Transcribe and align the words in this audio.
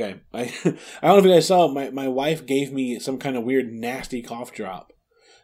Okay, 0.00 0.20
I 0.32 0.40
I 0.40 0.44
don't 0.44 1.02
know 1.02 1.18
if 1.18 1.24
you 1.24 1.32
guys 1.32 1.46
saw. 1.46 1.68
My 1.68 1.90
my 1.90 2.08
wife 2.08 2.46
gave 2.46 2.72
me 2.72 2.98
some 3.00 3.18
kind 3.18 3.36
of 3.36 3.44
weird 3.44 3.72
nasty 3.72 4.22
cough 4.22 4.52
drop 4.52 4.92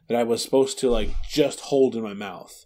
that 0.08 0.16
I 0.16 0.22
was 0.22 0.42
supposed 0.42 0.78
to 0.80 0.90
like 0.90 1.10
just 1.28 1.60
hold 1.60 1.96
in 1.96 2.02
my 2.02 2.14
mouth, 2.14 2.64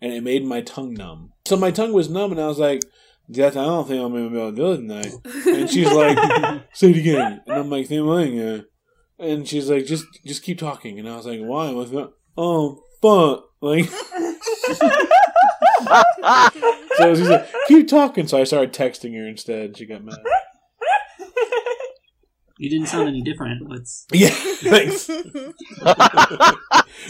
and 0.00 0.12
it 0.12 0.22
made 0.22 0.44
my 0.44 0.62
tongue 0.62 0.94
numb. 0.94 1.32
So 1.44 1.56
my 1.56 1.70
tongue 1.70 1.92
was 1.92 2.08
numb, 2.08 2.32
and 2.32 2.40
I 2.40 2.46
was 2.46 2.58
like, 2.58 2.80
"That 3.28 3.56
I 3.56 3.64
don't 3.64 3.86
think 3.86 4.02
I'm 4.02 4.12
gonna 4.12 4.30
be 4.30 4.38
able 4.38 4.50
to 4.50 4.56
do 4.56 4.72
it 4.72 4.76
tonight." 4.76 5.12
And 5.46 5.70
she's 5.70 5.92
like, 5.92 6.18
"Say 6.72 6.90
it 6.90 6.96
again," 6.96 7.42
and 7.46 7.58
I'm 7.58 7.70
like, 7.70 7.86
"Same 7.86 8.06
thing." 8.06 8.36
Yeah. 8.36 8.60
And 9.18 9.46
she's 9.46 9.68
like, 9.68 9.86
"Just 9.86 10.06
just 10.24 10.42
keep 10.42 10.58
talking," 10.58 10.98
and 10.98 11.08
I 11.08 11.16
was 11.16 11.26
like, 11.26 11.40
"Why?" 11.40 11.70
What's 11.72 11.90
that? 11.90 12.12
Oh 12.36 12.82
fuck! 13.02 13.44
Like. 13.60 13.90
so 16.96 17.14
she's 17.14 17.28
like, 17.28 17.46
keep 17.68 17.88
talking. 17.88 18.26
So 18.26 18.40
I 18.40 18.44
started 18.44 18.72
texting 18.72 19.14
her 19.14 19.26
instead. 19.26 19.76
She 19.76 19.86
got 19.86 20.04
mad. 20.04 20.16
You 22.58 22.70
didn't 22.70 22.86
sound 22.88 23.08
any 23.08 23.22
different. 23.22 23.68
Let's. 23.68 24.06
Yeah, 24.12 24.30
thanks. 24.30 25.10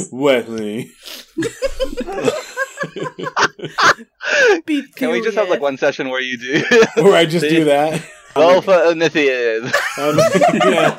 Wesley. 0.12 0.90
Can 4.96 5.10
we 5.12 5.20
just 5.22 5.36
have 5.36 5.48
like 5.48 5.60
one 5.60 5.76
session 5.76 6.08
where 6.10 6.20
you 6.20 6.36
do? 6.38 6.62
Where 7.02 7.14
I 7.14 7.26
just 7.26 7.48
do 7.48 7.64
that. 7.64 8.02
Well, 8.34 8.60
for 8.60 8.72
Onithian. 8.72 9.64
Um, 9.98 10.18
yeah. 10.72 10.96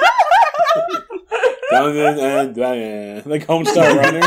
Dun, 1.70 1.96
dun, 1.96 2.18
dun, 2.18 2.54
dun, 2.54 3.22
Like 3.26 3.46
Homestar 3.46 3.96
Runner. 3.96 4.22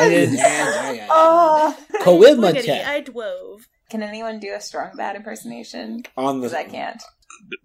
yes. 0.00 1.06
Oh. 1.10 1.76
Lookity, 2.00 2.84
I 2.84 3.02
dwove. 3.02 3.60
Can 3.90 4.02
anyone 4.02 4.40
do 4.40 4.52
a 4.54 4.60
strong 4.60 4.90
bad 4.96 5.14
impersonation? 5.16 6.02
On 6.16 6.40
the- 6.40 6.48
Because 6.48 6.54
I 6.54 6.64
can't. 6.64 7.02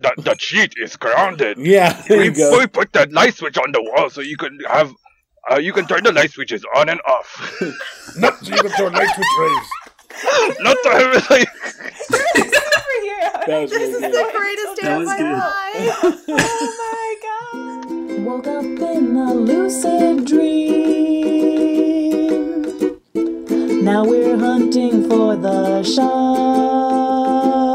The, 0.01 0.11
the 0.17 0.35
cheat 0.37 0.73
is 0.77 0.95
grounded. 0.95 1.57
Yeah, 1.57 1.93
there 2.07 2.19
we, 2.19 2.25
you 2.25 2.31
go. 2.35 2.57
we 2.59 2.67
put 2.67 2.93
the 2.93 3.07
light 3.11 3.35
switch 3.35 3.57
on 3.57 3.71
the 3.71 3.81
wall 3.81 4.09
so 4.09 4.21
you 4.21 4.37
can 4.37 4.59
have, 4.69 4.93
uh, 5.51 5.57
you 5.57 5.73
can 5.73 5.87
turn 5.87 6.03
the 6.03 6.11
light 6.11 6.31
switches 6.31 6.63
on 6.75 6.89
and 6.89 7.01
off. 7.01 7.61
Not 8.17 8.37
so 8.39 8.53
you 8.55 8.61
can 8.61 8.71
turn 8.71 8.93
light 8.93 9.09
switch 9.15 9.27
rays. 9.39 9.69
Not 10.59 10.77
the 10.83 10.89
like, 11.29 11.49
That 13.47 13.61
was 13.61 13.71
really 13.71 14.01
good. 14.01 14.11
The 14.11 14.31
greatest 14.35 14.81
day 14.81 14.93
of 14.93 15.03
my 15.05 15.17
life. 15.17 16.25
oh 16.27 16.67
my 16.79 17.15
god! 17.25 18.23
Woke 18.25 18.47
up 18.47 18.63
in 18.65 19.15
a 19.15 19.33
lucid 19.33 20.25
dream. 20.25 20.79
Now 23.83 24.03
we're 24.05 24.37
hunting 24.37 25.09
for 25.09 25.35
the 25.35 25.83
shards. 25.83 27.68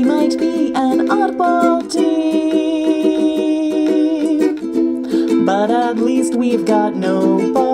We 0.00 0.06
might 0.06 0.38
be 0.38 0.72
an 0.74 1.08
oddball 1.08 1.92
team, 1.92 2.64
but 5.44 5.70
at 5.70 5.98
least 5.98 6.34
we've 6.34 6.64
got 6.64 6.96
no 6.96 7.52
bards. 7.52 7.69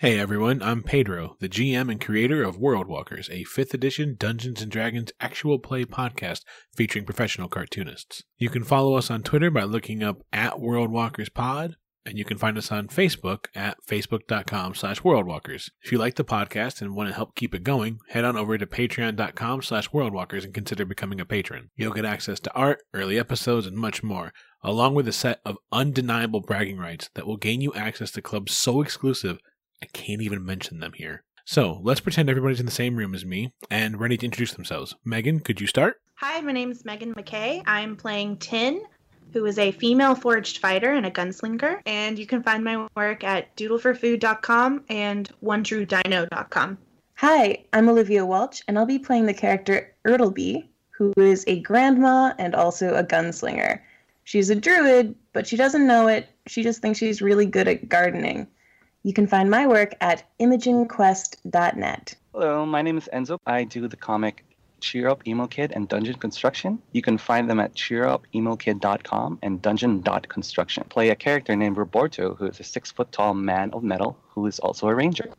Hey 0.00 0.18
everyone, 0.18 0.62
I'm 0.62 0.82
Pedro, 0.82 1.36
the 1.40 1.48
GM 1.48 1.90
and 1.90 1.98
creator 1.98 2.42
of 2.42 2.58
World 2.58 2.86
Walkers, 2.86 3.30
a 3.30 3.44
5th 3.44 3.72
edition 3.72 4.14
Dungeons 4.18 4.60
and 4.60 4.70
Dragons 4.70 5.10
actual 5.20 5.58
play 5.58 5.86
podcast 5.86 6.42
featuring 6.76 7.06
professional 7.06 7.48
cartoonists. 7.48 8.22
You 8.36 8.50
can 8.50 8.62
follow 8.62 8.96
us 8.96 9.10
on 9.10 9.22
Twitter 9.22 9.50
by 9.50 9.62
looking 9.62 10.02
up 10.02 10.18
at 10.34 10.60
World 10.60 10.90
Walkers 10.90 11.30
Pod, 11.30 11.76
and 12.04 12.18
you 12.18 12.26
can 12.26 12.36
find 12.36 12.58
us 12.58 12.70
on 12.70 12.88
Facebook 12.88 13.46
at 13.54 13.78
facebook.com 13.88 14.74
slash 14.74 15.00
worldwalkers. 15.00 15.70
If 15.80 15.90
you 15.90 15.96
like 15.96 16.16
the 16.16 16.24
podcast 16.24 16.82
and 16.82 16.94
want 16.94 17.08
to 17.08 17.14
help 17.14 17.34
keep 17.34 17.54
it 17.54 17.64
going, 17.64 18.00
head 18.10 18.26
on 18.26 18.36
over 18.36 18.58
to 18.58 18.66
patreon.com 18.66 19.62
slash 19.62 19.88
worldwalkers 19.88 20.44
and 20.44 20.52
consider 20.52 20.84
becoming 20.84 21.22
a 21.22 21.24
patron. 21.24 21.70
You'll 21.74 21.94
get 21.94 22.04
access 22.04 22.38
to 22.40 22.52
art, 22.52 22.82
early 22.92 23.18
episodes, 23.18 23.66
and 23.66 23.78
much 23.78 24.02
more, 24.02 24.34
along 24.62 24.94
with 24.94 25.08
a 25.08 25.12
set 25.12 25.40
of 25.46 25.56
undeniable 25.72 26.42
bragging 26.42 26.76
rights 26.76 27.08
that 27.14 27.26
will 27.26 27.38
gain 27.38 27.62
you 27.62 27.72
access 27.72 28.10
to 28.10 28.20
clubs 28.20 28.54
so 28.54 28.82
exclusive 28.82 29.38
I 29.82 29.86
can't 29.86 30.22
even 30.22 30.44
mention 30.44 30.80
them 30.80 30.92
here. 30.94 31.22
So 31.44 31.80
let's 31.82 32.00
pretend 32.00 32.28
everybody's 32.28 32.60
in 32.60 32.66
the 32.66 32.72
same 32.72 32.96
room 32.96 33.14
as 33.14 33.24
me 33.24 33.52
and 33.70 34.00
ready 34.00 34.16
to 34.16 34.24
introduce 34.24 34.52
themselves. 34.52 34.94
Megan, 35.04 35.40
could 35.40 35.60
you 35.60 35.66
start? 35.66 36.00
Hi, 36.16 36.40
my 36.40 36.52
name 36.52 36.70
is 36.70 36.84
Megan 36.84 37.14
McKay. 37.14 37.62
I'm 37.66 37.94
playing 37.94 38.38
Tin, 38.38 38.82
who 39.32 39.44
is 39.44 39.58
a 39.58 39.70
female 39.72 40.14
forged 40.14 40.58
fighter 40.58 40.92
and 40.92 41.06
a 41.06 41.10
gunslinger. 41.10 41.80
And 41.86 42.18
you 42.18 42.26
can 42.26 42.42
find 42.42 42.64
my 42.64 42.88
work 42.96 43.22
at 43.22 43.54
doodleforfood.com 43.56 44.84
and 44.88 45.30
onetruedino.com. 45.44 46.78
Hi, 47.16 47.64
I'm 47.72 47.88
Olivia 47.88 48.26
Welch, 48.26 48.62
and 48.66 48.78
I'll 48.78 48.86
be 48.86 48.98
playing 48.98 49.26
the 49.26 49.34
character 49.34 49.94
Ertleby, 50.04 50.66
who 50.90 51.12
is 51.16 51.44
a 51.46 51.60
grandma 51.60 52.32
and 52.38 52.54
also 52.54 52.94
a 52.94 53.04
gunslinger. 53.04 53.80
She's 54.24 54.50
a 54.50 54.56
druid, 54.56 55.14
but 55.32 55.46
she 55.46 55.56
doesn't 55.56 55.86
know 55.86 56.08
it. 56.08 56.28
She 56.46 56.62
just 56.62 56.82
thinks 56.82 56.98
she's 56.98 57.22
really 57.22 57.46
good 57.46 57.68
at 57.68 57.88
gardening. 57.88 58.48
You 59.06 59.12
can 59.12 59.28
find 59.28 59.48
my 59.48 59.68
work 59.68 59.94
at 60.00 60.24
imagingquest.net. 60.40 62.14
Hello, 62.32 62.66
my 62.66 62.82
name 62.82 62.98
is 62.98 63.08
Enzo. 63.12 63.38
I 63.46 63.62
do 63.62 63.86
the 63.86 63.96
comic 63.96 64.44
Cheer 64.80 65.08
Up 65.08 65.24
Emo 65.28 65.46
Kid 65.46 65.70
and 65.70 65.88
Dungeon 65.88 66.16
Construction. 66.16 66.82
You 66.90 67.02
can 67.02 67.16
find 67.16 67.48
them 67.48 67.60
at 67.60 67.72
cheerupemokid.com 67.74 69.38
and 69.42 69.62
dungeon.construction. 69.62 70.86
Play 70.88 71.10
a 71.10 71.14
character 71.14 71.54
named 71.54 71.76
Roberto, 71.76 72.34
who 72.34 72.46
is 72.46 72.58
a 72.58 72.64
six 72.64 72.90
foot 72.90 73.12
tall 73.12 73.32
man 73.32 73.70
of 73.74 73.84
metal 73.84 74.18
who 74.30 74.44
is 74.48 74.58
also 74.58 74.88
a 74.88 74.94
ranger. 74.96 75.30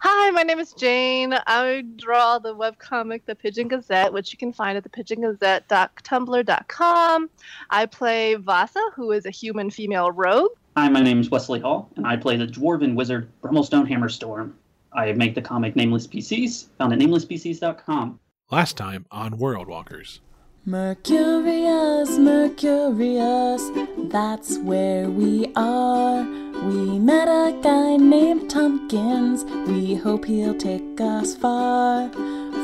Hi, 0.00 0.30
my 0.30 0.42
name 0.42 0.58
is 0.58 0.74
Jane. 0.74 1.32
I 1.46 1.84
draw 1.96 2.38
the 2.38 2.54
webcomic 2.54 3.22
The 3.24 3.34
Pigeon 3.34 3.68
Gazette, 3.68 4.12
which 4.12 4.32
you 4.32 4.38
can 4.38 4.52
find 4.52 4.76
at 4.76 4.84
thepigeongazette.tumblr.com. 4.84 7.30
I 7.70 7.86
play 7.86 8.34
Vasa, 8.34 8.82
who 8.94 9.12
is 9.12 9.24
a 9.24 9.30
human 9.30 9.70
female 9.70 10.10
rogue. 10.10 10.50
Hi, 10.78 10.88
my 10.88 11.02
name 11.02 11.18
is 11.18 11.28
Wesley 11.28 11.58
Hall, 11.58 11.90
and 11.96 12.06
I 12.06 12.16
play 12.16 12.36
the 12.36 12.46
dwarven 12.46 12.94
wizard 12.94 13.28
Brummelstone 13.42 13.90
Hammerstorm. 13.90 14.52
I 14.92 15.12
make 15.12 15.34
the 15.34 15.42
comic 15.42 15.74
Nameless 15.74 16.06
PCs, 16.06 16.66
found 16.78 16.92
at 16.92 17.00
namelesspcs.com. 17.00 18.20
Last 18.52 18.76
time 18.76 19.04
on 19.10 19.38
World 19.38 19.66
Walkers. 19.66 20.20
Mercurius, 20.64 22.10
Mercurius, 22.20 23.60
that's 24.08 24.58
where 24.58 25.10
we 25.10 25.50
are. 25.56 26.22
We 26.68 27.00
met 27.00 27.26
a 27.26 27.58
guy 27.60 27.96
named 27.96 28.48
Tompkins, 28.48 29.44
we 29.66 29.96
hope 29.96 30.26
he'll 30.26 30.54
take 30.54 31.00
us 31.00 31.34
far. 31.34 32.08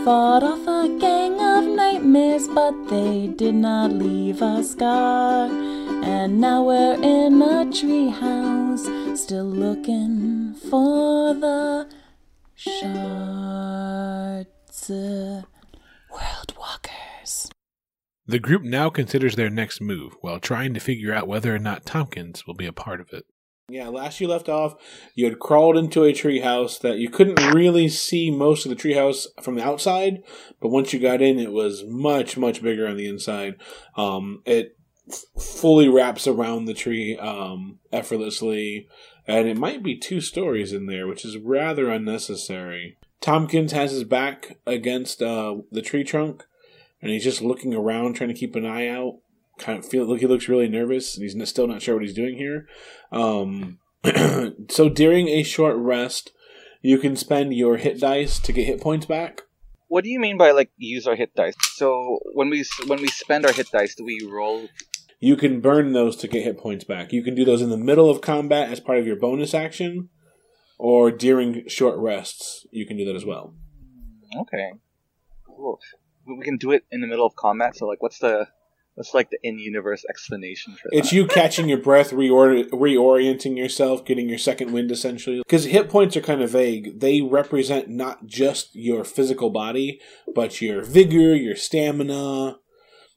Fought 0.05 0.43
off 0.43 0.67
a 0.67 0.89
gang 0.99 1.41
of 1.41 1.65
nightmares, 1.65 2.49
but 2.49 2.73
they 2.89 3.27
did 3.29 3.55
not 3.55 3.93
leave 3.93 4.43
a 4.43 4.63
scar. 4.63 5.49
And 6.05 6.41
now 6.41 6.63
we're 6.65 6.95
in 7.03 7.41
a 7.41 7.65
treehouse, 7.67 9.17
still 9.17 9.47
looking 9.47 10.55
for 10.55 11.35
the 11.35 11.89
shards. 12.55 12.91
Uh, 14.91 15.43
world 16.11 16.55
Walkers. 16.59 17.51
The 18.27 18.39
group 18.39 18.63
now 18.63 18.91
considers 18.91 19.37
their 19.37 19.51
next 19.51 19.81
move 19.81 20.17
while 20.21 20.41
trying 20.41 20.75
to 20.75 20.81
figure 20.81 21.13
out 21.13 21.29
whether 21.29 21.55
or 21.55 21.59
not 21.59 21.87
Tompkins 21.87 22.47
will 22.47 22.55
be 22.55 22.67
a 22.67 22.73
part 22.73 23.01
of 23.01 23.13
it. 23.13 23.25
Yeah, 23.69 23.89
last 23.89 24.21
you 24.21 24.29
left 24.29 24.51
off, 24.51 24.75
you 25.15 25.25
had 25.25 25.39
crawled 25.39 25.79
into 25.79 26.05
a 26.05 26.13
treehouse 26.13 26.79
that 26.81 26.99
you 26.99 27.09
couldn't 27.09 27.55
really 27.55 27.89
see 27.89 28.31
most 28.31 28.67
of 28.67 28.71
the 28.71 28.77
treehouse 28.77 29.27
from 29.43 29.55
the 29.55 29.65
outside, 29.65 30.23
but 30.61 30.69
once 30.69 30.93
you 30.93 31.01
got 31.01 31.23
in, 31.23 31.39
it 31.39 31.51
was 31.51 31.83
much, 31.87 32.37
much 32.37 32.63
bigger 32.63 32.87
on 32.87 32.99
the 32.99 33.09
inside. 33.09 33.55
Um, 33.97 34.43
it 34.45 34.77
f- 35.11 35.25
fully 35.43 35.89
wraps 35.89 36.27
around 36.27 36.67
the 36.67 36.75
tree 36.75 37.17
um, 37.17 37.79
effortlessly, 37.91 38.87
and 39.27 39.49
it 39.49 39.57
might 39.57 39.83
be 39.83 39.99
two 39.99 40.21
stories 40.21 40.75
in 40.75 40.85
there, 40.85 41.07
which 41.07 41.25
is 41.25 41.39
rather 41.39 41.89
unnecessary. 41.89 42.99
Tompkins 43.23 43.73
has 43.73 43.93
his 43.93 44.05
back 44.05 44.59
against 44.67 45.23
uh, 45.23 45.57
the 45.73 45.81
tree 45.81 46.05
trunk, 46.05 46.45
and 47.01 47.11
he's 47.11 47.25
just 47.25 47.41
looking 47.41 47.73
around, 47.75 48.13
trying 48.13 48.29
to 48.29 48.39
keep 48.39 48.57
an 48.57 48.67
eye 48.67 48.89
out. 48.89 49.21
Kind 49.59 49.79
of 49.79 49.87
feel 49.87 50.05
like 50.05 50.21
he 50.21 50.27
looks 50.27 50.49
really 50.49 50.69
nervous, 50.69 51.17
and 51.17 51.23
he's 51.23 51.49
still 51.49 51.67
not 51.67 51.81
sure 51.81 51.95
what 51.95 52.03
he's 52.03 52.15
doing 52.15 52.37
here. 52.37 52.67
Um, 53.13 53.79
so 54.69 54.89
during 54.89 55.29
a 55.29 55.43
short 55.43 55.77
rest, 55.77 56.33
you 56.83 56.99
can 56.99 57.17
spend 57.17 57.55
your 57.55 57.77
hit 57.79 58.01
dice 58.01 58.39
to 58.41 58.53
get 58.53 58.67
hit 58.67 58.81
points 58.81 59.07
back. 59.07 59.43
What 59.89 60.05
do 60.05 60.11
you 60.11 60.19
mean 60.21 60.37
by 60.37 60.51
like 60.51 60.71
use 60.77 61.07
our 61.07 61.15
hit 61.15 61.35
dice? 61.35 61.55
So 61.77 62.19
when 62.33 62.51
we 62.51 62.65
when 62.87 63.01
we 63.01 63.09
spend 63.09 63.47
our 63.47 63.53
hit 63.53 63.71
dice, 63.71 63.95
do 63.95 64.05
we 64.05 64.29
roll? 64.31 64.69
You 65.21 65.37
can 65.37 65.61
burn 65.61 65.93
those 65.93 66.17
to 66.17 66.29
get 66.29 66.45
hit 66.45 66.59
points 66.59 66.85
back. 66.85 67.13
You 67.13 67.23
can 67.23 67.35
do 67.35 67.45
those 67.45 67.63
in 67.63 67.71
the 67.71 67.79
middle 67.79 68.11
of 68.11 68.21
combat 68.21 68.71
as 68.71 68.81
part 68.81 68.99
of 68.99 69.07
your 69.07 69.17
bonus 69.17 69.55
action, 69.55 70.11
or 70.79 71.11
during 71.11 71.67
short 71.69 71.97
rests. 71.99 72.67
You 72.71 72.87
can 72.87 72.97
do 72.97 73.05
that 73.07 73.17
as 73.17 73.25
well. 73.25 73.55
Okay, 74.37 74.73
cool. 75.47 75.81
We 76.27 76.45
can 76.45 76.57
do 76.57 76.73
it 76.73 76.85
in 76.91 77.01
the 77.01 77.07
middle 77.07 77.27
of 77.27 77.37
combat. 77.37 77.77
So 77.77 77.87
like, 77.87 78.03
what's 78.03 78.19
the 78.19 78.49
That's 78.97 79.13
like 79.13 79.31
the 79.31 79.39
in-universe 79.43 80.05
explanation 80.09 80.75
for 80.75 80.89
It's 80.93 81.11
that. 81.11 81.17
you 81.17 81.27
catching 81.29 81.69
your 81.69 81.79
breath, 81.79 82.11
reor- 82.13 82.69
reorienting 82.71 83.57
yourself, 83.57 84.05
getting 84.05 84.29
your 84.29 84.39
second 84.39 84.73
wind 84.73 84.91
essentially. 84.91 85.39
Because 85.39 85.65
hit 85.65 85.89
points 85.89 86.17
are 86.17 86.21
kind 86.21 86.43
of 86.43 86.51
vague. 86.51 87.01
They 87.01 87.21
represent 87.21 87.89
not 87.89 88.27
just 88.27 88.75
your 88.75 89.05
physical 89.05 89.51
body, 89.51 90.01
but 90.35 90.61
your 90.61 90.83
vigor, 90.83 91.35
your 91.35 91.57
stamina. 91.57 92.59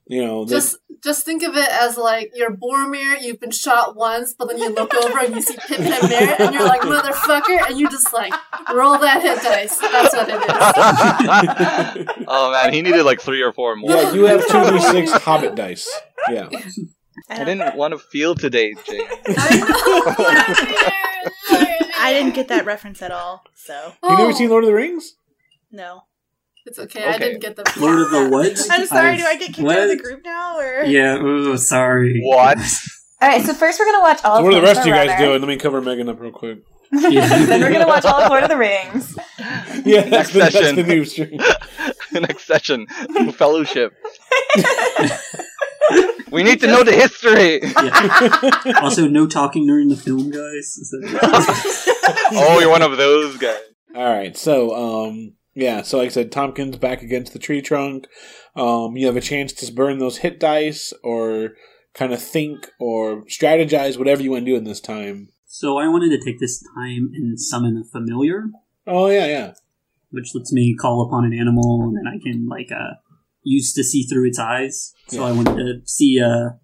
You 0.08 0.26
know, 0.26 0.46
they- 0.46 0.56
Just 0.56 0.78
just 1.04 1.26
think 1.26 1.44
of 1.44 1.56
it 1.56 1.70
as 1.70 1.98
like 1.98 2.32
you're 2.36 2.52
Boromir, 2.52 3.22
you've 3.22 3.40
been 3.40 3.52
shot 3.52 3.96
once, 3.96 4.34
but 4.34 4.48
then 4.48 4.58
you 4.58 4.70
look 4.70 4.94
over 4.94 5.20
and 5.20 5.36
you 5.36 5.42
see 5.42 5.56
Pippin 5.68 5.92
and 5.92 6.10
Merry, 6.10 6.36
and 6.40 6.54
you're 6.54 6.66
like, 6.66 6.82
motherfucker, 6.82 7.70
and 7.70 7.80
you 7.80 7.90
just 7.90 8.12
like 8.14 8.34
roll 8.74 8.98
that 8.98 9.22
hit 9.22 9.42
dice. 9.44 9.78
That's 9.78 10.16
what 10.16 10.28
it 10.30 10.36
is. 12.08 12.08
oh 12.28 12.52
man, 12.52 12.74
he 12.74 12.82
needed 12.82 13.04
like 13.04 13.22
three 13.22 13.42
or 13.42 13.54
four 13.54 13.76
more. 13.76 13.92
yeah, 13.92 14.14
you 14.14 14.26
have 14.26 14.48
two 14.48 14.72
d 14.72 14.80
six 14.80 15.12
Hobbit 15.12 15.56
dice. 15.56 15.88
Yeah, 16.30 16.50
I 17.30 17.44
didn't 17.44 17.76
want 17.76 17.94
to 17.94 18.00
feel 18.00 18.36
today, 18.36 18.74
Jane. 18.86 19.02
I 22.00 22.14
didn't 22.14 22.36
get 22.36 22.48
that 22.48 22.66
reference 22.66 23.02
at 23.02 23.12
all, 23.12 23.44
so 23.56 23.94
oh. 24.02 24.12
you 24.12 24.18
never 24.18 24.34
seen 24.34 24.50
Lord 24.50 24.64
of 24.64 24.70
the 24.70 24.76
Rings? 24.76 25.16
no. 25.72 26.04
It's 26.68 26.78
okay. 26.80 27.06
I 27.08 27.18
didn't 27.18 27.40
get 27.40 27.56
the 27.56 27.64
Lord 27.80 28.00
of 28.00 28.12
the 28.12 28.30
what? 28.30 28.48
I'm 28.70 28.86
sorry. 28.86 29.12
I've- 29.12 29.18
do 29.22 29.26
I 29.26 29.38
get 29.38 29.48
kicked 29.54 29.60
what? 29.60 29.78
out 29.78 29.84
of 29.84 29.90
the 29.90 29.96
group 30.04 30.22
now, 30.26 30.58
or 30.60 30.84
Yeah. 30.84 31.18
Oh, 31.20 31.56
sorry. 31.56 32.22
What? 32.24 32.58
All 33.22 33.30
right, 33.30 33.44
so 33.44 33.54
first 33.54 33.80
we're 33.80 33.86
gonna 33.86 34.02
watch 34.02 34.20
all. 34.24 34.38
So 34.38 34.44
what 34.44 34.54
are 34.54 34.58
the 34.58 34.62
rest 34.62 34.82
of 34.82 34.86
you 34.86 34.94
guys 34.94 35.08
Runner. 35.08 35.26
doing? 35.26 35.42
Let 35.42 35.48
me 35.48 35.58
cover 35.58 35.82
Megan 35.82 36.08
up 36.10 36.20
real 36.20 36.32
quick. 36.32 36.60
then 36.92 37.62
we're 37.62 37.72
gonna 37.72 37.88
watch 37.88 38.06
all 38.06 38.22
of 38.22 38.30
Lord 38.30 38.44
of 38.44 38.50
the 38.50 38.58
Rings. 38.58 39.18
Yeah, 39.86 40.02
that's 40.02 40.12
Next 40.12 40.34
the, 40.34 40.40
that's 40.40 40.54
session. 40.56 40.76
the 40.76 40.84
new 40.84 41.06
stream. 41.06 41.40
Next 42.12 42.46
session, 42.46 42.88
fellowship. 43.34 43.94
we 46.32 46.44
need 46.44 46.60
to 46.62 46.68
know 46.68 46.84
the 46.84 46.92
history. 46.94 47.60
Yeah. 47.64 48.80
also, 48.82 49.08
no 49.08 49.28
talking 49.28 49.66
during 49.66 49.88
the 49.88 49.96
film, 49.96 50.30
guys. 50.30 50.78
Is 50.78 50.90
that- 50.92 52.30
oh, 52.34 52.60
you're 52.60 52.70
one 52.70 52.82
of 52.82 52.98
those 52.98 53.38
guys. 53.38 53.60
All 53.96 54.04
right, 54.04 54.36
so 54.36 54.76
um, 55.08 55.34
yeah, 55.58 55.82
so 55.82 55.98
like 55.98 56.08
I 56.08 56.12
said, 56.12 56.32
Tompkins 56.32 56.78
back 56.78 57.02
against 57.02 57.34
the 57.34 57.40
tree 57.40 57.62
trunk. 57.62 58.08
Um, 58.56 58.96
you 58.96 59.08
have 59.08 59.18
a 59.18 59.22
chance 59.22 59.52
to 59.54 59.72
burn 59.74 59.98
those 59.98 60.18
hit 60.18 60.40
dice, 60.40 60.94
or 61.04 61.50
kind 61.94 62.14
of 62.14 62.22
think 62.22 62.68
or 62.80 63.24
strategize, 63.26 63.98
whatever 63.98 64.22
you 64.22 64.32
want 64.32 64.46
to 64.46 64.52
do 64.52 64.56
in 64.58 64.64
this 64.66 64.80
time. 64.80 65.30
so 65.48 65.78
I 65.78 65.88
wanted 65.88 66.10
to 66.16 66.24
take 66.24 66.40
this 66.40 66.64
time 66.76 67.10
and 67.14 67.40
summon 67.40 67.76
a 67.78 67.84
familiar, 67.84 68.44
Oh 68.86 69.08
yeah, 69.10 69.26
yeah. 69.26 69.54
which 70.12 70.34
lets 70.36 70.54
me 70.54 70.76
call 70.80 71.06
upon 71.06 71.26
an 71.26 71.34
animal, 71.34 71.82
and 71.84 71.98
then 71.98 72.06
I 72.08 72.18
can 72.24 72.48
like 72.48 72.72
uh 72.72 72.96
use 73.44 73.74
to 73.74 73.84
see 73.84 74.04
through 74.04 74.28
its 74.28 74.40
eyes. 74.40 74.94
So 75.08 75.24
I 75.24 75.32
wanted 75.32 75.56
to 75.56 75.82
see 75.86 76.20
a 76.20 76.60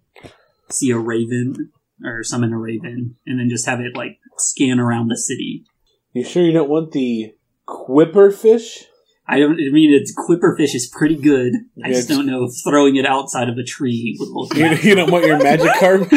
see 0.70 0.90
a 0.90 0.98
raven 0.98 1.72
or 2.04 2.22
summon 2.22 2.52
a 2.52 2.58
raven, 2.58 3.16
and 3.26 3.38
then 3.40 3.48
just 3.48 3.66
have 3.66 3.80
it 3.80 3.96
like 3.96 4.18
scan 4.38 4.78
around 4.78 5.08
the 5.08 5.16
city. 5.18 5.64
You 6.12 6.24
sure 6.24 6.44
you 6.44 6.52
don't 6.52 6.70
want 6.70 6.92
the 6.92 7.32
quipper 7.66 8.30
fish? 8.30 8.84
I 9.26 9.38
don't. 9.38 9.52
I 9.54 9.70
mean, 9.72 9.92
its 9.94 10.14
quipperfish 10.14 10.74
is 10.74 10.86
pretty 10.86 11.16
good. 11.16 11.54
I 11.82 11.88
just 11.88 12.04
It's- 12.04 12.16
don't 12.16 12.26
know 12.26 12.44
if 12.44 12.52
throwing 12.62 12.96
it 12.96 13.06
outside 13.06 13.48
of 13.48 13.56
a 13.56 13.62
tree 13.64 14.16
would 14.18 14.28
look. 14.28 14.54
You, 14.54 14.66
you 14.90 14.94
don't 14.94 15.10
want 15.10 15.24
your 15.26 15.42
magic 15.42 15.72
carp? 15.80 16.08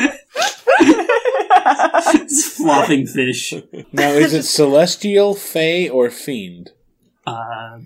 it's 2.19 2.55
flopping 2.57 3.05
fish. 3.07 3.53
Now, 3.91 4.09
is 4.09 4.33
it 4.33 4.43
celestial, 4.43 5.33
fey, 5.35 5.89
or 5.89 6.09
fiend? 6.09 6.71
Uh, 7.25 7.79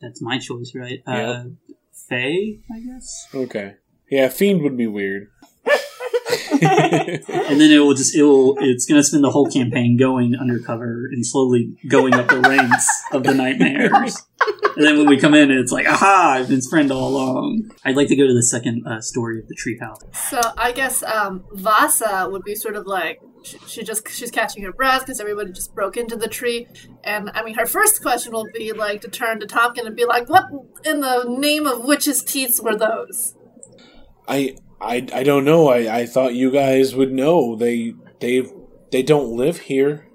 that's 0.00 0.20
my 0.22 0.38
choice, 0.38 0.72
right? 0.74 1.02
Uh. 1.06 1.44
Faye, 2.08 2.60
I 2.72 2.78
guess. 2.80 3.26
Okay. 3.34 3.74
Yeah, 4.10 4.28
fiend 4.28 4.62
would 4.62 4.76
be 4.76 4.86
weird. 4.86 5.28
And 7.48 7.60
then 7.60 7.70
it 7.70 7.78
will 7.78 7.94
just 7.94 8.14
it 8.14 8.22
will 8.22 8.56
it's 8.58 8.86
gonna 8.86 9.02
spend 9.02 9.22
the 9.22 9.30
whole 9.30 9.48
campaign 9.48 9.96
going 9.96 10.34
undercover 10.34 11.06
and 11.12 11.24
slowly 11.24 11.76
going 11.88 12.14
up 12.14 12.28
the 12.28 12.40
ranks 12.40 12.88
of 13.12 13.22
the 13.22 13.34
nightmares. 13.34 14.26
And 14.76 14.84
then 14.84 14.98
when 14.98 15.06
we 15.06 15.16
come 15.16 15.32
in, 15.32 15.50
it's 15.50 15.72
like, 15.72 15.86
aha! 15.86 16.34
I've 16.38 16.48
been 16.48 16.60
friend 16.60 16.90
all 16.92 17.08
along. 17.08 17.70
I'd 17.84 17.96
like 17.96 18.08
to 18.08 18.16
go 18.16 18.26
to 18.26 18.34
the 18.34 18.42
second 18.42 18.86
uh, 18.86 19.00
story 19.00 19.38
of 19.38 19.48
the 19.48 19.54
treehouse. 19.54 20.14
So 20.14 20.40
I 20.58 20.72
guess 20.72 21.02
um, 21.02 21.44
Vasa 21.52 22.28
would 22.30 22.42
be 22.42 22.54
sort 22.54 22.76
of 22.76 22.86
like 22.86 23.20
she, 23.42 23.58
she 23.66 23.82
just 23.82 24.08
she's 24.10 24.30
catching 24.30 24.64
her 24.64 24.72
breath 24.72 25.00
because 25.00 25.20
everybody 25.20 25.52
just 25.52 25.74
broke 25.74 25.96
into 25.96 26.16
the 26.16 26.28
tree, 26.28 26.66
and 27.04 27.30
I 27.30 27.42
mean 27.44 27.54
her 27.54 27.66
first 27.66 28.02
question 28.02 28.32
will 28.32 28.48
be 28.52 28.72
like 28.72 29.00
to 29.02 29.08
turn 29.08 29.40
to 29.40 29.46
Tompkin 29.46 29.86
and 29.86 29.96
be 29.96 30.04
like, 30.04 30.28
"What 30.28 30.44
in 30.84 31.00
the 31.00 31.24
name 31.26 31.66
of 31.66 31.84
witches' 31.84 32.22
teeth 32.22 32.60
were 32.62 32.76
those?" 32.76 33.34
I, 34.28 34.56
I, 34.80 35.06
I 35.12 35.22
don't 35.22 35.44
know. 35.44 35.68
I, 35.68 36.00
I 36.00 36.06
thought 36.06 36.34
you 36.34 36.50
guys 36.50 36.94
would 36.94 37.12
know. 37.12 37.56
They, 37.56 37.94
they, 38.20 38.44
they 38.90 39.02
don't 39.02 39.36
live 39.36 39.60
here. 39.60 40.08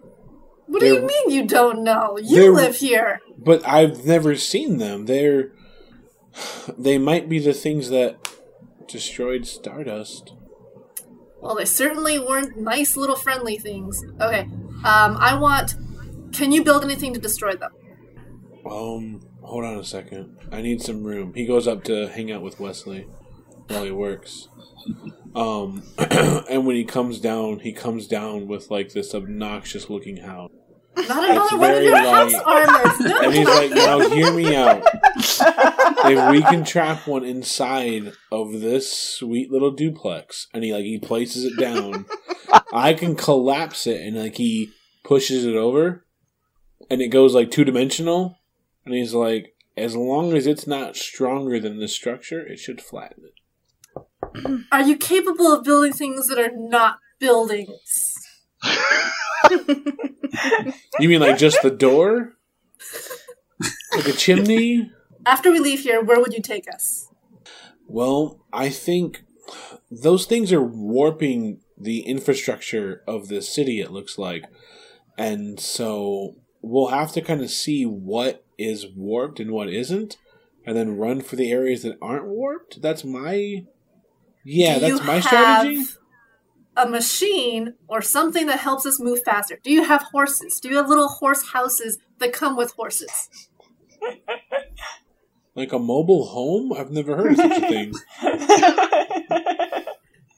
What 0.67 0.79
do 0.79 0.85
you 0.87 1.01
mean 1.01 1.29
you 1.31 1.45
don't 1.45 1.83
know? 1.83 2.17
You 2.21 2.53
live 2.53 2.77
here. 2.77 3.19
But 3.37 3.67
I've 3.67 4.05
never 4.05 4.35
seen 4.35 4.77
them. 4.77 5.05
They're, 5.05 5.51
they 6.77 6.97
might 6.97 7.27
be 7.27 7.39
the 7.39 7.53
things 7.53 7.89
that 7.89 8.29
destroyed 8.87 9.45
Stardust. 9.45 10.33
Well, 11.41 11.55
they 11.55 11.65
certainly 11.65 12.19
weren't 12.19 12.57
nice 12.57 12.95
little 12.95 13.15
friendly 13.15 13.57
things. 13.57 14.03
Okay, 14.21 14.41
um, 14.85 15.17
I 15.17 15.35
want. 15.39 15.75
Can 16.33 16.51
you 16.51 16.63
build 16.63 16.83
anything 16.83 17.13
to 17.15 17.19
destroy 17.19 17.55
them? 17.55 17.71
Um, 18.65 19.21
hold 19.41 19.65
on 19.65 19.77
a 19.77 19.83
second. 19.83 20.37
I 20.51 20.61
need 20.61 20.81
some 20.81 21.03
room. 21.03 21.33
He 21.33 21.45
goes 21.45 21.67
up 21.67 21.83
to 21.85 22.07
hang 22.09 22.31
out 22.31 22.43
with 22.43 22.59
Wesley 22.59 23.07
while 23.67 23.83
he 23.83 23.91
works. 23.91 24.49
Um, 25.35 25.83
and 25.97 26.65
when 26.65 26.75
he 26.75 26.83
comes 26.83 27.19
down, 27.19 27.59
he 27.59 27.73
comes 27.73 28.07
down 28.07 28.47
with 28.47 28.69
like 28.69 28.93
this 28.93 29.13
obnoxious 29.15 29.89
looking 29.89 30.17
house. 30.17 30.51
Not 30.97 31.29
another 31.29 31.57
one 31.57 31.69
of 31.69 31.75
very 31.75 31.85
your 31.85 31.93
light. 31.93 32.31
house 32.31 32.33
armors. 32.45 32.99
No. 32.99 33.21
And 33.21 33.33
he's 33.33 33.47
like, 33.47 33.71
now 33.71 34.09
hear 34.09 34.33
me 34.33 34.55
out. 34.55 34.83
If 36.03 36.31
we 36.31 36.41
can 36.41 36.65
trap 36.65 37.07
one 37.07 37.23
inside 37.23 38.11
of 38.31 38.59
this 38.59 38.91
sweet 38.91 39.51
little 39.51 39.71
duplex, 39.71 40.47
and 40.53 40.63
he 40.63 40.73
like 40.73 40.83
he 40.83 40.99
places 40.99 41.45
it 41.45 41.57
down, 41.57 42.05
I 42.73 42.93
can 42.93 43.15
collapse 43.15 43.87
it, 43.87 44.01
and 44.01 44.17
like 44.17 44.35
he 44.35 44.71
pushes 45.03 45.45
it 45.45 45.55
over, 45.55 46.05
and 46.89 47.01
it 47.01 47.07
goes 47.07 47.33
like 47.33 47.51
two 47.51 47.63
dimensional, 47.63 48.37
and 48.85 48.93
he's 48.93 49.13
like, 49.13 49.53
as 49.77 49.95
long 49.95 50.33
as 50.33 50.45
it's 50.45 50.67
not 50.67 50.97
stronger 50.97 51.59
than 51.59 51.79
the 51.79 51.87
structure, 51.87 52.45
it 52.45 52.59
should 52.59 52.81
flatten 52.81 53.23
it. 53.23 53.33
Are 54.71 54.81
you 54.81 54.97
capable 54.97 55.53
of 55.53 55.63
building 55.63 55.93
things 55.93 56.27
that 56.27 56.39
are 56.39 56.51
not 56.53 56.99
buildings? 57.19 58.15
You 60.99 61.09
mean 61.09 61.19
like 61.19 61.37
just 61.37 61.61
the 61.61 61.71
door, 61.71 62.33
like 63.95 64.07
a 64.07 64.13
chimney? 64.13 64.91
After 65.25 65.51
we 65.51 65.59
leave 65.59 65.81
here, 65.81 66.01
where 66.03 66.19
would 66.19 66.33
you 66.33 66.41
take 66.41 66.71
us? 66.71 67.09
Well, 67.87 68.39
I 68.53 68.69
think 68.69 69.23
those 69.89 70.25
things 70.25 70.51
are 70.53 70.63
warping 70.63 71.59
the 71.77 72.01
infrastructure 72.01 73.03
of 73.07 73.27
the 73.27 73.41
city, 73.41 73.81
it 73.81 73.91
looks 73.91 74.17
like. 74.17 74.45
And 75.17 75.59
so 75.59 76.35
we'll 76.61 76.87
have 76.87 77.11
to 77.13 77.21
kind 77.21 77.41
of 77.41 77.51
see 77.51 77.85
what 77.85 78.45
is 78.57 78.87
warped 78.95 79.39
and 79.39 79.51
what 79.51 79.69
isn't, 79.69 80.17
and 80.65 80.77
then 80.77 80.97
run 80.97 81.21
for 81.21 81.35
the 81.35 81.51
areas 81.51 81.83
that 81.83 81.97
aren't 82.01 82.27
warped. 82.27 82.81
That's 82.81 83.03
my. 83.03 83.65
Yeah, 84.43 84.79
Do 84.79 84.79
that's 84.79 85.05
my 85.05 85.19
strategy. 85.19 85.85
A 86.77 86.87
machine 86.87 87.75
or 87.87 88.01
something 88.01 88.47
that 88.47 88.59
helps 88.59 88.85
us 88.85 88.99
move 88.99 89.21
faster. 89.23 89.59
Do 89.61 89.71
you 89.71 89.83
have 89.83 90.03
horses? 90.03 90.59
Do 90.59 90.69
you 90.69 90.77
have 90.77 90.87
little 90.87 91.09
horse 91.09 91.49
houses 91.49 91.97
that 92.19 92.33
come 92.33 92.55
with 92.55 92.71
horses? 92.71 93.29
Like 95.53 95.73
a 95.73 95.79
mobile 95.79 96.27
home? 96.27 96.71
I've 96.71 96.91
never 96.91 97.17
heard 97.17 97.31
of 97.31 97.37
such 97.37 97.57
a 97.57 97.61
thing. 97.67 97.93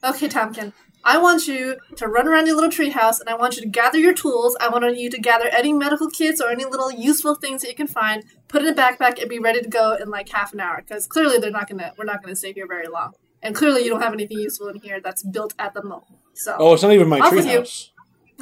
Okay, 0.02 0.28
Tompkin. 0.28 0.72
I 1.04 1.18
want 1.18 1.46
you 1.46 1.76
to 1.96 2.08
run 2.08 2.26
around 2.26 2.46
your 2.46 2.56
little 2.56 2.70
treehouse, 2.70 3.20
and 3.20 3.28
I 3.28 3.34
want 3.34 3.56
you 3.56 3.62
to 3.62 3.68
gather 3.68 3.98
your 3.98 4.14
tools. 4.14 4.56
I 4.58 4.68
want 4.68 4.96
you 4.96 5.10
to 5.10 5.20
gather 5.20 5.48
any 5.48 5.72
medical 5.72 6.10
kits 6.10 6.40
or 6.40 6.48
any 6.48 6.64
little 6.64 6.90
useful 6.90 7.34
things 7.34 7.62
that 7.62 7.68
you 7.68 7.76
can 7.76 7.86
find. 7.86 8.24
Put 8.48 8.62
in 8.62 8.68
a 8.68 8.74
backpack 8.74 9.20
and 9.20 9.28
be 9.28 9.38
ready 9.38 9.60
to 9.60 9.68
go 9.68 9.94
in 9.94 10.08
like 10.10 10.30
half 10.30 10.52
an 10.52 10.60
hour. 10.60 10.82
Because 10.84 11.06
clearly 11.06 11.38
they're 11.38 11.50
not 11.50 11.68
gonna, 11.68 11.92
we're 11.96 12.04
not 12.04 12.22
gonna 12.22 12.34
stay 12.34 12.52
here 12.52 12.66
very 12.66 12.88
long. 12.88 13.12
And 13.44 13.54
clearly 13.54 13.84
you 13.84 13.90
don't 13.90 14.00
have 14.02 14.12
anything 14.14 14.38
useful 14.40 14.68
in 14.68 14.76
here 14.80 15.00
that's 15.00 15.22
built 15.22 15.54
at 15.58 15.74
the 15.74 15.82
moment. 15.84 16.16
So 16.32 16.56
Oh, 16.58 16.74
it's 16.74 16.82
not 16.82 16.92
even 16.92 17.08
my 17.08 17.20
Off 17.20 17.32
with 17.32 17.46
you. 17.46 17.60
treehouse. 17.60 17.90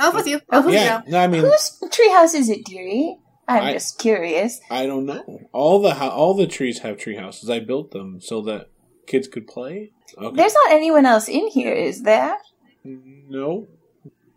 Off 0.01 0.15
with 0.15 0.27
you. 0.27 0.41
Off 0.51 0.65
with 0.65 0.75
Yeah, 0.75 1.03
you. 1.05 1.11
no, 1.13 1.19
I 1.19 1.27
mean, 1.27 1.43
Whose 1.43 1.79
treehouse 1.91 2.35
is 2.35 2.49
it, 2.49 2.65
dearie? 2.65 3.19
I'm 3.49 3.65
I- 3.65 3.73
just 3.75 3.99
curious. 3.99 4.61
I 4.71 4.87
don't 4.87 5.05
know. 5.05 5.41
All 5.53 5.83
the 5.83 5.95
ho- 5.95 6.09
all 6.09 6.33
the 6.35 6.47
trees 6.47 6.79
have 6.79 6.97
tree 6.97 7.17
houses. 7.17 7.51
I 7.51 7.59
built 7.61 7.91
them 7.91 8.21
so 8.21 8.41
that 8.43 8.69
kids 9.07 9.27
could 9.29 9.47
play. 9.47 9.91
Okay. 10.17 10.37
There's 10.37 10.55
not 10.55 10.73
anyone 10.73 11.05
else 11.05 11.29
in 11.29 11.49
here, 11.49 11.73
is 11.75 12.03
there? 12.05 12.37
no. 12.85 13.67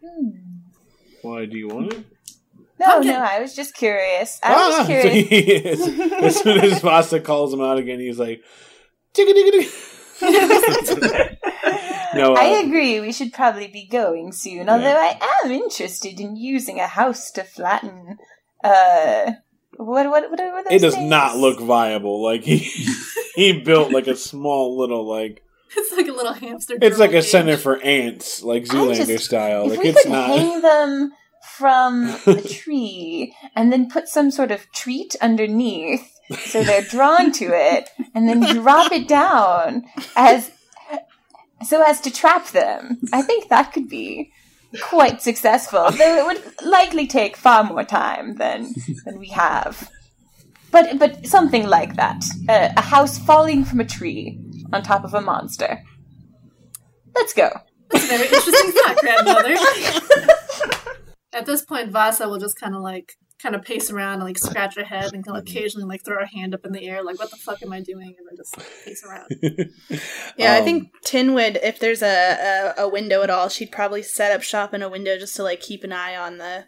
Hmm. 0.03 0.29
Why 1.21 1.45
do 1.45 1.57
you 1.57 1.67
want 1.67 1.93
it? 1.93 2.05
No, 2.79 2.85
Pumpkin. 2.87 3.11
no, 3.13 3.19
I 3.19 3.39
was 3.39 3.55
just 3.55 3.73
curious. 3.75 4.39
I 4.43 4.53
was 4.53 4.75
just 4.75 4.87
so 4.87 4.93
curious. 4.93 5.29
he 5.29 5.35
is. 5.53 5.87
as 6.23 6.35
soon 6.41 6.59
as 6.59 6.81
Vasa 6.81 7.19
calls 7.19 7.53
him 7.53 7.61
out 7.61 7.77
again, 7.77 7.99
he's 7.99 8.19
like, 8.19 8.43
"Tigga 9.13 9.31
digga 9.33 9.51
digga." 9.51 9.91
No, 12.15 12.33
uh, 12.33 12.37
I 12.39 12.61
agree. 12.65 13.01
We 13.01 13.11
should 13.11 13.33
probably 13.33 13.67
be 13.67 13.85
going 13.87 14.31
soon. 14.31 14.69
Although 14.69 14.85
I 14.95 15.19
am 15.43 15.51
interested 15.51 16.17
in 16.21 16.37
using 16.37 16.79
a 16.79 16.87
house 16.87 17.29
to 17.31 17.43
flatten. 17.43 18.17
Uh, 18.63 19.31
what 19.75 20.09
what 20.09 20.31
what 20.31 20.39
are 20.39 20.63
those 20.63 20.71
it 20.71 20.79
does 20.81 20.93
things? 20.95 21.09
not 21.09 21.35
look 21.35 21.59
viable. 21.59 22.23
Like 22.23 22.43
he 22.43 22.59
he 23.35 23.59
built 23.59 23.91
like 23.91 24.07
a 24.07 24.15
small 24.15 24.77
little 24.79 25.05
like 25.05 25.43
It's 25.75 25.91
like 25.91 26.07
a 26.07 26.13
little 26.13 26.31
hamster. 26.33 26.75
it's 26.81 26.97
like 26.97 27.09
drill 27.09 27.19
a 27.19 27.23
center 27.23 27.57
for 27.57 27.81
ants, 27.81 28.41
like 28.41 28.63
Zoolander 28.63 29.07
just- 29.07 29.25
style. 29.25 29.65
If 29.65 29.71
Like 29.71 29.79
we 29.83 29.89
it's 29.89 30.03
could 30.03 30.11
not. 30.13 30.29
hang 30.29 30.61
them 30.61 31.11
from 31.57 32.05
the 32.25 32.41
tree 32.63 33.35
and 33.57 33.73
then 33.73 33.89
put 33.89 34.07
some 34.07 34.31
sort 34.31 34.51
of 34.51 34.71
treat 34.71 35.15
underneath 35.21 36.14
so 36.31 36.63
they're 36.63 36.81
drawn 36.81 37.31
to 37.33 37.45
it 37.45 37.89
and 38.13 38.27
then 38.27 38.41
drop 38.55 38.91
it 38.91 39.07
down 39.07 39.85
as 40.15 40.51
so 41.63 41.81
as 41.81 42.01
to 42.01 42.11
trap 42.11 42.49
them. 42.49 42.99
I 43.13 43.21
think 43.21 43.49
that 43.49 43.73
could 43.73 43.89
be 43.89 44.31
quite 44.81 45.21
successful, 45.21 45.89
though 45.91 46.17
it 46.17 46.25
would 46.25 46.65
likely 46.65 47.07
take 47.07 47.37
far 47.37 47.63
more 47.63 47.83
time 47.83 48.35
than 48.35 48.73
than 49.05 49.19
we 49.19 49.27
have. 49.29 49.89
But 50.71 50.99
but 50.99 51.25
something 51.25 51.67
like 51.67 51.95
that, 51.95 52.23
uh, 52.49 52.69
a 52.75 52.81
house 52.81 53.17
falling 53.17 53.63
from 53.63 53.79
a 53.79 53.85
tree 53.85 54.39
on 54.73 54.83
top 54.83 55.03
of 55.03 55.13
a 55.13 55.21
monster. 55.21 55.81
Let's 57.15 57.33
go. 57.33 57.49
That's 57.91 58.05
a 58.05 58.07
very 58.07 58.27
interesting 58.27 58.71
thought, 58.71 58.97
grandmother. 58.97 59.55
At 61.33 61.45
this 61.45 61.63
point, 61.63 61.91
Vasa 61.91 62.27
will 62.27 62.39
just 62.39 62.59
kind 62.59 62.75
of 62.75 62.81
like 62.81 63.13
kind 63.41 63.53
of 63.53 63.63
pace 63.63 63.91
around 63.91 64.15
and 64.15 64.23
like 64.23 64.37
scratch 64.37 64.75
her 64.77 64.83
head 64.83 65.13
and 65.13 65.25
kind 65.25 65.37
of 65.37 65.43
occasionally 65.47 65.85
like 65.85 66.03
throw 66.05 66.19
her 66.19 66.25
hand 66.25 66.53
up 66.53 66.65
in 66.65 66.71
the 66.71 66.87
air, 66.87 67.03
like 67.03 67.19
"What 67.19 67.29
the 67.31 67.37
fuck 67.37 67.61
am 67.61 67.71
I 67.73 67.81
doing?" 67.81 68.15
and 68.17 68.27
then 68.27 68.37
just 68.37 68.57
like, 68.57 68.67
pace 68.85 69.03
around. 69.05 69.29
Yeah, 70.37 70.53
I 70.53 70.59
Um, 70.59 70.65
think 70.65 70.91
Tin 71.03 71.33
would, 71.33 71.57
if 71.63 71.79
there's 71.79 72.01
a, 72.01 72.73
a, 72.77 72.83
a 72.83 72.89
window 72.89 73.21
at 73.21 73.29
all, 73.29 73.49
she'd 73.49 73.71
probably 73.71 74.03
set 74.03 74.31
up 74.31 74.41
shop 74.41 74.73
in 74.73 74.81
a 74.81 74.89
window 74.89 75.17
just 75.17 75.35
to 75.35 75.43
like 75.43 75.59
keep 75.61 75.83
an 75.83 75.91
eye 75.93 76.15
on 76.15 76.37
the 76.37 76.65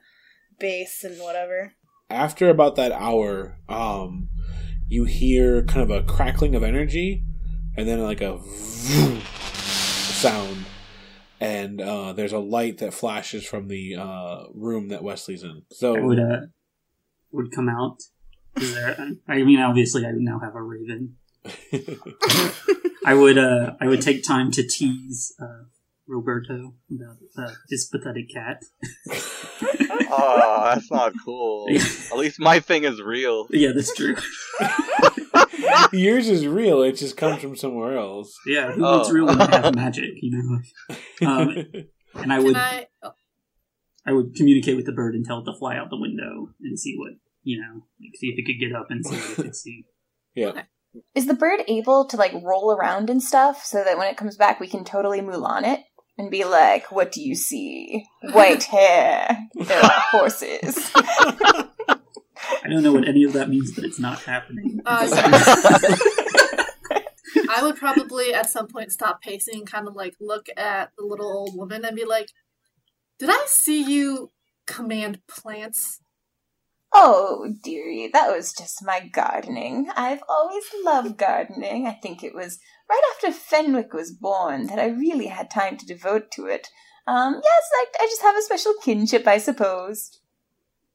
base 0.59 1.03
and 1.03 1.17
whatever. 1.21 1.73
after 2.09 2.49
about 2.49 2.75
that 2.75 2.91
hour, 2.91 3.57
um, 3.69 4.29
you 4.87 5.03
hear 5.05 5.63
kind 5.63 5.81
of 5.81 5.89
a 5.89 6.03
crackling 6.03 6.55
of 6.55 6.63
energy, 6.63 7.23
and 7.75 7.87
then 7.87 8.01
like 8.01 8.21
a 8.21 8.41
sound, 9.41 10.65
and 11.39 11.81
uh, 11.81 12.13
there's 12.13 12.33
a 12.33 12.39
light 12.39 12.77
that 12.79 12.93
flashes 12.93 13.45
from 13.45 13.67
the 13.67 13.95
uh, 13.95 14.43
room 14.53 14.87
that 14.89 15.03
Wesley's 15.03 15.43
in. 15.43 15.63
So 15.71 15.95
I 15.95 15.99
would 16.01 16.19
uh 16.19 16.39
would 17.31 17.51
come 17.51 17.69
out. 17.69 17.97
There? 18.55 18.97
I 19.27 19.43
mean, 19.43 19.59
obviously, 19.59 20.05
I 20.05 20.11
now 20.15 20.39
have 20.39 20.55
a 20.55 20.61
raven. 20.61 21.17
I 23.05 23.13
would 23.13 23.37
uh 23.37 23.73
I 23.79 23.87
would 23.87 24.01
take 24.01 24.23
time 24.23 24.51
to 24.51 24.67
tease 24.67 25.33
uh, 25.41 25.63
Roberto 26.07 26.73
about 26.91 27.17
uh, 27.37 27.51
his 27.69 27.87
pathetic 27.91 28.29
cat. 28.33 28.63
Oh, 30.09 30.61
that's 30.73 30.89
not 30.89 31.11
cool. 31.25 31.67
At 32.11 32.17
least 32.17 32.39
my 32.39 32.61
thing 32.61 32.85
is 32.85 33.01
real. 33.01 33.45
Yeah, 33.49 33.71
that's 33.75 33.93
true. 33.93 34.15
yours 35.91 36.29
is 36.29 36.47
real; 36.47 36.81
it 36.81 36.93
just 36.93 37.17
comes 37.17 37.41
from 37.41 37.57
somewhere 37.57 37.97
else. 37.97 38.33
Yeah, 38.47 38.71
who 38.71 38.85
Oh. 38.85 38.97
wants 38.97 39.11
real 39.11 39.25
when 39.25 39.37
they 39.37 39.45
have 39.45 39.75
magic? 39.75 40.11
You 40.21 40.31
know. 40.31 41.27
Um, 41.27 41.49
and 42.15 42.31
I 42.31 42.37
Can 42.37 42.43
would 42.45 42.55
I? 42.55 42.85
I 44.07 44.13
would 44.13 44.35
communicate 44.35 44.77
with 44.77 44.85
the 44.85 44.93
bird 44.93 45.15
and 45.15 45.25
tell 45.25 45.39
it 45.41 45.45
to 45.45 45.57
fly 45.57 45.75
out 45.75 45.89
the 45.89 45.99
window 45.99 46.53
and 46.61 46.79
see 46.79 46.95
what 46.97 47.13
you 47.43 47.61
know, 47.61 47.83
like 48.01 48.15
see 48.15 48.27
if 48.27 48.39
it 48.39 48.45
could 48.45 48.59
get 48.59 48.75
up 48.75 48.87
and 48.89 49.05
see 49.05 49.15
what 49.15 49.29
it 49.29 49.35
could 49.35 49.55
see. 49.55 49.85
yeah. 50.35 50.63
Is 51.13 51.27
the 51.27 51.33
bird 51.33 51.61
able 51.67 52.05
to 52.05 52.17
like 52.17 52.33
roll 52.41 52.71
around 52.71 53.09
and 53.09 53.21
stuff 53.21 53.63
so 53.63 53.83
that 53.83 53.97
when 53.97 54.07
it 54.07 54.17
comes 54.17 54.37
back 54.37 54.59
we 54.59 54.67
can 54.67 54.83
totally 54.83 55.21
Mulan 55.21 55.63
it 55.65 55.81
and 56.17 56.31
be 56.31 56.45
like, 56.45 56.91
"What 56.91 57.11
do 57.11 57.21
you 57.21 57.35
see? 57.35 58.05
White 58.31 58.63
hair. 58.71 59.37
There 59.53 59.83
are 59.83 60.03
horses." 60.11 60.91
I 60.95 62.69
don't 62.69 62.83
know 62.83 62.93
what 62.93 63.07
any 63.07 63.23
of 63.23 63.33
that 63.33 63.49
means, 63.49 63.73
but 63.75 63.83
it's 63.83 63.99
not 63.99 64.21
happening. 64.23 64.79
Uh, 64.85 65.07
I 67.49 67.63
would 67.63 67.75
probably 67.75 68.33
at 68.33 68.49
some 68.49 68.67
point 68.67 68.91
stop 68.91 69.21
pacing 69.21 69.59
and 69.59 69.67
kind 69.69 69.87
of 69.87 69.95
like 69.95 70.15
look 70.19 70.47
at 70.55 70.91
the 70.97 71.05
little 71.05 71.27
old 71.27 71.55
woman 71.57 71.85
and 71.85 71.95
be 71.95 72.05
like, 72.05 72.29
"Did 73.19 73.29
I 73.29 73.45
see 73.47 73.81
you 73.81 74.31
command 74.65 75.19
plants?" 75.27 76.01
oh, 76.93 77.53
dearie, 77.63 78.09
that 78.11 78.35
was 78.35 78.53
just 78.53 78.83
my 78.83 79.07
gardening. 79.07 79.89
I've 79.95 80.23
always 80.27 80.63
loved 80.83 81.17
gardening. 81.17 81.85
I 81.85 81.91
think 81.91 82.23
it 82.23 82.33
was 82.33 82.59
right 82.89 83.01
after 83.13 83.31
Fenwick 83.31 83.93
was 83.93 84.11
born 84.11 84.67
that 84.67 84.79
I 84.79 84.87
really 84.87 85.27
had 85.27 85.51
time 85.51 85.77
to 85.77 85.85
devote 85.85 86.31
to 86.31 86.47
it. 86.47 86.67
Um, 87.05 87.35
yes, 87.35 87.69
I, 87.73 87.85
I 88.01 88.05
just 88.07 88.21
have 88.21 88.35
a 88.35 88.41
special 88.41 88.73
kinship, 88.83 89.27
I 89.27 89.37
suppose. 89.37 90.19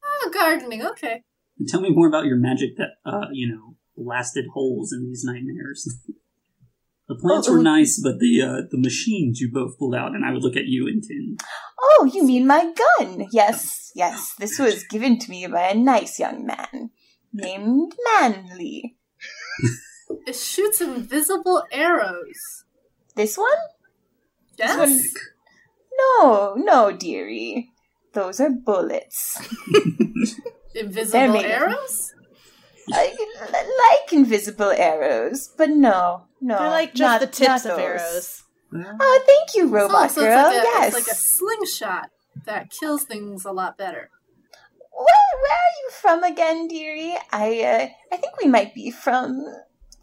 Oh, 0.05 0.31
gardening. 0.33 0.85
Okay. 0.85 1.23
Tell 1.69 1.81
me 1.81 1.91
more 1.91 2.09
about 2.09 2.27
your 2.27 2.37
magic 2.37 2.77
that 2.77 2.91
uh, 3.07 3.27
you 3.33 3.49
know 3.49 3.77
blasted 3.97 4.47
holes 4.53 4.93
in 4.93 5.05
these 5.07 5.23
nightmares. 5.25 5.99
the 7.09 7.15
plants 7.17 7.49
Oh, 7.49 7.55
were 7.55 7.63
nice, 7.63 8.01
but 8.03 8.19
the 8.21 8.43
uh, 8.43 8.61
the 8.71 8.79
machines 8.79 9.41
you 9.41 9.51
both 9.53 9.79
pulled 9.79 9.95
out, 9.95 10.15
and 10.15 10.25
I 10.25 10.33
would 10.33 10.43
look 10.43 10.57
at 10.57 10.67
you 10.67 10.87
and 10.87 11.03
Tin. 11.03 11.37
Oh, 11.81 12.11
you 12.13 12.25
mean 12.25 12.47
my 12.47 12.73
gun? 12.99 13.27
Yes, 13.33 13.91
yes. 13.95 14.35
This 14.39 14.59
was 14.59 14.85
given 14.85 15.19
to 15.19 15.31
me 15.31 15.47
by 15.47 15.69
a 15.69 15.75
nice 15.75 16.19
young 16.19 16.47
man 16.47 16.91
named 17.33 17.93
Manly. 18.21 18.97
It 20.27 20.37
shoots 20.37 20.81
invisible 20.81 21.65
arrows. 21.73 22.65
This 23.17 23.37
one? 23.37 23.49
Yes. 24.59 24.79
one- 24.79 25.01
No, 25.99 26.55
no, 26.57 26.93
dearie. 26.93 27.71
Those 28.15 28.41
are 28.41 28.51
bullets. 28.51 29.41
Invisible 30.75 31.33
made 31.33 31.45
of- 31.47 31.51
arrows. 31.51 32.13
like, 32.89 33.15
like 33.51 34.13
invisible 34.13 34.71
arrows, 34.71 35.51
but 35.57 35.71
no, 35.71 36.25
no. 36.43 36.59
They're 36.59 36.69
like 36.71 36.95
just 36.95 37.01
not- 37.01 37.21
the 37.21 37.27
tips 37.27 37.65
not 37.65 37.73
of 37.73 37.77
those. 37.77 37.79
arrows. 37.79 38.43
Oh, 38.75 39.23
thank 39.27 39.55
you, 39.55 39.65
Oh, 39.69 39.71
robot 39.71 40.11
so 40.11 40.23
girl. 40.23 40.47
it's 40.49 40.57
like 40.57 40.63
a, 40.65 40.79
yes. 40.81 40.87
it's 40.97 41.07
like 41.07 41.13
a 41.15 41.19
slingshot 41.19 42.11
that 42.47 42.71
kills 42.71 43.05
things 43.05 43.45
a 43.45 43.53
lot 43.53 43.77
better. 43.77 44.09
Where, 44.93 45.41
where 45.43 45.53
are 45.53 45.77
you 45.83 45.91
from 45.91 46.23
again, 46.25 46.69
dearie? 46.69 47.17
I, 47.33 47.61
uh, 47.63 47.89
I 48.15 48.17
think 48.17 48.41
we 48.43 48.49
might 48.49 48.75
be 48.75 48.91
from 48.91 49.45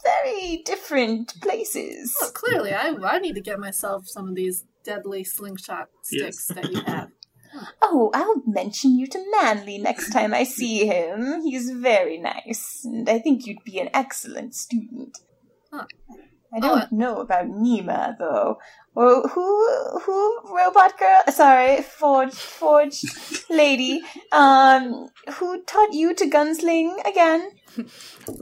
very 0.03 0.62
different 0.65 1.34
places. 1.41 2.15
Well, 2.22 2.31
clearly, 2.31 2.74
I 2.74 2.96
I 3.03 3.19
need 3.19 3.34
to 3.36 3.41
get 3.41 3.60
myself 3.60 4.08
some 4.08 4.29
of 4.29 4.36
these 4.36 4.65
deadly 4.84 5.24
slingshot 5.24 5.89
sticks 6.03 6.48
that 6.48 6.72
you 6.72 6.81
have. 6.86 7.10
Oh, 7.81 8.12
I'll 8.13 8.43
mention 8.46 8.98
you 8.98 9.08
to 9.08 9.25
Manly 9.31 9.79
next 9.79 10.12
time 10.12 10.34
I 10.36 10.43
see 10.43 10.86
him. 10.86 11.41
He's 11.41 11.72
very 11.72 12.17
nice, 12.19 12.81
and 12.86 13.10
I 13.10 13.17
think 13.19 13.46
you'd 13.48 13.63
be 13.65 13.79
an 13.79 13.89
excellent 13.93 14.53
student. 14.53 15.17
Huh. 15.74 15.86
I 16.53 16.60
don't 16.60 16.91
know 16.91 17.22
about 17.22 17.46
Nima 17.48 18.18
though. 18.18 18.60
Or 18.96 19.27
who 19.27 20.00
who 20.00 20.56
robot 20.56 20.98
girl 20.98 21.22
sorry, 21.32 21.82
Forge 21.82 22.34
Forge 22.34 23.03
lady. 23.50 24.01
Um 24.32 25.10
who 25.36 25.63
taught 25.63 25.94
you 25.94 26.13
to 26.15 26.25
gunsling 26.25 26.98
again? 27.06 27.51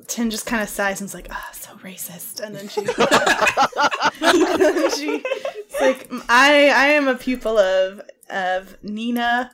Tin 0.08 0.30
just 0.30 0.46
kind 0.46 0.64
of 0.64 0.70
sighs 0.70 1.02
and's 1.02 1.14
like, 1.14 1.28
"Ah, 1.30 1.50
so 1.52 1.72
racist." 1.76 2.40
And 2.40 2.56
then 2.56 2.68
she, 2.68 2.82
and 2.82 2.90
then 4.62 4.92
she, 4.98 5.22
it's 5.24 5.82
like, 5.82 6.10
"I, 6.30 6.70
I 6.70 6.88
am 6.88 7.08
a 7.08 7.16
pupil 7.16 7.58
of 7.58 8.02
of 8.30 8.78
Nina." 8.84 9.52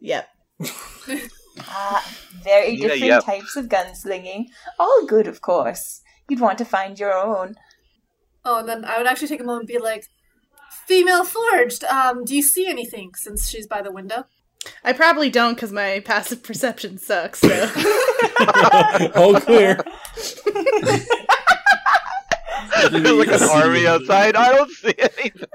Yep. 0.00 0.28
Ah, 1.68 2.14
very 2.42 2.72
Nina, 2.72 2.82
different 2.82 3.04
yep. 3.04 3.24
types 3.24 3.56
of 3.56 3.66
gunslinging. 3.66 4.46
All 4.78 5.06
good, 5.06 5.26
of 5.26 5.40
course. 5.40 6.01
You'd 6.28 6.40
want 6.40 6.58
to 6.58 6.64
find 6.64 6.98
your 6.98 7.12
own. 7.12 7.56
Oh, 8.44 8.60
and 8.60 8.68
then 8.68 8.84
I 8.84 8.98
would 8.98 9.06
actually 9.06 9.28
take 9.28 9.40
a 9.40 9.44
moment 9.44 9.62
and 9.62 9.68
be 9.68 9.78
like, 9.78 10.08
"Female 10.86 11.24
forged. 11.24 11.84
Um, 11.84 12.24
do 12.24 12.34
you 12.34 12.42
see 12.42 12.66
anything?" 12.68 13.12
Since 13.14 13.48
she's 13.48 13.66
by 13.66 13.82
the 13.82 13.92
window. 13.92 14.26
I 14.84 14.92
probably 14.92 15.30
don't 15.30 15.54
because 15.54 15.72
my 15.72 16.00
passive 16.00 16.42
perception 16.48 16.98
sucks. 16.98 17.40
So. 17.40 17.48
All 19.14 19.40
clear. 19.40 19.82
There's 22.90 23.12
like 23.12 23.28
an 23.28 23.42
army 23.42 23.86
outside. 23.86 24.36
I 24.36 24.52
don't 24.52 24.70
see 24.70 24.94
anything. 24.98 25.46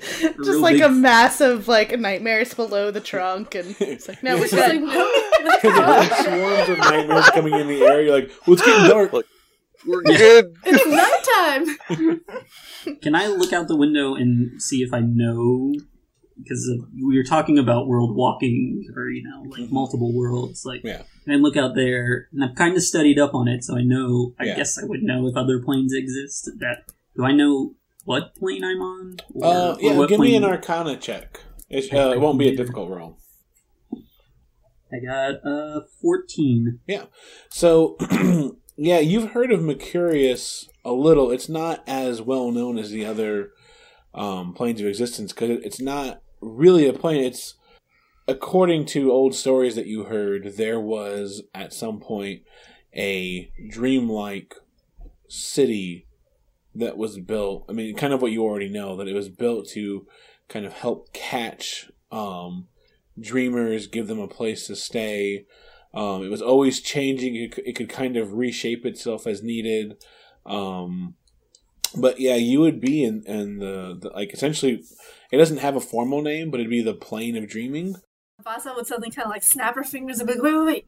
Just 0.00 0.60
like 0.60 0.74
big- 0.76 0.82
a 0.82 0.88
massive 0.88 1.68
like 1.68 1.98
nightmares 1.98 2.54
below 2.54 2.90
the 2.90 3.00
trunk, 3.00 3.54
and 3.54 3.74
it's 3.80 4.08
like, 4.08 4.22
no, 4.22 4.36
we're 4.36 4.44
She's 4.48 4.58
like, 4.58 4.72
good. 4.72 4.82
"No." 4.82 5.22
There's 5.62 5.64
like 5.78 6.12
swarms 6.24 6.68
of 6.68 6.78
nightmares 6.78 7.30
coming 7.30 7.54
in 7.54 7.66
the 7.68 7.82
air. 7.82 8.02
You're 8.02 8.14
like, 8.20 8.30
well, 8.46 8.54
it's 8.54 8.64
getting 8.64 8.88
dark. 8.90 9.12
Look. 9.12 9.26
We're 9.86 10.02
good. 10.02 10.54
it's 10.64 11.86
nighttime. 11.88 12.20
Can 13.02 13.14
I 13.14 13.28
look 13.28 13.52
out 13.52 13.66
the 13.68 13.76
window 13.76 14.14
and 14.14 14.60
see 14.62 14.82
if 14.82 14.92
I 14.92 15.00
know 15.00 15.72
because 16.42 16.70
we 17.02 17.16
were 17.16 17.24
talking 17.24 17.58
about 17.58 17.86
world 17.86 18.14
walking 18.16 18.84
or 18.96 19.08
you 19.10 19.22
know 19.22 19.42
like 19.50 19.70
multiple 19.70 20.14
worlds. 20.14 20.64
Like, 20.64 20.80
Mm-hmm. 20.80 20.86
Yeah. 20.88 21.02
and 21.26 21.34
I 21.34 21.38
look 21.38 21.56
out 21.56 21.74
there, 21.74 22.28
and 22.32 22.42
I've 22.44 22.54
kind 22.56 22.76
of 22.76 22.82
studied 22.82 23.18
up 23.18 23.34
on 23.34 23.48
it, 23.48 23.62
so 23.64 23.76
I 23.76 23.82
know. 23.82 24.34
I 24.38 24.44
Yeah. 24.44 24.56
guess 24.56 24.78
I 24.78 24.84
would 24.86 25.02
know 25.02 25.26
if 25.26 25.36
other 25.36 25.60
planes 25.62 25.92
exist. 25.94 26.50
That 26.58 26.84
do 27.16 27.24
I 27.24 27.32
know 27.32 27.74
what 28.04 28.34
plane 28.34 28.64
I'm 28.64 28.80
on? 28.80 29.16
Or- 29.34 29.44
Uh, 29.46 29.76
yeah, 29.80 30.06
give 30.06 30.20
me 30.20 30.36
an 30.36 30.44
Arcana 30.44 30.96
check. 30.96 31.40
It's, 31.68 31.92
uh, 31.92 32.12
it 32.14 32.20
won't 32.20 32.38
be 32.38 32.48
a 32.48 32.56
difficult 32.56 32.90
roll. 32.90 33.16
I 34.92 34.98
got 34.98 35.46
uh 35.46 35.82
fourteen. 36.02 36.80
Yeah. 36.88 37.04
So, 37.48 37.96
yeah, 38.76 38.98
you've 38.98 39.30
heard 39.30 39.52
of 39.52 39.60
Mercurius 39.62 40.68
a 40.84 40.92
little. 40.92 41.30
It's 41.30 41.48
not 41.48 41.84
as 41.86 42.20
well 42.20 42.50
known 42.50 42.76
as 42.76 42.90
the 42.90 43.06
other 43.06 43.50
um, 44.14 44.52
planes 44.52 44.80
of 44.80 44.88
existence 44.88 45.32
because 45.32 45.60
it's 45.62 45.80
not 45.80 46.22
really 46.40 46.88
a 46.88 46.92
plane. 46.92 47.22
It's 47.22 47.54
according 48.26 48.86
to 48.86 49.12
old 49.12 49.34
stories 49.36 49.76
that 49.76 49.86
you 49.86 50.04
heard, 50.04 50.54
there 50.56 50.80
was 50.80 51.42
at 51.54 51.72
some 51.72 52.00
point 52.00 52.42
a 52.96 53.50
dreamlike 53.70 54.54
city 55.28 56.06
that 56.74 56.96
was 56.96 57.18
built. 57.18 57.64
I 57.68 57.72
mean, 57.72 57.94
kind 57.96 58.12
of 58.12 58.22
what 58.22 58.32
you 58.32 58.42
already 58.42 58.68
know 58.68 58.96
that 58.96 59.08
it 59.08 59.14
was 59.14 59.28
built 59.28 59.68
to 59.70 60.06
kind 60.48 60.64
of 60.66 60.72
help 60.72 61.12
catch 61.12 61.90
um, 62.12 62.68
dreamers, 63.18 63.86
give 63.86 64.06
them 64.06 64.18
a 64.20 64.28
place 64.28 64.66
to 64.66 64.76
stay. 64.76 65.46
Um, 65.92 66.22
it 66.24 66.28
was 66.28 66.42
always 66.42 66.80
changing. 66.80 67.34
It, 67.36 67.52
could- 67.52 67.66
it 67.66 67.74
could 67.74 67.88
kind 67.88 68.16
of 68.16 68.34
reshape 68.34 68.86
itself 68.86 69.26
as 69.26 69.42
needed. 69.42 69.96
Um, 70.46 71.14
but 71.96 72.20
yeah, 72.20 72.36
you 72.36 72.60
would 72.60 72.80
be 72.80 73.02
in, 73.04 73.24
in 73.26 73.58
the, 73.58 73.98
the 74.00 74.10
like 74.10 74.32
essentially. 74.32 74.82
It 75.32 75.36
doesn't 75.38 75.58
have 75.58 75.76
a 75.76 75.80
formal 75.80 76.22
name, 76.22 76.50
but 76.50 76.60
it'd 76.60 76.70
be 76.70 76.82
the 76.82 76.94
plane 76.94 77.36
of 77.36 77.48
dreaming. 77.48 77.96
Vasa 78.42 78.72
would 78.74 78.86
suddenly 78.86 79.10
kind 79.10 79.26
of 79.26 79.30
like 79.30 79.42
snap 79.42 79.74
her 79.74 79.82
fingers 79.84 80.18
and 80.20 80.26
be 80.28 80.34
like, 80.34 80.42
"Wait, 80.42 80.54
wait, 80.54 80.66
wait! 80.66 80.86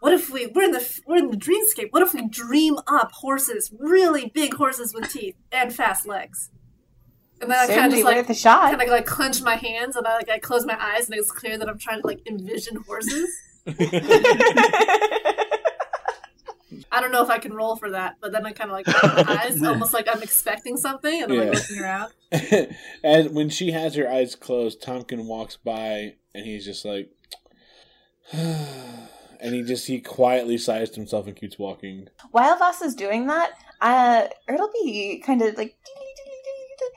What 0.00 0.12
if 0.12 0.30
we 0.30 0.46
we're 0.46 0.64
in 0.64 0.72
the 0.72 1.00
we're 1.06 1.16
in 1.18 1.30
the 1.30 1.36
dreamscape? 1.36 1.88
What 1.90 2.02
if 2.02 2.12
we 2.14 2.26
dream 2.28 2.76
up 2.86 3.12
horses, 3.12 3.72
really 3.78 4.30
big 4.34 4.54
horses 4.54 4.92
with 4.94 5.10
teeth 5.12 5.36
and 5.52 5.72
fast 5.74 6.06
legs?" 6.06 6.50
And 7.40 7.50
then 7.50 7.58
I 7.58 7.66
kind 7.74 7.86
of 7.86 7.92
just 7.92 8.04
like 8.04 8.16
worth 8.16 8.30
a 8.30 8.34
shot. 8.34 8.70
kind 8.70 8.82
of 8.82 8.88
like 8.88 9.06
clench 9.06 9.40
my 9.42 9.56
hands 9.56 9.96
and 9.96 10.06
I 10.06 10.14
like 10.16 10.28
I 10.28 10.38
close 10.38 10.66
my 10.66 10.76
eyes 10.78 11.08
and 11.08 11.18
it's 11.18 11.30
clear 11.32 11.56
that 11.56 11.68
I'm 11.68 11.78
trying 11.78 12.00
to 12.02 12.06
like 12.06 12.20
envision 12.26 12.76
horses. 12.86 13.30
I 16.92 17.00
don't 17.00 17.12
know 17.12 17.22
if 17.22 17.30
I 17.30 17.38
can 17.38 17.52
roll 17.52 17.76
for 17.76 17.90
that, 17.90 18.16
but 18.20 18.30
then 18.32 18.46
I 18.46 18.52
kind 18.52 18.70
of 18.70 18.74
like 18.74 18.88
open 18.88 19.26
my 19.26 19.42
eyes, 19.42 19.62
almost 19.62 19.92
like 19.92 20.06
I'm 20.10 20.22
expecting 20.22 20.76
something, 20.76 21.22
and 21.22 21.32
I'm 21.32 21.38
Yeah. 21.38 21.44
like 21.50 21.54
looking 21.58 21.78
around. 21.78 22.12
and 23.04 23.34
when 23.34 23.48
she 23.48 23.72
has 23.72 23.94
her 23.96 24.08
eyes 24.10 24.34
closed, 24.36 24.82
Tompkin 24.82 25.24
walks 25.26 25.56
by 25.56 26.14
and 26.34 26.44
he's 26.46 26.64
just 26.64 26.84
like, 26.84 27.10
and 29.40 29.54
he 29.54 29.62
just 29.62 29.86
he 29.86 30.00
quietly 30.00 30.58
sighs 30.58 30.90
to 30.90 30.96
himself 30.96 31.26
and 31.26 31.36
keeps 31.36 31.58
walking. 31.58 32.08
While 32.30 32.58
Vasa 32.58 32.84
is 32.84 32.94
doing 32.94 33.26
that, 33.26 33.52
uh, 33.80 34.28
Ertleby 34.48 35.22
kind 35.22 35.42
of 35.42 35.56
like 35.56 35.76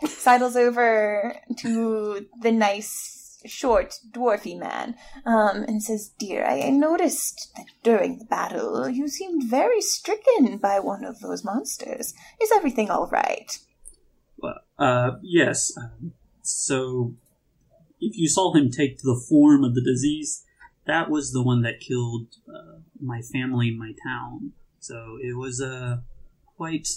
sidles 0.06 0.56
over 0.56 1.36
to 1.60 2.26
the 2.42 2.52
nice, 2.52 3.40
short, 3.46 4.00
dwarfy 4.12 4.58
man 4.58 4.96
um, 5.26 5.64
and 5.64 5.82
says, 5.82 6.12
Dear, 6.18 6.46
I 6.46 6.62
I 6.62 6.70
noticed 6.70 7.52
that 7.56 7.66
during 7.84 8.20
the 8.20 8.26
battle 8.26 8.88
you 8.90 9.08
seemed 9.08 9.50
very 9.50 9.82
stricken 9.82 10.58
by 10.58 10.80
one 10.80 11.04
of 11.04 11.20
those 11.20 11.44
monsters. 11.44 12.14
Is 12.42 12.52
everything 12.54 12.90
all 12.90 13.08
right? 13.08 13.58
Well, 14.38 14.60
uh, 14.78 15.12
yes. 15.22 15.72
Um, 15.78 16.14
so, 16.42 17.16
if 18.02 18.18
you 18.18 18.28
saw 18.28 18.54
him 18.54 18.70
take 18.70 18.98
the 18.98 19.22
form 19.30 19.64
of 19.64 19.76
the 19.76 19.82
disease, 19.82 20.44
that 20.86 21.10
was 21.10 21.32
the 21.32 21.44
one 21.44 21.62
that 21.62 21.80
killed 21.80 22.28
uh, 22.48 22.80
my 23.02 23.22
family 23.22 23.70
in 23.70 23.80
my 23.80 23.94
town. 24.06 24.52
So 24.80 25.18
it 25.22 25.38
was 25.38 25.62
uh, 25.62 25.98
quite 26.58 26.88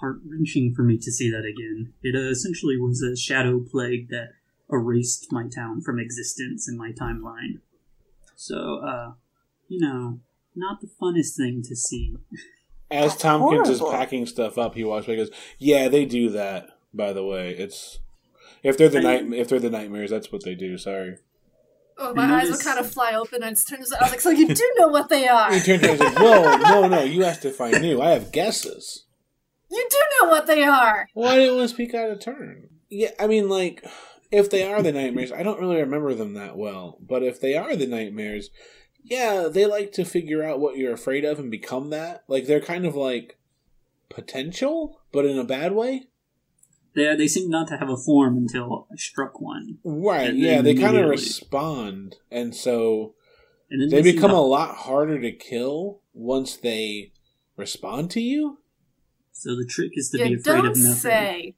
heart 0.00 0.20
wrenching 0.26 0.74
for 0.74 0.82
me 0.82 0.98
to 0.98 1.10
see 1.10 1.30
that 1.30 1.44
again. 1.44 1.94
It 2.02 2.14
uh, 2.14 2.30
essentially 2.30 2.76
was 2.76 3.02
a 3.02 3.16
shadow 3.16 3.60
plague 3.60 4.08
that 4.10 4.32
erased 4.70 5.28
my 5.30 5.48
town 5.48 5.80
from 5.80 5.98
existence 5.98 6.68
in 6.68 6.76
my 6.76 6.92
timeline. 6.92 7.60
So, 8.36 8.80
uh, 8.84 9.12
you 9.68 9.80
know, 9.80 10.20
not 10.54 10.80
the 10.80 10.88
funnest 11.00 11.36
thing 11.36 11.62
to 11.68 11.76
see. 11.76 12.16
As 12.90 13.12
That's 13.12 13.22
Tompkins 13.22 13.68
is 13.68 13.80
packing 13.80 14.26
stuff 14.26 14.58
up, 14.58 14.74
he 14.74 14.84
walks 14.84 15.06
by 15.06 15.14
and 15.14 15.26
goes, 15.26 15.38
"Yeah, 15.58 15.88
they 15.88 16.04
do 16.04 16.28
that. 16.30 16.68
By 16.92 17.14
the 17.14 17.24
way, 17.24 17.52
it's 17.52 18.00
if 18.62 18.76
they're 18.76 18.90
the 18.90 19.00
night 19.00 19.32
if 19.32 19.48
they're 19.48 19.58
the 19.58 19.70
nightmares, 19.70 20.10
that's 20.10 20.30
what 20.30 20.44
they 20.44 20.54
do. 20.54 20.76
Sorry." 20.76 21.16
Oh, 22.04 22.14
my 22.14 22.40
eyes 22.40 22.50
would 22.50 22.60
kind 22.60 22.78
of 22.78 22.90
fly 22.90 23.14
open. 23.14 23.42
I 23.42 23.50
just 23.50 23.68
turned. 23.68 23.80
I 23.98 24.02
was 24.02 24.10
like, 24.10 24.20
"So 24.20 24.30
you 24.30 24.48
do 24.48 24.74
know 24.78 24.88
what 24.88 25.08
they 25.08 25.28
are? 25.38 25.52
He 25.52 25.60
turns 25.60 25.82
around 25.84 26.00
and 26.00 26.00
says, 26.00 26.14
"Whoa, 26.18 26.56
no, 26.56 26.88
no, 26.88 27.02
you 27.02 27.24
asked 27.24 27.44
if 27.44 27.60
I 27.60 27.70
knew. 27.70 28.00
I 28.02 28.10
have 28.10 28.32
guesses." 28.32 29.06
You 29.70 29.86
do 29.90 29.96
know 30.20 30.28
what 30.30 30.46
they 30.46 30.64
are." 30.64 31.08
Well, 31.14 31.30
I 31.30 31.36
didn't 31.36 31.56
want 31.56 31.68
to 31.68 31.74
speak 31.74 31.94
out 31.94 32.10
of 32.10 32.20
turn. 32.20 32.68
Yeah, 32.88 33.10
I 33.20 33.26
mean, 33.26 33.48
like, 33.48 33.84
if 34.30 34.50
they 34.50 34.64
are 34.70 34.82
the 34.82 34.92
nightmares, 34.92 35.32
I 35.32 35.42
don't 35.42 35.60
really 35.60 35.76
remember 35.76 36.12
them 36.14 36.34
that 36.34 36.56
well. 36.56 36.98
But 37.00 37.22
if 37.22 37.40
they 37.40 37.56
are 37.56 37.76
the 37.76 37.86
nightmares, 37.86 38.50
yeah, 39.02 39.48
they 39.50 39.66
like 39.66 39.92
to 39.92 40.04
figure 40.04 40.42
out 40.42 40.60
what 40.60 40.76
you're 40.76 40.92
afraid 40.92 41.24
of 41.24 41.38
and 41.38 41.50
become 41.50 41.90
that. 41.90 42.24
Like, 42.28 42.46
they're 42.46 42.60
kind 42.60 42.84
of 42.84 42.94
like 42.94 43.38
potential, 44.10 45.00
but 45.12 45.24
in 45.24 45.38
a 45.38 45.44
bad 45.44 45.72
way. 45.72 46.08
They, 46.94 47.14
they 47.16 47.26
seem 47.28 47.48
not 47.48 47.68
to 47.68 47.76
have 47.78 47.88
a 47.88 47.96
form 47.96 48.36
until 48.36 48.86
I 48.92 48.96
struck 48.96 49.40
one. 49.40 49.78
Right, 49.84 50.34
yeah, 50.34 50.60
they 50.60 50.74
kind 50.74 50.96
of 50.96 51.08
respond. 51.08 52.16
And 52.30 52.54
so 52.54 53.14
And 53.70 53.80
then 53.80 53.88
they 53.88 54.02
seem 54.02 54.14
become 54.16 54.30
to- 54.32 54.36
a 54.36 54.40
lot 54.40 54.76
harder 54.76 55.20
to 55.20 55.32
kill 55.32 56.00
once 56.12 56.56
they 56.56 57.12
respond 57.56 58.10
to 58.12 58.20
you. 58.20 58.58
So 59.32 59.56
the 59.56 59.64
trick 59.68 59.92
is 59.94 60.10
to 60.10 60.18
be 60.18 60.34
afraid 60.34 60.42
don't 60.62 60.66
of 60.66 60.76
nothing. 60.76 60.94
say. 60.94 61.54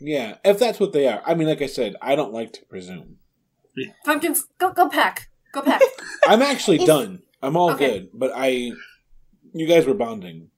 Yeah, 0.00 0.36
if 0.44 0.58
that's 0.58 0.78
what 0.78 0.92
they 0.92 1.08
are. 1.08 1.22
I 1.26 1.34
mean, 1.34 1.48
like 1.48 1.62
I 1.62 1.66
said, 1.66 1.96
I 2.00 2.14
don't 2.14 2.32
like 2.32 2.52
to 2.52 2.64
presume. 2.66 3.16
Pumpkins, 4.04 4.44
go 4.58 4.72
go 4.72 4.88
pack, 4.88 5.28
go 5.52 5.62
pack. 5.62 5.80
I'm 6.26 6.42
actually 6.42 6.78
done. 6.78 7.22
I'm 7.42 7.56
all 7.56 7.70
Okay. 7.72 8.00
good, 8.00 8.08
but 8.12 8.32
I, 8.34 8.72
you 9.54 9.66
guys 9.66 9.86
were 9.86 9.94
bonding. 9.94 10.50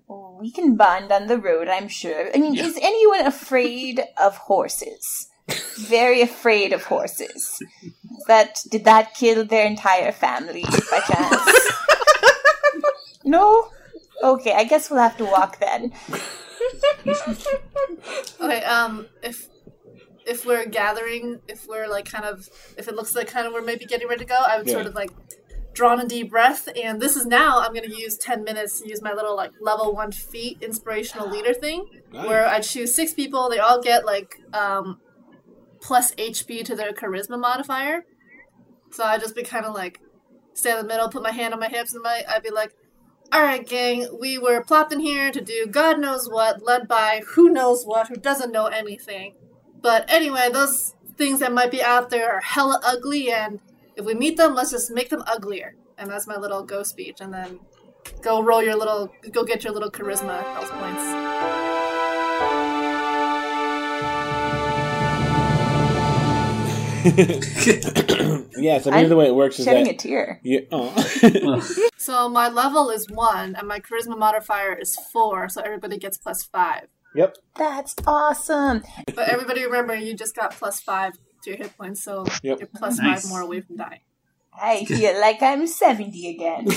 Oh, 0.09 0.37
we 0.39 0.51
can 0.51 0.75
bond 0.75 1.11
on 1.11 1.27
the 1.27 1.37
road, 1.37 1.67
I'm 1.67 1.87
sure. 1.87 2.29
I 2.33 2.37
mean, 2.37 2.57
is 2.57 2.77
anyone 2.81 3.25
afraid 3.25 4.01
of 4.21 4.37
horses? 4.37 5.29
Very 5.77 6.21
afraid 6.21 6.73
of 6.73 6.83
horses. 6.83 7.61
That 8.27 8.59
did 8.69 8.85
that 8.85 9.13
kill 9.13 9.45
their 9.45 9.65
entire 9.65 10.11
family 10.11 10.63
by 10.89 10.99
chance? 11.07 11.71
no. 13.25 13.69
Okay, 14.23 14.53
I 14.53 14.63
guess 14.63 14.89
we'll 14.89 15.01
have 15.01 15.17
to 15.17 15.25
walk 15.25 15.59
then. 15.59 15.91
Okay, 18.41 18.63
um, 18.63 19.07
if 19.21 19.47
if 20.25 20.45
we're 20.45 20.65
gathering, 20.65 21.39
if 21.47 21.67
we're 21.67 21.87
like 21.87 22.05
kind 22.05 22.25
of, 22.25 22.49
if 22.77 22.87
it 22.87 22.95
looks 22.95 23.15
like 23.15 23.27
kind 23.27 23.45
of 23.45 23.53
we're 23.53 23.61
maybe 23.61 23.85
getting 23.85 24.07
ready 24.07 24.19
to 24.19 24.25
go, 24.25 24.35
I 24.35 24.57
would 24.57 24.69
sort 24.69 24.87
of 24.87 24.95
like 24.95 25.11
draw 25.75 25.93
in 25.93 25.99
a 25.99 26.07
deep 26.07 26.31
breath. 26.31 26.67
And 26.75 26.99
this 26.99 27.15
is 27.15 27.25
now 27.27 27.59
I'm 27.59 27.73
going 27.73 27.87
to 27.87 27.95
use 27.95 28.17
ten 28.17 28.43
minutes 28.43 28.81
to 28.81 28.89
use 28.89 29.01
my 29.03 29.13
little 29.13 29.35
like 29.35 29.51
level 29.61 29.93
one 29.93 30.11
feat 30.11 30.57
inspirational 30.61 31.29
leader 31.29 31.53
thing, 31.53 31.85
Nice. 32.11 32.25
where 32.25 32.47
I 32.47 32.59
choose 32.61 32.95
six 32.95 33.13
people. 33.13 33.49
They 33.49 33.59
all 33.59 33.81
get 33.81 34.05
like 34.05 34.35
um 34.53 34.99
plus 35.81 36.15
HP 36.15 36.65
to 36.65 36.75
their 36.75 36.91
charisma 36.93 37.39
modifier. 37.39 38.05
So 38.91 39.03
I 39.03 39.17
just 39.19 39.35
be 39.35 39.43
kind 39.43 39.65
of 39.65 39.75
like 39.75 39.99
stand 40.53 40.79
in 40.79 40.87
the 40.87 40.93
middle, 40.93 41.09
put 41.09 41.21
my 41.21 41.31
hand 41.31 41.53
on 41.53 41.59
my 41.59 41.69
hips, 41.69 41.93
and 41.93 42.01
my 42.01 42.23
I'd 42.27 42.41
be 42.43 42.49
like. 42.49 42.73
All 43.33 43.41
right, 43.41 43.67
gang, 43.67 44.07
we 44.21 44.37
were 44.37 44.63
plopped 44.63 44.93
in 44.93 44.99
here 44.99 45.31
to 45.31 45.41
do 45.41 45.65
God 45.65 45.99
knows 45.99 46.29
what, 46.29 46.61
led 46.63 46.87
by 46.87 47.23
who 47.29 47.49
knows 47.49 47.83
what, 47.83 48.07
who 48.07 48.15
doesn't 48.17 48.51
know 48.51 48.67
anything. 48.67 49.33
But 49.81 50.05
anyway, 50.07 50.49
those 50.53 50.93
things 51.17 51.39
that 51.39 51.51
might 51.51 51.71
be 51.71 51.81
out 51.81 52.11
there 52.11 52.31
are 52.35 52.39
hella 52.41 52.79
ugly, 52.85 53.31
and 53.31 53.59
if 53.95 54.05
we 54.05 54.13
meet 54.13 54.37
them, 54.37 54.53
let's 54.55 54.71
just 54.71 54.91
make 54.91 55.09
them 55.09 55.23
uglier. 55.27 55.75
And 55.97 56.09
that's 56.09 56.27
my 56.27 56.37
little 56.37 56.63
go 56.63 56.83
speech. 56.83 57.17
And 57.21 57.33
then 57.33 57.59
go 58.21 58.43
roll 58.43 58.61
your 58.61 58.75
little, 58.75 59.11
go 59.31 59.43
get 59.43 59.63
your 59.63 59.73
little 59.73 59.89
charisma 59.91 60.43
health 60.53 60.71
points. 60.71 61.03
yeah, 68.57 68.79
so 68.79 68.89
maybe 68.89 69.03
I'm 69.03 69.09
the 69.09 69.15
way 69.15 69.27
it 69.27 69.35
works 69.35 69.59
is 69.59 69.65
Shedding 69.65 69.85
that 69.85 69.93
a 69.93 69.97
tear. 69.97 70.41
yeah, 70.43 70.61
oh. 70.71 70.91
aw. 70.97 71.61
So 71.97 72.29
my 72.29 72.49
level 72.49 72.89
is 72.89 73.07
one, 73.09 73.55
and 73.55 73.67
my 73.67 73.79
charisma 73.79 74.17
modifier 74.17 74.73
is 74.73 74.95
four, 75.13 75.49
so 75.49 75.61
everybody 75.61 75.97
gets 75.97 76.17
plus 76.17 76.43
five. 76.43 76.87
yep. 77.15 77.35
That's 77.57 77.95
awesome. 78.05 78.83
But 79.15 79.29
everybody 79.29 79.63
remember, 79.65 79.95
you 79.95 80.15
just 80.15 80.35
got 80.35 80.51
plus 80.51 80.79
five 80.79 81.13
to 81.13 81.19
your 81.47 81.57
hit 81.57 81.77
points, 81.77 82.03
so 82.03 82.25
Yep. 82.43 82.59
you're 82.59 82.67
plus 82.67 82.99
Nice. 82.99 83.23
five 83.23 83.29
more 83.29 83.41
away 83.41 83.61
from 83.61 83.77
dying. 83.77 83.99
I 84.53 84.85
feel 84.85 85.19
like 85.19 85.41
I'm 85.41 85.67
70 85.67 86.29
again. 86.29 86.67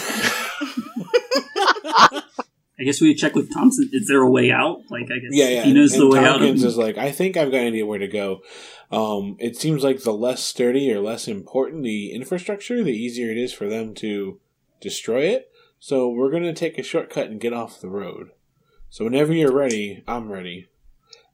I 2.81 2.85
guess 2.85 3.01
we 3.01 3.15
check 3.15 3.35
with 3.35 3.53
Thompson. 3.53 3.91
Is 3.93 4.07
there 4.07 4.21
a 4.23 4.31
way 4.31 4.53
out? 4.53 4.83
Like, 4.89 5.05
I 5.11 5.19
guess 5.19 5.31
Yeah, 5.33 5.49
yeah. 5.49 5.63
he 5.63 5.73
knows 5.73 5.93
and, 5.95 6.03
the 6.03 6.05
and 6.07 6.13
way 6.15 6.21
Tompkins 6.21 6.65
out. 6.65 6.69
is 6.69 6.77
like, 6.77 6.97
I 6.97 7.11
think 7.11 7.37
I've 7.37 7.51
got 7.51 7.61
an 7.63 7.67
idea 7.69 7.85
where 7.87 7.99
to 7.99 8.07
go. 8.07 8.41
Um, 8.93 9.37
it 9.41 9.57
seems 9.57 9.83
like 9.83 10.03
the 10.03 10.13
less 10.13 10.43
sturdy 10.43 10.93
or 10.93 11.01
less 11.01 11.27
important 11.27 11.83
the 11.83 12.13
infrastructure, 12.13 12.83
the 12.85 12.93
easier 12.97 13.31
it 13.33 13.37
is 13.37 13.53
for 13.53 13.69
them 13.69 13.95
to 13.97 14.41
destroy 14.81 15.23
it. 15.23 15.51
So 15.81 16.09
we're 16.09 16.31
gonna 16.31 16.53
take 16.55 16.79
a 16.79 16.83
shortcut 16.83 17.27
and 17.29 17.41
get 17.41 17.53
off 17.53 17.81
the 17.81 17.89
road. 17.91 18.31
So 18.91 19.05
whenever 19.05 19.33
you're 19.33 19.53
ready, 19.53 20.03
I'm 20.09 20.31
ready. 20.31 20.69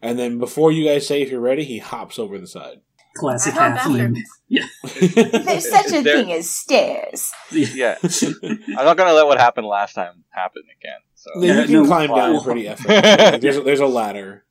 And 0.03 0.19
then 0.19 0.39
before 0.39 0.73
you 0.73 0.85
guys 0.87 1.07
say 1.07 1.23
if 1.23 1.31
you're 1.31 1.41
ready, 1.41 1.65
he 1.65 1.79
hops 1.79 2.19
over 2.19 2.39
the 2.39 2.47
side. 2.47 2.81
Classic 3.15 3.55
Oh, 3.55 3.59
halfling. 3.59 4.17
Yeah. 4.49 4.67
There's 4.83 5.69
such 5.71 5.87
a 5.93 6.03
there- 6.03 6.17
thing 6.19 6.33
as 6.33 6.51
stairs. 6.51 7.33
Yeah. 7.51 7.97
I'm 8.03 8.85
not 8.85 8.97
gonna 8.97 9.13
let 9.13 9.27
what 9.27 9.39
happened 9.39 9.67
last 9.67 9.95
time 9.95 10.25
happen 10.31 10.63
again. 10.81 10.99
So 11.15 11.31
you 11.43 11.65
can 11.65 11.73
no, 11.73 11.87
climb 11.87 12.11
down 12.11 12.35
wow. 12.35 12.43
pretty 12.43 12.69
effortlessly. 12.69 13.11
Like, 13.25 13.41
there's, 13.41 13.57
a, 13.57 13.63
there's 13.63 13.81
a 13.81 13.87
ladder. 13.87 14.45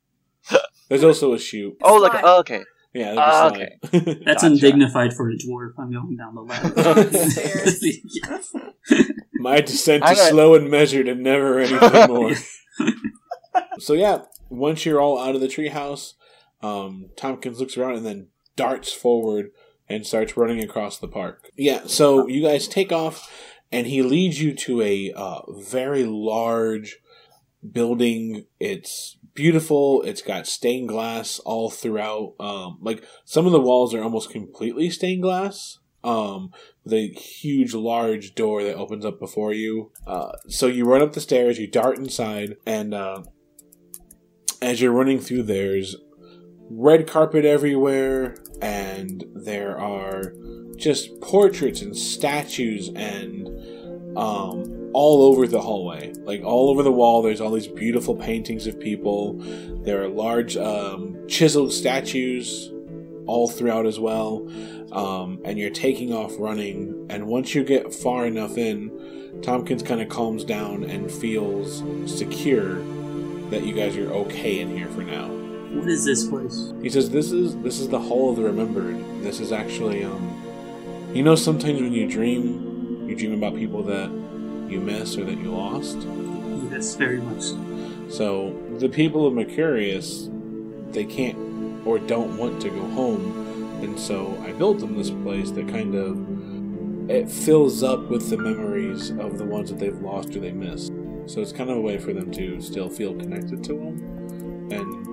There's 0.88 1.04
also 1.04 1.32
a 1.34 1.38
chute. 1.38 1.76
Oh, 1.82 1.96
like 1.96 2.12
oh, 2.22 2.40
okay. 2.40 2.64
Yeah, 2.92 3.14
Ah, 3.18 3.50
there's 3.50 3.68
a 3.68 3.88
slide. 3.90 4.04
That's 4.24 4.42
Gotcha. 4.42 4.46
undignified 4.46 5.12
for 5.14 5.28
a 5.30 5.34
dwarf. 5.34 5.72
I'm 5.78 5.92
going 5.92 6.16
down 6.16 6.34
the 6.34 6.42
ladder. 6.42 6.72
Yeah. 8.10 8.38
My 9.34 9.60
descent 9.60 10.04
I'm 10.04 10.12
is 10.12 10.18
gonna- 10.18 10.30
slow 10.30 10.54
and 10.54 10.70
measured 10.70 11.06
and 11.08 11.22
never 11.22 11.58
anything 11.60 12.08
more. 12.08 12.32
so 13.78 13.92
yeah, 13.94 14.22
once 14.48 14.84
you're 14.86 15.00
all 15.00 15.18
out 15.18 15.34
of 15.34 15.40
the 15.40 15.48
treehouse, 15.48 16.14
um, 16.62 17.10
Tompkins 17.16 17.60
looks 17.60 17.76
around 17.76 17.96
and 17.96 18.06
then 18.06 18.28
darts 18.56 18.92
forward 18.92 19.50
and 19.88 20.06
starts 20.06 20.36
running 20.36 20.62
across 20.62 20.98
the 20.98 21.08
park. 21.08 21.50
Yeah, 21.56 21.82
so 21.86 22.26
you 22.26 22.42
guys 22.42 22.66
take 22.68 22.92
off, 22.92 23.30
and 23.70 23.86
he 23.86 24.02
leads 24.02 24.40
you 24.40 24.54
to 24.54 24.82
a 24.82 25.12
uh, 25.14 25.40
very 25.60 26.04
large 26.04 26.98
building. 27.72 28.46
It's 28.60 29.18
beautiful. 29.34 30.02
It's 30.02 30.22
got 30.22 30.46
stained 30.46 30.88
glass 30.88 31.38
all 31.40 31.70
throughout. 31.70 32.34
Um, 32.40 32.78
like 32.80 33.04
some 33.24 33.46
of 33.46 33.52
the 33.52 33.60
walls 33.60 33.94
are 33.94 34.02
almost 34.02 34.30
completely 34.30 34.90
stained 34.90 35.22
glass. 35.22 35.78
Um, 36.02 36.50
a 36.90 37.08
huge, 37.08 37.72
large 37.72 38.34
door 38.34 38.62
that 38.62 38.76
opens 38.76 39.06
up 39.06 39.18
before 39.18 39.54
you. 39.54 39.90
Uh, 40.06 40.32
so 40.48 40.66
you 40.66 40.84
run 40.84 41.00
up 41.00 41.14
the 41.14 41.20
stairs, 41.20 41.58
you 41.58 41.66
dart 41.66 41.96
inside, 41.96 42.56
and 42.66 42.92
uh, 42.92 43.22
as 44.60 44.80
you're 44.80 44.92
running 44.92 45.18
through, 45.18 45.44
there's 45.44 45.96
red 46.70 47.06
carpet 47.06 47.44
everywhere, 47.44 48.36
and 48.60 49.24
there 49.34 49.78
are 49.78 50.34
just 50.76 51.20
portraits 51.20 51.82
and 51.82 51.96
statues 51.96 52.90
and 52.94 53.46
um, 54.16 54.90
all 54.92 55.22
over 55.24 55.46
the 55.46 55.60
hallway. 55.60 56.12
Like 56.24 56.42
all 56.42 56.70
over 56.70 56.82
the 56.82 56.92
wall, 56.92 57.22
there's 57.22 57.40
all 57.40 57.50
these 57.50 57.66
beautiful 57.66 58.14
paintings 58.14 58.66
of 58.66 58.78
people. 58.78 59.34
There 59.84 60.02
are 60.02 60.08
large 60.08 60.56
um, 60.56 61.16
chiseled 61.28 61.72
statues 61.72 62.72
all 63.26 63.48
throughout 63.48 63.86
as 63.86 63.98
well. 63.98 64.48
Um, 64.92 65.40
and 65.44 65.58
you're 65.58 65.70
taking 65.70 66.12
off 66.12 66.32
running. 66.38 67.06
And 67.10 67.26
once 67.26 67.54
you 67.54 67.64
get 67.64 67.92
far 67.92 68.26
enough 68.26 68.56
in, 68.56 69.40
Tompkins 69.42 69.82
kind 69.82 70.00
of 70.00 70.08
calms 70.08 70.44
down 70.44 70.84
and 70.84 71.10
feels 71.10 71.82
secure 72.06 72.76
that 73.50 73.64
you 73.64 73.74
guys 73.74 73.96
are 73.96 74.10
okay 74.12 74.60
in 74.60 74.76
here 74.76 74.88
for 74.88 75.02
now. 75.02 75.43
What 75.74 75.88
is 75.88 76.04
this 76.04 76.24
place? 76.24 76.72
He 76.82 76.90
says, 76.90 77.10
"This 77.10 77.32
is 77.32 77.56
this 77.58 77.80
is 77.80 77.88
the 77.88 77.98
Hall 77.98 78.30
of 78.30 78.36
the 78.36 78.42
Remembered. 78.42 78.96
This 79.22 79.40
is 79.40 79.52
actually, 79.52 80.04
um, 80.04 80.40
you 81.12 81.22
know, 81.22 81.34
sometimes 81.34 81.80
when 81.80 81.92
you 81.92 82.08
dream, 82.08 83.06
you 83.08 83.14
dream 83.14 83.34
about 83.34 83.56
people 83.56 83.82
that 83.84 84.10
you 84.68 84.80
miss 84.80 85.16
or 85.16 85.24
that 85.24 85.38
you 85.38 85.50
lost. 85.50 85.98
Yes, 86.70 86.96
very 86.96 87.18
much 87.18 87.42
so. 87.42 87.58
So 88.08 88.56
the 88.78 88.88
people 88.88 89.26
of 89.26 89.34
Mercurius, 89.34 90.28
they 90.90 91.04
can't 91.04 91.38
or 91.86 91.98
don't 91.98 92.38
want 92.38 92.60
to 92.62 92.70
go 92.70 92.86
home, 92.88 93.80
and 93.82 93.98
so 93.98 94.36
I 94.46 94.52
built 94.52 94.78
them 94.80 94.96
this 94.96 95.10
place 95.10 95.50
that 95.52 95.68
kind 95.68 95.94
of 95.94 97.10
it 97.10 97.30
fills 97.30 97.82
up 97.82 98.08
with 98.08 98.30
the 98.30 98.38
memories 98.38 99.10
of 99.10 99.36
the 99.36 99.44
ones 99.44 99.68
that 99.68 99.78
they've 99.78 100.00
lost 100.00 100.34
or 100.34 100.40
they 100.40 100.52
missed. 100.52 100.90
So 101.26 101.40
it's 101.40 101.52
kind 101.52 101.68
of 101.70 101.76
a 101.76 101.80
way 101.80 101.98
for 101.98 102.12
them 102.12 102.30
to 102.32 102.60
still 102.60 102.88
feel 102.88 103.14
connected 103.14 103.62
to 103.64 103.74
them, 103.74 104.68
and 104.70 105.03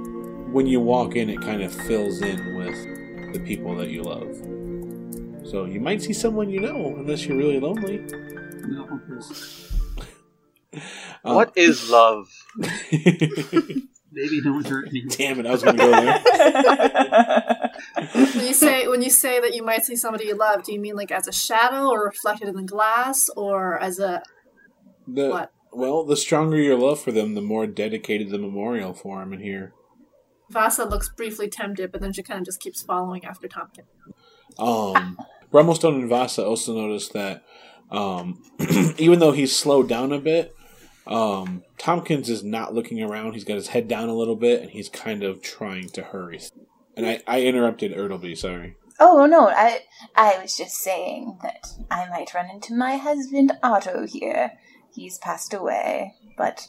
when 0.51 0.67
you 0.67 0.79
walk 0.79 1.15
in, 1.15 1.29
it 1.29 1.41
kind 1.41 1.61
of 1.61 1.73
fills 1.73 2.21
in 2.21 2.55
with 2.55 3.33
the 3.33 3.39
people 3.39 3.75
that 3.77 3.89
you 3.89 4.03
love. 4.03 4.35
So 5.47 5.65
you 5.65 5.79
might 5.79 6.01
see 6.01 6.13
someone 6.13 6.49
you 6.49 6.59
know, 6.59 6.95
unless 6.97 7.25
you're 7.25 7.37
really 7.37 7.59
lonely. 7.59 7.99
No. 8.67 8.99
Uh, 11.23 11.33
what 11.33 11.51
is 11.55 11.89
love? 11.89 12.29
Maybe 14.13 14.41
don't 14.41 14.65
hurt 14.67 14.91
me. 14.91 15.05
Damn 15.09 15.39
it! 15.39 15.45
I 15.45 15.51
was 15.51 15.63
going 15.63 15.77
to 15.77 15.83
go 15.83 15.91
there. 15.91 17.57
When 18.13 18.45
you 18.45 18.53
say 18.53 18.87
when 18.87 19.01
you 19.01 19.09
say 19.09 19.39
that 19.39 19.55
you 19.55 19.63
might 19.63 19.85
see 19.85 19.95
somebody 19.95 20.25
you 20.25 20.35
love, 20.35 20.63
do 20.63 20.71
you 20.71 20.79
mean 20.79 20.95
like 20.95 21.11
as 21.11 21.27
a 21.27 21.31
shadow 21.31 21.89
or 21.89 22.03
reflected 22.03 22.47
in 22.47 22.55
the 22.55 22.63
glass 22.63 23.29
or 23.35 23.79
as 23.79 23.99
a 23.99 24.23
The, 25.07 25.29
What? 25.29 25.51
Well, 25.73 26.03
the 26.03 26.17
stronger 26.17 26.57
your 26.57 26.77
love 26.77 26.99
for 26.99 27.11
them, 27.11 27.33
the 27.33 27.41
more 27.41 27.65
dedicated 27.65 28.29
the 28.29 28.37
memorial 28.37 28.93
for 28.93 29.19
them 29.19 29.33
in 29.33 29.39
here. 29.39 29.73
Vasa 30.51 30.85
looks 30.85 31.09
briefly 31.09 31.49
tempted, 31.49 31.91
but 31.91 32.01
then 32.01 32.13
she 32.13 32.23
kind 32.23 32.39
of 32.39 32.45
just 32.45 32.59
keeps 32.59 32.81
following 32.81 33.25
after 33.25 33.47
Tompkins. 33.47 33.87
Um, 34.59 35.17
Brummelstone 35.51 35.95
and 35.95 36.09
Vasa 36.09 36.45
also 36.45 36.75
noticed 36.75 37.13
that 37.13 37.43
um, 37.89 38.41
even 38.97 39.19
though 39.19 39.31
he's 39.31 39.55
slowed 39.55 39.89
down 39.89 40.11
a 40.11 40.19
bit, 40.19 40.55
um, 41.07 41.63
Tompkins 41.77 42.29
is 42.29 42.43
not 42.43 42.73
looking 42.73 43.01
around. 43.01 43.33
He's 43.33 43.43
got 43.43 43.55
his 43.55 43.69
head 43.69 43.87
down 43.87 44.09
a 44.09 44.15
little 44.15 44.35
bit, 44.35 44.61
and 44.61 44.71
he's 44.71 44.89
kind 44.89 45.23
of 45.23 45.41
trying 45.41 45.89
to 45.89 46.03
hurry. 46.03 46.39
And 46.95 47.05
I, 47.05 47.21
I 47.27 47.41
interrupted 47.41 47.93
Ertleby, 47.93 48.37
sorry. 48.37 48.75
Oh 48.99 49.25
no, 49.25 49.47
I 49.49 49.79
I 50.15 50.37
was 50.41 50.55
just 50.55 50.75
saying 50.75 51.39
that 51.41 51.65
I 51.89 52.07
might 52.09 52.33
run 52.35 52.49
into 52.51 52.75
my 52.75 52.97
husband 52.97 53.51
Otto 53.63 54.05
here. 54.05 54.53
He's 54.93 55.17
passed 55.17 55.53
away, 55.53 56.13
but 56.37 56.67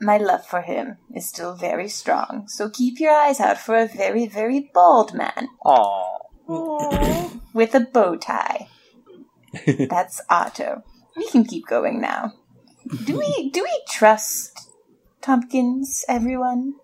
my 0.00 0.16
love 0.18 0.46
for 0.46 0.62
him 0.62 0.98
is 1.14 1.28
still 1.28 1.54
very 1.54 1.88
strong. 1.88 2.46
So 2.48 2.68
keep 2.68 3.00
your 3.00 3.12
eyes 3.12 3.40
out 3.40 3.58
for 3.58 3.76
a 3.76 3.86
very, 3.86 4.26
very 4.26 4.70
bald 4.72 5.14
man 5.14 5.48
Aww. 5.64 7.40
with 7.52 7.74
a 7.74 7.80
bow 7.80 8.16
tie. 8.16 8.68
That's 9.66 10.20
Otto. 10.28 10.82
We 11.16 11.28
can 11.28 11.44
keep 11.44 11.66
going 11.66 12.00
now. 12.00 12.32
Do 13.04 13.18
we 13.18 13.50
do 13.50 13.62
we 13.62 13.82
trust 13.88 14.68
Tompkins, 15.22 16.04
everyone? 16.08 16.74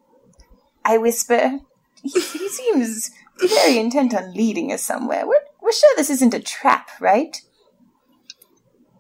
I 0.85 0.97
whisper. 0.97 1.59
He, 2.03 2.09
he 2.09 2.49
seems 2.49 3.11
very 3.39 3.79
intent 3.79 4.15
on 4.15 4.33
leading 4.33 4.73
us 4.73 4.83
somewhere. 4.83 5.27
We're, 5.27 5.43
we're 5.61 5.73
sure 5.73 5.93
this 5.97 6.11
isn't 6.11 6.33
a 6.33 6.41
trap, 6.41 6.89
right? 7.01 7.37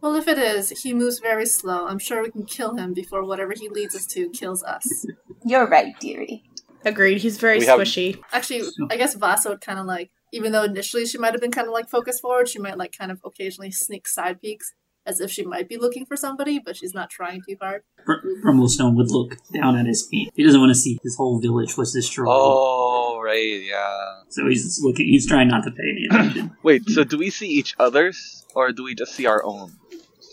Well, 0.00 0.14
if 0.16 0.26
it 0.28 0.38
is, 0.38 0.70
he 0.82 0.94
moves 0.94 1.18
very 1.18 1.46
slow. 1.46 1.86
I'm 1.86 1.98
sure 1.98 2.22
we 2.22 2.30
can 2.30 2.44
kill 2.46 2.76
him 2.76 2.94
before 2.94 3.24
whatever 3.24 3.52
he 3.54 3.68
leads 3.68 3.94
us 3.94 4.06
to 4.06 4.30
kills 4.30 4.62
us. 4.64 5.06
You're 5.44 5.66
right, 5.66 5.98
dearie. 6.00 6.44
Agreed. 6.84 7.18
He's 7.18 7.36
very 7.38 7.58
We 7.58 7.66
have- 7.66 7.78
squishy. 7.80 8.20
Actually, 8.32 8.62
I 8.90 8.96
guess 8.96 9.14
Vasa 9.14 9.50
would 9.50 9.60
kind 9.60 9.78
of 9.78 9.86
like, 9.86 10.10
even 10.32 10.52
though 10.52 10.62
initially 10.64 11.04
she 11.06 11.18
might 11.18 11.32
have 11.32 11.40
been 11.40 11.50
kind 11.52 11.66
of 11.66 11.72
like 11.74 11.88
focused 11.90 12.22
forward, 12.22 12.48
she 12.48 12.58
might 12.58 12.78
like 12.78 12.96
kind 12.96 13.10
of 13.12 13.20
occasionally 13.24 13.70
sneak 13.70 14.08
side 14.08 14.40
peeks 14.40 14.72
as 15.06 15.18
if 15.20 15.30
she 15.30 15.42
might 15.44 15.68
be 15.68 15.76
looking 15.76 16.04
for 16.06 16.16
somebody, 16.16 16.58
but 16.58 16.76
she's 16.76 16.94
not 16.94 17.10
trying 17.10 17.40
too 17.46 17.56
hard. 17.60 17.82
Br- 18.06 18.12
Brummelstone 18.44 18.96
would 18.96 19.10
look 19.10 19.36
down 19.52 19.76
at 19.76 19.86
his 19.86 20.06
feet. 20.06 20.30
He 20.34 20.44
doesn't 20.44 20.60
want 20.60 20.70
to 20.70 20.78
see 20.78 20.98
his 21.02 21.16
whole 21.16 21.40
village 21.40 21.76
was 21.76 21.92
destroyed. 21.92 22.28
Oh, 22.30 23.20
right, 23.22 23.62
yeah. 23.62 24.20
So 24.28 24.46
he's 24.48 24.78
looking. 24.82 25.06
He's 25.06 25.26
trying 25.26 25.48
not 25.48 25.64
to 25.64 25.70
pay 25.70 25.82
any 25.90 26.06
attention. 26.10 26.56
Wait, 26.62 26.88
so 26.88 27.04
do 27.04 27.18
we 27.18 27.30
see 27.30 27.48
each 27.48 27.74
other's, 27.78 28.46
or 28.54 28.72
do 28.72 28.84
we 28.84 28.94
just 28.94 29.14
see 29.14 29.26
our 29.26 29.42
own? 29.44 29.72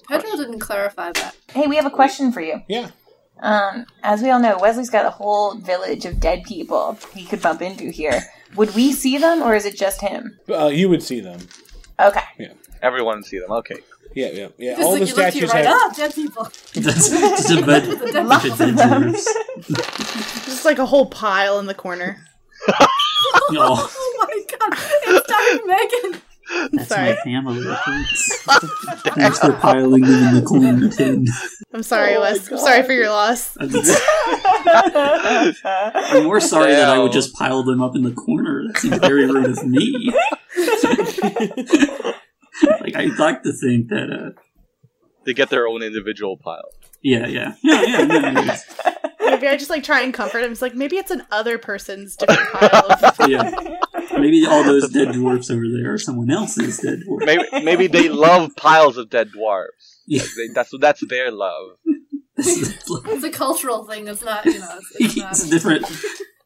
Pedro 0.08 0.32
didn't 0.38 0.60
clarify 0.60 1.12
that. 1.14 1.36
Hey, 1.52 1.68
we 1.68 1.76
have 1.76 1.86
a 1.86 1.90
question 1.92 2.32
for 2.32 2.42
you. 2.42 2.62
Yeah. 2.68 2.92
Um, 3.40 3.86
as 4.04 4.22
we 4.22 4.30
all 4.32 4.40
know, 4.40 4.58
Wesley's 4.60 4.90
got 4.90 5.06
a 5.06 5.10
whole 5.12 5.56
village 5.56 6.06
of 6.06 6.20
dead 6.20 6.44
people 6.44 6.98
he 7.14 7.26
could 7.26 7.42
bump 7.42 7.62
into 7.62 7.92
here. 7.92 8.24
Would 8.56 8.74
we 8.74 8.92
see 8.94 9.18
them, 9.18 9.42
or 9.44 9.54
is 9.54 9.66
it 9.66 9.78
just 9.78 10.02
him? 10.02 10.40
Uh, 10.50 10.68
you 10.68 10.90
would 10.90 11.04
see 11.04 11.20
them. 11.20 11.40
Okay. 12.00 12.22
Yeah. 12.40 12.54
Everyone 12.82 13.24
see 13.24 13.38
them. 13.40 13.52
Okay. 13.52 13.76
Yeah, 14.16 14.30
yeah, 14.32 14.48
yeah. 14.58 14.76
Just 14.76 14.84
All 14.86 14.92
like 14.94 15.02
the 15.02 15.08
you 15.08 15.16
look 15.16 15.34
to 15.34 15.40
your 15.40 15.48
statues 15.50 15.54
right, 15.54 15.66
have. 15.66 15.78
ah, 15.80 15.94
dead 15.96 16.16
people. 16.16 16.44
That's 16.74 17.10
just 17.10 17.52
a 17.52 17.62
bud- 17.66 18.00
bunch 18.00 18.16
of 18.16 18.26
Lots 18.26 18.46
of 18.46 18.58
dead 18.58 18.78
them. 18.78 19.04
dwarves. 19.14 19.26
Just 20.46 20.66
like 20.66 20.80
a 20.80 20.86
whole 20.86 21.08
pile 21.08 21.60
in 21.60 21.66
the 21.68 21.74
corner. 21.76 22.18
Oh, 23.50 23.92
Oh 23.94 24.28
my 24.28 24.58
god, 24.58 24.78
it's 25.08 25.28
Dr. 25.28 25.66
Megan! 25.66 26.22
That's 26.72 26.88
Sorry. 26.90 27.10
my 27.10 27.16
family. 27.24 27.64
Thanks. 27.86 28.44
Thanks 29.16 29.40
for 29.40 29.54
piling 29.54 30.02
them 30.02 30.28
in 30.28 30.36
the 30.36 30.42
corner 30.42 30.90
tin. 30.90 31.26
I'm 31.74 31.84
sorry, 31.84 32.18
Wes. 32.18 32.52
I'm 32.52 32.58
sorry 32.58 32.84
for 32.84 32.94
your 32.94 33.10
loss. 33.10 33.56
I'm 33.60 33.70
more 36.24 36.40
sorry 36.40 36.74
that 36.74 36.90
I 36.90 37.00
would 37.00 37.12
just 37.12 37.34
pile 37.36 37.64
them 37.64 37.82
up 37.82 37.96
in 37.96 38.04
the 38.04 38.12
corner. 38.14 38.64
That 38.68 38.78
seems 38.80 38.98
very 38.98 39.26
rude 39.26 39.58
of 39.58 39.66
me. 39.66 40.14
like 42.82 42.96
I'd 42.96 43.18
like 43.20 43.44
to 43.44 43.54
think 43.54 43.90
that 43.90 44.10
uh, 44.12 44.32
They 45.26 45.34
get 45.34 45.50
their 45.50 45.68
own 45.68 45.84
individual 45.84 46.38
pile. 46.38 46.70
Yeah, 47.02 47.28
yeah, 47.28 47.54
yeah, 47.64 48.02
yeah. 48.02 48.58
Maybe 49.20 49.48
I 49.48 49.58
just 49.58 49.70
like 49.70 49.84
try 49.84 50.02
and 50.02 50.14
comfort 50.14 50.44
him. 50.44 50.52
It's 50.52 50.62
like 50.62 50.76
maybe 50.76 50.98
it's 50.98 51.12
an 51.12 51.24
other 51.32 51.58
person's 51.58 52.16
different 52.16 52.50
pile 52.52 52.92
of. 52.92 53.30
yeah. 53.30 53.52
Maybe 54.18 54.46
all 54.46 54.64
those 54.64 54.90
dead 54.94 55.14
dwarfs 55.14 55.50
over 55.50 55.64
there 55.68 55.94
are 55.94 55.98
someone 55.98 56.30
else's 56.30 56.78
dead 56.80 57.02
dwarf. 57.08 57.26
Maybe 57.26 57.44
maybe 57.64 57.88
they 57.88 58.10
love 58.10 58.56
piles 58.56 58.98
of 58.98 59.10
dead 59.10 59.30
dwarves. 59.36 60.00
Yeah. 60.06 60.22
Like, 60.22 60.30
they, 60.38 60.48
that's 60.54 60.72
that's 60.80 61.08
their 61.08 61.32
love. 61.32 61.78
It's 62.40 63.24
a 63.24 63.32
cultural 63.32 63.86
thing. 63.86 64.08
It's 64.08 64.24
not, 64.24 64.46
you 64.46 64.60
know. 64.60 64.78
It's, 64.78 64.96
it's 65.00 65.18
not. 65.18 65.32
It's 65.32 65.50
different. 65.50 65.88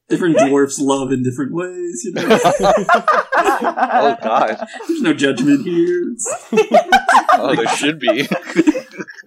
Different 0.07 0.37
dwarfs 0.37 0.79
love 0.79 1.11
in 1.11 1.21
different 1.21 1.53
ways. 1.53 2.03
You 2.05 2.13
know? 2.13 2.39
Oh 3.93 4.15
god. 4.23 4.67
There's 4.87 5.01
no 5.01 5.13
judgment 5.13 5.65
here. 5.65 6.15
Oh, 7.33 7.55
there 7.55 7.67
should 7.75 7.99
be. 7.99 8.27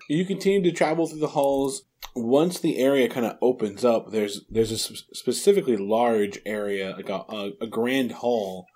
You 0.09 0.25
continue 0.25 0.63
to 0.63 0.77
travel 0.77 1.07
through 1.07 1.21
the 1.21 1.29
halls. 1.29 1.85
Once 2.15 2.61
the 2.61 2.79
area 2.79 3.09
kind 3.09 3.27
of 3.27 3.37
opens 3.41 3.85
up, 3.85 4.11
there's 4.11 4.43
there's 4.49 4.71
a 4.71 4.79
sp- 4.79 5.09
specifically 5.13 5.77
large 5.77 6.39
area, 6.47 6.95
like 6.97 7.09
a, 7.09 7.25
a, 7.29 7.51
a 7.63 7.67
grand 7.67 8.13
hall 8.13 8.67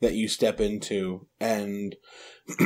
that 0.00 0.14
you 0.14 0.28
step 0.28 0.60
into, 0.60 1.26
and 1.40 1.96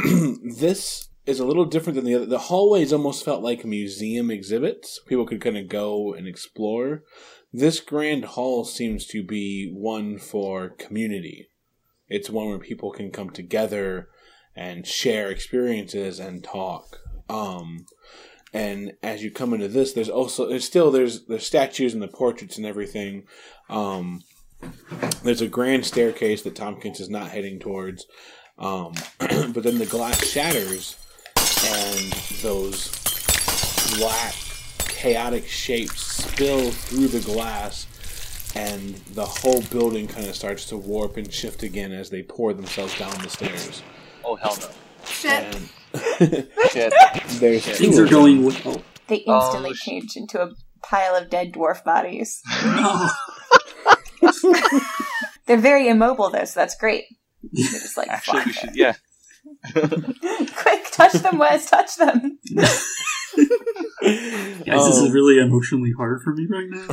this 0.58 1.08
is 1.26 1.38
a 1.38 1.44
little 1.44 1.66
different 1.66 1.94
than 1.94 2.06
the 2.06 2.14
other. 2.14 2.26
The 2.26 2.38
hallways 2.38 2.92
almost 2.92 3.24
felt 3.24 3.42
like 3.42 3.64
museum 3.64 4.30
exhibits. 4.30 4.98
People 5.06 5.26
could 5.26 5.42
kind 5.42 5.58
of 5.58 5.68
go 5.68 6.14
and 6.14 6.26
explore. 6.26 7.04
This 7.52 7.80
grand 7.80 8.24
hall 8.24 8.64
seems 8.64 9.06
to 9.08 9.22
be 9.22 9.70
one 9.72 10.18
for 10.18 10.70
community. 10.70 11.48
It's 12.08 12.30
one 12.30 12.48
where 12.48 12.58
people 12.58 12.90
can 12.90 13.10
come 13.10 13.30
together 13.30 14.08
and 14.56 14.86
share 14.86 15.30
experiences 15.30 16.18
and 16.18 16.42
talk. 16.42 16.98
Um, 17.28 17.86
and 18.52 18.92
as 19.02 19.22
you 19.22 19.30
come 19.30 19.52
into 19.52 19.68
this, 19.68 19.92
there's 19.92 20.08
also 20.08 20.48
there's 20.48 20.64
still 20.64 20.90
there's 20.90 21.26
there's 21.26 21.46
statues 21.46 21.92
and 21.92 22.02
the 22.02 22.08
portraits 22.08 22.56
and 22.56 22.66
everything. 22.66 23.24
Um, 23.68 24.22
there's 25.22 25.42
a 25.42 25.48
grand 25.48 25.84
staircase 25.86 26.42
that 26.42 26.56
Tompkins 26.56 27.00
is 27.00 27.10
not 27.10 27.30
heading 27.30 27.58
towards, 27.58 28.06
um, 28.58 28.94
but 29.18 29.62
then 29.62 29.78
the 29.78 29.86
glass 29.88 30.24
shatters, 30.26 30.96
and 31.36 32.12
those 32.42 32.90
black 33.98 34.34
chaotic 34.88 35.46
shapes 35.46 36.00
spill 36.00 36.70
through 36.70 37.08
the 37.08 37.20
glass, 37.20 37.86
and 38.56 38.94
the 39.14 39.26
whole 39.26 39.62
building 39.62 40.08
kind 40.08 40.26
of 40.26 40.34
starts 40.34 40.64
to 40.66 40.76
warp 40.76 41.16
and 41.16 41.32
shift 41.32 41.62
again 41.62 41.92
as 41.92 42.10
they 42.10 42.22
pour 42.22 42.52
themselves 42.52 42.98
down 42.98 43.12
the 43.22 43.28
stairs. 43.28 43.82
Oh 44.24 44.36
hell 44.36 44.56
no. 44.60 44.68
Shit. 45.06 45.54
And 45.54 45.68
Shit. 46.70 46.92
there's 47.40 47.64
two 47.64 47.72
Things 47.74 47.98
are 47.98 48.06
going 48.06 48.44
well. 48.44 48.82
They 49.06 49.24
Oh, 49.26 49.44
instantly 49.44 49.74
sh- 49.74 49.82
change 49.84 50.16
into 50.16 50.40
a 50.42 50.50
pile 50.82 51.14
of 51.16 51.30
dead 51.30 51.52
dwarf 51.52 51.82
bodies. 51.84 52.40
No. 52.64 53.08
They're 55.46 55.56
very 55.56 55.88
immobile 55.88 56.30
though, 56.30 56.44
so 56.44 56.60
that's 56.60 56.76
great. 56.76 57.04
They're 57.52 57.64
just 57.70 57.96
like, 57.96 58.08
Actually, 58.08 58.42
we 58.46 58.52
should. 58.52 58.76
Yeah. 58.76 58.94
quick, 59.72 60.90
touch 60.92 61.12
them, 61.12 61.38
Wes, 61.38 61.70
touch 61.70 61.96
them. 61.96 62.38
Guys, 62.54 63.44
this 64.66 64.96
is 64.96 65.06
Um, 65.08 65.12
really 65.12 65.38
emotionally 65.38 65.92
hard 65.96 66.20
for 66.22 66.34
me 66.34 66.46
right 66.50 66.66
now. 66.68 66.86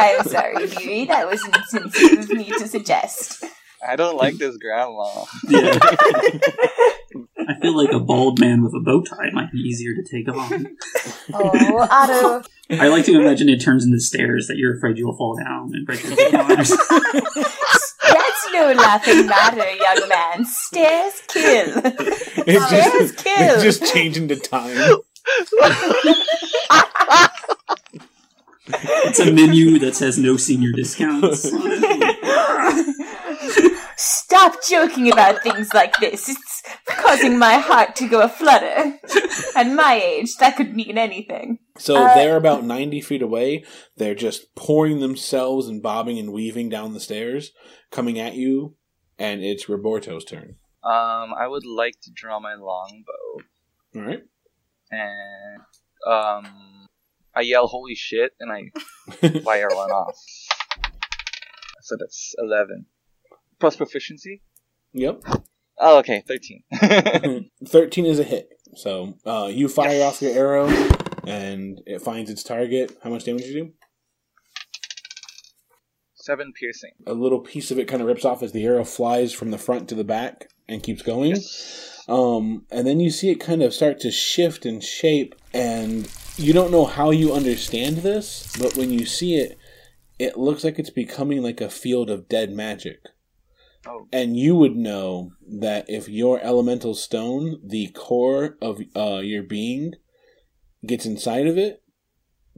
I'm 0.00 0.24
sorry, 0.26 0.66
Beauty. 0.66 1.04
That 1.06 1.28
was 1.28 1.44
insensitive 1.46 2.18
of 2.30 2.30
me 2.30 2.44
to 2.58 2.66
suggest. 2.66 3.44
I 3.86 3.96
don't 3.96 4.16
like 4.16 4.34
this 4.38 4.56
grandma. 4.56 5.24
Yeah. 5.48 5.78
I 7.48 7.58
feel 7.60 7.76
like 7.76 7.92
a 7.92 7.98
bald 8.00 8.38
man 8.38 8.62
with 8.62 8.72
a 8.74 8.80
bow 8.80 9.02
tie 9.02 9.30
might 9.32 9.50
be 9.50 9.58
easier 9.58 9.94
to 9.94 10.02
take 10.02 10.28
on. 10.28 10.76
Oh, 11.34 11.88
Otto. 11.90 12.42
I 12.70 12.88
like 12.88 13.04
to 13.06 13.18
imagine 13.18 13.48
it 13.48 13.60
turns 13.60 13.84
into 13.84 13.98
stairs 14.00 14.46
that 14.46 14.56
you're 14.56 14.76
afraid 14.76 14.98
you'll 14.98 15.16
fall 15.16 15.36
down 15.36 15.72
and 15.74 15.84
break 15.86 16.02
your 16.04 16.12
arms. 16.40 16.70
That's 16.70 18.52
no 18.52 18.72
laughing 18.76 19.26
matter, 19.26 19.68
young 19.74 20.08
man. 20.08 20.44
Stairs 20.44 21.22
kill. 21.28 21.82
It's 22.46 22.66
Stairs 22.66 22.92
just, 22.92 23.16
kill. 23.24 23.34
it's 23.54 23.62
just 23.62 23.92
changing 23.92 24.28
to 24.28 24.36
time. 24.36 24.98
It's 28.72 29.18
a 29.18 29.32
menu 29.32 29.78
that 29.80 29.96
says 29.96 30.18
no 30.18 30.36
senior 30.36 30.70
discounts. 30.72 31.44
Stop 33.96 34.54
joking 34.68 35.10
about 35.12 35.42
things 35.42 35.72
like 35.74 35.96
this. 35.98 36.28
It's 36.28 36.62
causing 36.86 37.38
my 37.38 37.54
heart 37.54 37.96
to 37.96 38.08
go 38.08 38.20
aflutter. 38.22 38.98
At 39.56 39.66
my 39.66 40.00
age, 40.02 40.36
that 40.36 40.56
could 40.56 40.74
mean 40.74 40.96
anything. 40.96 41.58
So 41.78 41.96
Uh, 41.96 42.14
they're 42.14 42.36
about 42.36 42.64
90 42.64 43.00
feet 43.00 43.22
away. 43.22 43.64
They're 43.96 44.14
just 44.14 44.54
pouring 44.54 45.00
themselves 45.00 45.68
and 45.68 45.82
bobbing 45.82 46.18
and 46.18 46.32
weaving 46.32 46.68
down 46.68 46.94
the 46.94 47.00
stairs, 47.00 47.52
coming 47.90 48.18
at 48.18 48.34
you, 48.34 48.76
and 49.18 49.42
it's 49.42 49.68
Roberto's 49.68 50.24
turn. 50.24 50.56
Um, 50.82 51.34
I 51.38 51.46
would 51.46 51.66
like 51.66 52.00
to 52.02 52.10
draw 52.14 52.40
my 52.40 52.54
longbow 52.54 53.44
All 53.96 54.02
right. 54.02 54.22
and 54.90 55.60
um, 56.06 56.86
I 57.34 57.42
yell 57.42 57.66
"Holy 57.66 57.94
shit!" 57.94 58.32
and 58.40 58.50
I 58.50 58.70
fire 59.44 59.68
one 59.70 59.90
off. 59.90 60.16
So 61.82 61.96
that's 61.98 62.34
eleven 62.38 62.86
plus 63.60 63.76
proficiency. 63.76 64.42
Yep. 64.92 65.22
Oh, 65.78 65.98
okay, 66.00 66.22
thirteen. 66.26 66.64
13 67.66 68.06
is 68.06 68.18
a 68.18 68.24
hit. 68.24 68.48
So 68.74 69.14
uh, 69.24 69.48
you 69.50 69.68
fire 69.68 70.04
off 70.04 70.20
your 70.22 70.32
arrow, 70.32 70.68
and 71.26 71.80
it 71.86 72.02
finds 72.02 72.30
its 72.30 72.42
target. 72.42 72.96
How 73.02 73.10
much 73.10 73.24
damage 73.24 73.44
do 73.44 73.48
you 73.48 73.64
do? 73.64 73.72
Seven 76.14 76.52
piercing. 76.58 76.92
A 77.06 77.14
little 77.14 77.40
piece 77.40 77.70
of 77.70 77.78
it 77.78 77.88
kind 77.88 78.02
of 78.02 78.08
rips 78.08 78.24
off 78.24 78.42
as 78.42 78.52
the 78.52 78.64
arrow 78.64 78.84
flies 78.84 79.32
from 79.32 79.50
the 79.50 79.58
front 79.58 79.88
to 79.88 79.94
the 79.94 80.04
back 80.04 80.48
and 80.68 80.82
keeps 80.82 81.02
going. 81.02 81.36
Um, 82.08 82.66
and 82.70 82.86
then 82.86 83.00
you 83.00 83.10
see 83.10 83.30
it 83.30 83.36
kind 83.40 83.62
of 83.62 83.72
start 83.72 84.00
to 84.00 84.10
shift 84.10 84.66
and 84.66 84.82
shape, 84.82 85.34
and 85.54 86.10
you 86.36 86.52
don't 86.52 86.70
know 86.72 86.84
how 86.84 87.10
you 87.10 87.32
understand 87.32 87.98
this, 87.98 88.54
but 88.58 88.76
when 88.76 88.90
you 88.90 89.06
see 89.06 89.36
it, 89.36 89.56
it 90.18 90.36
looks 90.36 90.62
like 90.62 90.78
it's 90.78 90.90
becoming 90.90 91.42
like 91.42 91.60
a 91.60 91.70
field 91.70 92.10
of 92.10 92.28
dead 92.28 92.50
magic. 92.50 92.98
Oh. 93.86 94.06
And 94.12 94.36
you 94.36 94.54
would 94.56 94.76
know 94.76 95.32
that 95.60 95.88
if 95.88 96.08
your 96.08 96.40
elemental 96.40 96.94
stone, 96.94 97.60
the 97.64 97.88
core 97.88 98.58
of 98.60 98.80
uh, 98.94 99.20
your 99.22 99.42
being, 99.42 99.94
gets 100.86 101.06
inside 101.06 101.46
of 101.46 101.56
it, 101.56 101.82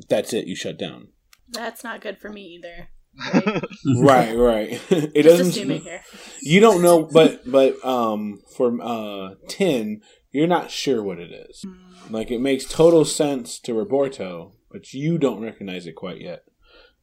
that's 0.08 0.32
it. 0.32 0.46
You 0.46 0.56
shut 0.56 0.78
down. 0.78 1.08
That's 1.48 1.84
not 1.84 2.00
good 2.00 2.18
for 2.18 2.28
me 2.28 2.58
either. 2.58 2.88
right, 3.98 4.34
right. 4.34 4.80
it 4.90 5.22
Just 5.22 5.38
doesn't. 5.38 5.48
assuming 5.48 5.82
here. 5.82 6.02
You 6.40 6.60
don't 6.60 6.82
know, 6.82 7.02
but 7.04 7.48
but 7.50 7.82
um, 7.84 8.40
for 8.56 8.80
uh 8.82 9.34
tin, 9.48 10.00
you're 10.30 10.46
not 10.46 10.70
sure 10.70 11.02
what 11.02 11.18
it 11.18 11.30
is. 11.30 11.64
Like 12.08 12.30
it 12.30 12.40
makes 12.40 12.64
total 12.64 13.04
sense 13.04 13.58
to 13.60 13.74
Roberto, 13.74 14.54
but 14.70 14.94
you 14.94 15.18
don't 15.18 15.42
recognize 15.42 15.86
it 15.86 15.94
quite 15.94 16.20
yet. 16.20 16.44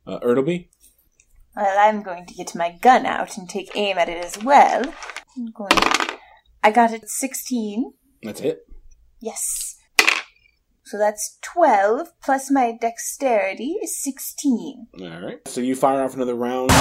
Uh, 0.08 0.20
Ertleby, 0.22 0.70
Well, 1.60 1.78
I'm 1.78 2.04
going 2.04 2.26
to 2.26 2.34
get 2.34 2.56
my 2.56 2.78
gun 2.82 3.06
out 3.06 3.38
and 3.38 3.50
take 3.50 3.76
aim 3.76 3.98
at 3.98 4.08
it 4.08 4.24
as 4.24 4.42
well. 4.42 4.82
I'm 5.36 5.52
going. 5.52 5.78
I 6.64 6.72
got 6.72 6.94
it 6.94 7.10
16. 7.10 7.92
that's 8.24 8.40
it. 8.40 8.66
Yes. 9.20 9.76
So 10.86 10.98
that's 10.98 11.38
12 11.42 12.14
plus 12.24 12.50
my 12.50 12.78
dexterity 12.80 13.76
is 13.84 14.02
16. 14.02 14.88
All 15.02 15.22
right. 15.22 15.46
So 15.50 15.60
you 15.60 15.76
fire 15.76 16.02
off 16.02 16.16
another 16.16 16.34
round, 16.34 16.72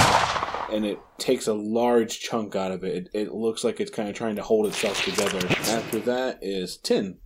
and 0.72 0.86
it 0.86 1.00
takes 1.18 1.48
a 1.48 1.54
large 1.54 2.20
chunk 2.20 2.54
out 2.54 2.70
of 2.70 2.84
it. 2.84 3.08
It, 3.12 3.22
it 3.22 3.34
looks 3.34 3.64
like 3.64 3.80
it's 3.80 3.90
kind 3.90 4.08
of 4.08 4.14
trying 4.14 4.36
to 4.36 4.42
hold 4.42 4.68
itself 4.68 5.04
together. 5.04 5.44
After 5.72 5.98
that 5.98 6.38
is 6.40 6.76
10. 6.76 7.18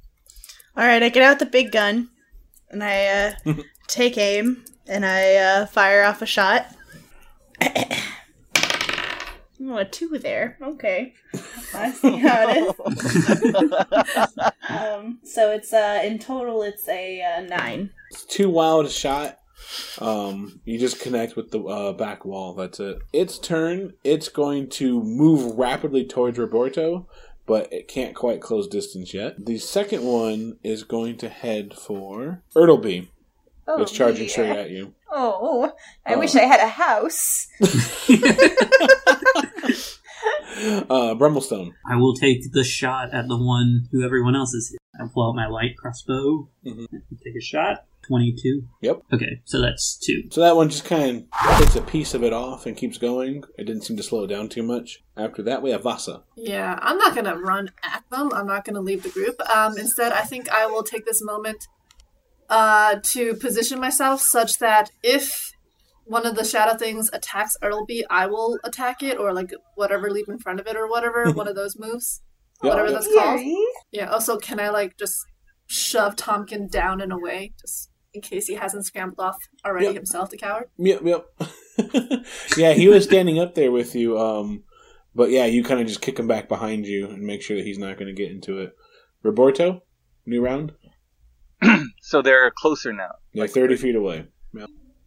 All 0.75 0.87
right, 0.87 1.03
I 1.03 1.11
get 1.11 1.23
out 1.23 1.39
the 1.39 1.45
big 1.45 1.71
gun 1.71 2.09
and 2.71 2.83
I 2.83 3.35
uh, 3.45 3.55
take 3.89 4.17
aim 4.17 4.65
and 4.89 5.05
I 5.05 5.35
uh, 5.35 5.67
fire 5.67 6.03
off 6.03 6.23
a 6.23 6.27
shot. 6.27 6.67
Oh, 9.65 9.77
a 9.77 9.85
two 9.85 10.19
there. 10.19 10.57
Okay, 10.63 11.15
I 11.75 11.91
see 11.93 12.17
how 12.17 12.49
it 12.49 12.57
is. 13.47 14.43
um, 14.69 15.19
so 15.25 15.51
it's 15.53 15.73
uh, 15.73 16.01
in 16.05 16.19
total, 16.19 16.63
it's 16.63 16.89
a 16.89 17.23
uh, 17.23 17.41
nine. 17.43 17.91
It's 18.11 18.25
too 18.25 18.51
wild 18.51 18.87
a 18.87 18.91
shot. 18.91 19.39
Um, 20.01 20.61
you 20.65 20.79
just 20.79 21.01
connect 21.01 21.37
with 21.37 21.51
the 21.53 21.63
uh, 21.63 21.93
back 21.93 22.25
wall. 22.25 22.53
That's 22.55 22.81
it. 22.81 22.99
Its 23.13 23.39
turn. 23.39 23.95
It's 24.05 24.29
going 24.29 24.69
to 24.71 25.03
move 25.03 25.57
rapidly 25.57 26.05
towards 26.05 26.39
Roberto, 26.39 27.07
but 27.47 27.73
it 27.73 27.87
can't 27.89 28.15
quite 28.15 28.41
close 28.41 28.67
distance 28.67 29.15
yet. 29.15 29.47
The 29.47 29.59
second 29.59 30.03
one 30.05 30.59
is 30.65 30.83
going 30.83 31.17
to 31.19 31.29
head 31.29 31.75
for 31.75 32.43
Ertleby. 32.57 33.09
Oh, 33.69 33.81
it's 33.81 33.93
charging 33.93 34.27
dear. 34.27 34.29
straight 34.29 34.57
at 34.57 34.71
you. 34.71 34.95
Oh, 35.11 35.73
I 36.05 36.15
Oh. 36.15 36.19
wish 36.19 36.35
I 36.35 36.43
had 36.43 36.59
a 36.61 36.67
house. 36.69 37.47
Uh, 40.63 41.15
Brummelstone. 41.15 41.71
I 41.91 41.97
will 41.97 42.15
take 42.15 42.53
the 42.53 42.65
shot 42.65 43.13
at 43.13 43.27
the 43.29 43.37
one 43.37 43.89
who 43.91 44.03
everyone 44.05 44.37
else 44.37 44.55
is 44.55 44.77
I'll 45.01 45.09
pull 45.09 45.29
out 45.29 45.35
my 45.35 45.47
light 45.49 45.77
crossbow 45.77 46.49
Mhm. 46.67 46.87
take 47.25 47.35
a 47.37 47.41
shot. 47.41 47.85
22. 48.07 48.65
Yep. 48.83 49.03
Okay, 49.13 49.41
so 49.45 49.61
that's 49.61 49.97
two. 49.97 50.25
So 50.31 50.41
that 50.41 50.57
one 50.57 50.69
just 50.69 50.85
kind 50.85 51.29
of 51.47 51.59
takes 51.61 51.77
a 51.77 51.81
piece 51.83 52.15
of 52.15 52.25
it 52.25 52.33
off 52.33 52.67
and 52.67 52.77
keeps 52.77 52.99
going. 52.99 53.45
It 53.57 53.65
didn't 53.65 53.83
seem 53.85 53.97
to 53.97 54.03
slow 54.03 54.25
it 54.25 54.27
down 54.27 54.49
too 54.49 54.63
much. 54.65 55.03
After 55.17 55.41
that, 55.45 55.63
we 55.63 55.71
have 55.71 55.85
Vasa. 55.85 56.25
Yeah, 56.37 56.79
I'm 56.83 56.99
not 56.99 57.15
gonna 57.15 57.37
run 57.39 57.71
at 57.85 58.03
them. 58.11 58.31
I'm 58.35 58.47
not 58.47 58.65
gonna 58.65 58.81
leave 58.81 59.05
the 59.05 59.09
group. 59.09 59.41
Um, 59.55 59.79
instead, 59.79 60.13
I 60.13 60.23
think 60.23 60.51
I 60.51 60.67
will 60.67 60.83
take 60.83 61.07
this 61.07 61.23
moment 61.23 61.69
uh, 62.51 62.97
to 63.03 63.35
position 63.37 63.81
myself 63.81 64.21
such 64.21 64.59
that 64.59 64.91
if 65.03 65.53
one 66.05 66.27
of 66.27 66.35
the 66.35 66.45
shadow 66.45 66.77
things 66.77 67.11
attacks 67.13 67.57
Earlby, 67.63 68.03
I 68.11 68.27
will 68.27 68.59
attack 68.65 69.03
it, 69.03 69.19
or 69.19 69.33
like 69.33 69.53
whatever, 69.77 70.11
leap 70.11 70.29
in 70.29 70.39
front 70.39 70.61
of 70.61 70.67
it, 70.67 70.77
or 70.77 70.89
whatever. 70.89 71.31
one 71.33 71.49
of 71.49 71.55
those 71.55 71.79
moves, 71.79 72.23
Yeah. 72.63 72.71
whatever 72.71 72.91
that's 72.93 73.09
called. 73.13 73.41
Yeah. 73.91 74.11
Also, 74.11 74.37
can 74.39 74.59
I 74.61 74.71
like 74.71 74.97
just 74.99 75.17
shove 75.67 76.17
Tompkin 76.17 76.71
down 76.71 77.01
and 77.01 77.13
away, 77.13 77.53
just 77.61 77.91
in 78.15 78.21
case 78.21 78.47
he 78.47 78.55
hasn't 78.55 78.85
scrambled 78.85 79.21
off 79.21 79.37
already 79.65 79.87
Yeah. 79.87 79.93
himself, 79.93 80.31
the 80.31 80.37
coward? 80.37 80.69
Yep, 80.79 81.01
yep. 81.05 81.27
yeah, 82.57 82.73
he 82.73 82.89
was 82.89 83.05
standing 83.05 83.39
up 83.39 83.55
there 83.55 83.73
with 83.73 83.95
you. 83.95 84.19
Um, 84.19 84.65
but 85.15 85.31
yeah, 85.31 85.47
you 85.47 85.63
kind 85.65 85.81
of 85.81 85.87
just 85.87 86.01
kick 86.03 86.19
him 86.19 86.27
back 86.27 86.49
behind 86.49 86.87
you 86.87 87.07
and 87.09 87.23
make 87.23 87.43
sure 87.43 87.57
that 87.57 87.65
he's 87.67 87.79
not 87.79 87.97
going 87.99 88.15
to 88.15 88.23
get 88.23 88.31
into 88.31 88.59
it. 88.59 88.73
Roberto, 89.23 89.83
new 90.27 90.43
round. 90.43 90.73
So 92.01 92.21
they're 92.21 92.51
closer 92.51 92.93
now. 92.93 93.13
Yeah, 93.33 93.47
thirty 93.47 93.77
feet 93.77 93.95
away. 93.95 94.27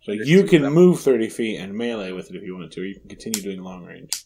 Yeah. 0.08 0.14
So 0.14 0.18
There's 0.18 0.30
you 0.30 0.44
can 0.44 0.64
move 0.74 1.00
thirty 1.00 1.30
feet 1.30 1.58
and 1.58 1.74
melee 1.74 2.12
with 2.12 2.30
it 2.30 2.36
if 2.36 2.44
you 2.44 2.54
wanted 2.54 2.72
to. 2.74 2.82
Or 2.82 2.86
you 2.86 3.00
can 3.00 3.10
continue 3.10 3.42
doing 3.42 3.62
long 3.62 3.86
range. 3.86 4.26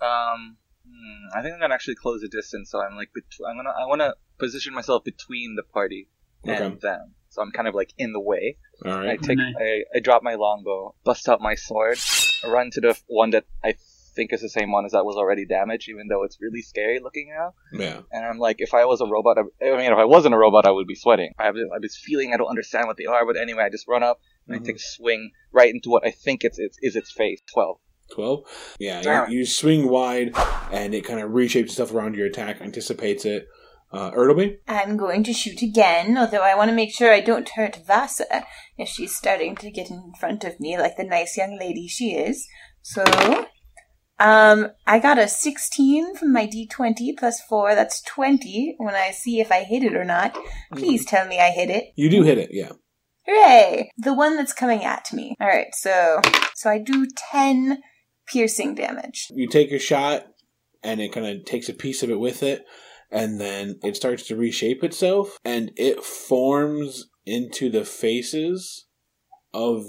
Um, 0.00 0.56
hmm, 0.86 1.36
I 1.38 1.42
think 1.42 1.54
I'm 1.54 1.60
gonna 1.60 1.74
actually 1.74 1.96
close 1.96 2.20
the 2.20 2.28
distance. 2.28 2.70
So 2.70 2.80
I'm 2.82 2.96
like, 2.96 3.10
bet- 3.14 3.24
I'm 3.48 3.56
gonna, 3.56 3.70
I 3.70 3.86
want 3.86 4.00
to 4.00 4.14
position 4.38 4.74
myself 4.74 5.04
between 5.04 5.56
the 5.56 5.62
party 5.62 6.08
and 6.44 6.64
Okay. 6.64 6.78
them. 6.80 7.14
So 7.30 7.42
I'm 7.42 7.50
kind 7.50 7.68
of 7.68 7.74
like 7.74 7.92
in 7.98 8.12
the 8.12 8.20
way. 8.20 8.56
All 8.86 8.92
I 8.92 9.16
take, 9.16 9.36
Nice. 9.36 9.54
I, 9.60 9.82
I 9.94 10.00
drop 10.00 10.22
my 10.22 10.36
longbow, 10.36 10.94
bust 11.04 11.28
out 11.28 11.40
my 11.40 11.56
sword, 11.56 11.98
run 12.46 12.70
to 12.72 12.80
the 12.80 12.98
one 13.08 13.30
that 13.30 13.44
I 13.64 13.74
think 14.18 14.32
is 14.32 14.42
the 14.42 14.48
same 14.48 14.72
one 14.72 14.84
as 14.84 14.92
that 14.92 15.04
was 15.04 15.16
already 15.16 15.46
damaged, 15.46 15.88
even 15.88 16.08
though 16.08 16.24
it's 16.24 16.38
really 16.40 16.60
scary 16.60 16.98
looking 17.00 17.28
now. 17.30 17.54
Yeah. 17.72 18.00
And 18.12 18.26
I'm 18.26 18.38
like, 18.38 18.56
if 18.58 18.74
I 18.74 18.84
was 18.84 19.00
a 19.00 19.06
robot, 19.06 19.38
I, 19.38 19.42
I 19.66 19.76
mean, 19.76 19.92
if 19.92 19.98
I 19.98 20.04
wasn't 20.04 20.34
a 20.34 20.38
robot, 20.38 20.66
I 20.66 20.72
would 20.72 20.88
be 20.88 20.96
sweating. 20.96 21.32
I 21.38 21.44
have, 21.44 21.54
I 21.54 21.74
have 21.76 21.82
this 21.82 21.96
feeling 21.96 22.34
I 22.34 22.36
don't 22.36 22.48
understand 22.48 22.88
what 22.88 22.96
they 22.96 23.06
are, 23.06 23.24
but 23.24 23.36
anyway, 23.36 23.62
I 23.62 23.70
just 23.70 23.86
run 23.86 24.02
up 24.02 24.20
and 24.46 24.56
Mhm. 24.56 24.62
I 24.62 24.66
take 24.66 24.76
a 24.76 24.80
swing 24.80 25.30
right 25.52 25.72
into 25.72 25.88
what 25.90 26.04
I 26.04 26.10
think 26.10 26.44
it's, 26.44 26.58
it's 26.58 26.76
is 26.82 26.96
its 26.96 27.12
face. 27.12 27.40
Twelve. 27.52 27.78
Twelve. 28.10 28.40
Yeah. 28.78 29.28
You, 29.28 29.38
you 29.38 29.46
swing 29.46 29.88
wide, 29.88 30.32
and 30.72 30.94
it 30.94 31.04
kind 31.04 31.20
of 31.20 31.30
reshapes 31.30 31.70
itself 31.70 31.94
around 31.94 32.16
your 32.16 32.26
attack, 32.26 32.60
anticipates 32.60 33.24
it. 33.24 33.46
Uh, 33.90 34.10
Ertleby. 34.10 34.58
I'm 34.68 34.98
going 34.98 35.24
to 35.24 35.32
shoot 35.32 35.62
again, 35.62 36.18
although 36.18 36.42
I 36.42 36.54
want 36.54 36.68
to 36.68 36.74
make 36.74 36.92
sure 36.92 37.10
I 37.10 37.20
don't 37.20 37.48
hurt 37.48 37.76
Vasa 37.86 38.44
if 38.76 38.86
she's 38.86 39.16
starting 39.16 39.56
to 39.56 39.70
get 39.70 39.88
in 39.88 40.12
front 40.20 40.44
of 40.44 40.60
me 40.60 40.76
like 40.76 40.98
the 40.98 41.04
nice 41.04 41.38
young 41.38 41.58
lady 41.58 41.88
she 41.88 42.14
is. 42.14 42.46
So, 42.82 43.02
um, 44.18 44.68
I 44.86 44.98
got 44.98 45.18
a 45.18 45.28
16 45.28 46.16
from 46.16 46.32
my 46.32 46.46
d20 46.46 47.16
plus 47.16 47.40
4, 47.40 47.74
that's 47.74 48.00
20. 48.02 48.74
When 48.78 48.94
I 48.94 49.10
see 49.10 49.40
if 49.40 49.52
I 49.52 49.64
hit 49.64 49.82
it 49.82 49.94
or 49.94 50.04
not, 50.04 50.36
please 50.72 51.04
tell 51.04 51.26
me 51.26 51.38
I 51.38 51.50
hit 51.50 51.70
it. 51.70 51.92
You 51.96 52.10
do 52.10 52.22
hit 52.22 52.38
it. 52.38 52.50
Yeah. 52.52 52.72
Hooray! 53.26 53.90
The 53.98 54.14
one 54.14 54.36
that's 54.36 54.54
coming 54.54 54.84
at 54.84 55.12
me. 55.12 55.36
Alright, 55.40 55.74
so, 55.74 56.20
so 56.54 56.70
I 56.70 56.78
do 56.78 57.06
10 57.30 57.82
piercing 58.26 58.74
damage. 58.74 59.28
you 59.34 59.48
take 59.48 59.70
your 59.70 59.80
shot 59.80 60.26
and 60.82 61.00
it 61.00 61.12
kind 61.12 61.26
of 61.26 61.44
takes 61.44 61.68
a 61.68 61.74
piece 61.74 62.02
of 62.02 62.10
it 62.10 62.20
with 62.20 62.42
it 62.42 62.64
and 63.10 63.40
then 63.40 63.78
it 63.82 63.96
starts 63.96 64.24
to 64.24 64.36
reshape 64.36 64.84
itself 64.84 65.38
and 65.44 65.72
it 65.76 66.02
forms 66.04 67.08
into 67.24 67.70
the 67.70 67.84
faces 67.84 68.86
of 69.54 69.84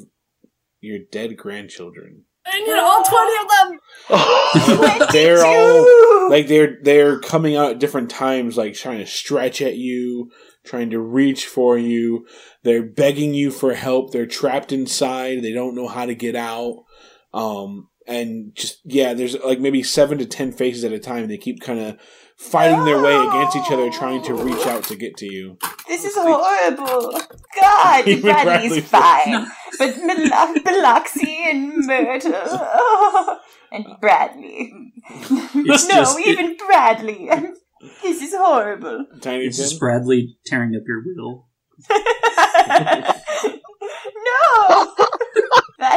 your 0.80 1.00
dead 1.12 1.36
grandchildren 1.36 2.24
I 2.52 2.60
need 2.60 2.80
all 2.80 3.04
20 3.04 3.32
of 3.42 3.50
them! 3.50 3.80
they're 5.12 5.46
all 5.46 6.30
like 6.30 6.48
they're 6.48 6.78
they're 6.82 7.20
coming 7.20 7.56
out 7.56 7.72
at 7.72 7.80
different 7.80 8.10
times 8.10 8.58
like 8.58 8.74
trying 8.74 8.98
to 8.98 9.06
stretch 9.06 9.62
at 9.62 9.76
you 9.76 10.32
trying 10.66 10.90
to 10.92 11.00
reach 11.00 11.46
for 11.46 11.78
you. 11.78 12.26
They're 12.64 12.84
begging 12.84 13.34
you 13.34 13.52
for 13.52 13.74
help. 13.74 14.12
They're 14.12 14.26
trapped 14.26 14.72
inside. 14.72 15.42
They 15.42 15.54
don't 15.54 15.76
know 15.76 15.88
how 15.88 16.06
to 16.06 16.16
get 16.16 16.36
out. 16.36 16.86
Um 17.34 17.90
and 18.08 18.56
just 18.56 18.82
yeah 18.84 19.14
there's 19.14 19.38
like 19.40 19.60
maybe 19.60 19.84
seven 19.84 20.18
to 20.18 20.26
ten 20.26 20.52
faces 20.52 20.84
at 20.84 20.92
a 20.92 21.00
time. 21.00 21.28
They 21.28 21.38
keep 21.38 21.62
kind 21.62 21.80
of 21.80 21.98
fighting 22.40 22.86
their 22.86 23.02
way 23.02 23.16
against 23.16 23.56
each 23.56 23.72
other 23.72 23.90
trying 23.90 24.22
to 24.24 24.34
reach 24.34 24.66
out 24.68 24.84
to 24.86 24.96
get 24.96 25.16
to 25.18 25.26
you 25.32 25.58
This 25.88 26.06
is 26.06 26.16
horrible. 26.16 27.20
God, 27.60 28.08
Even 28.08 28.22
Bradley's 28.22 28.86
fine. 28.88 29.48
But 29.78 29.98
Mil- 29.98 30.64
Biloxi 30.64 31.44
and 31.50 31.74
Myrtle. 31.86 32.32
oh, 32.46 33.40
and 33.72 33.86
Bradley. 34.00 34.72
It's 35.10 35.88
no, 35.88 35.96
just- 35.96 36.20
even 36.20 36.56
Bradley. 36.58 37.30
This 38.04 38.22
is 38.22 38.34
horrible. 38.36 39.06
tiny 39.22 39.46
It's 39.46 39.56
just 39.58 39.72
Tim? 39.74 39.80
Bradley 39.80 40.36
tearing 40.46 40.76
up 40.76 40.84
your 40.86 41.02
wheel. 41.02 41.48
no! 44.26 44.96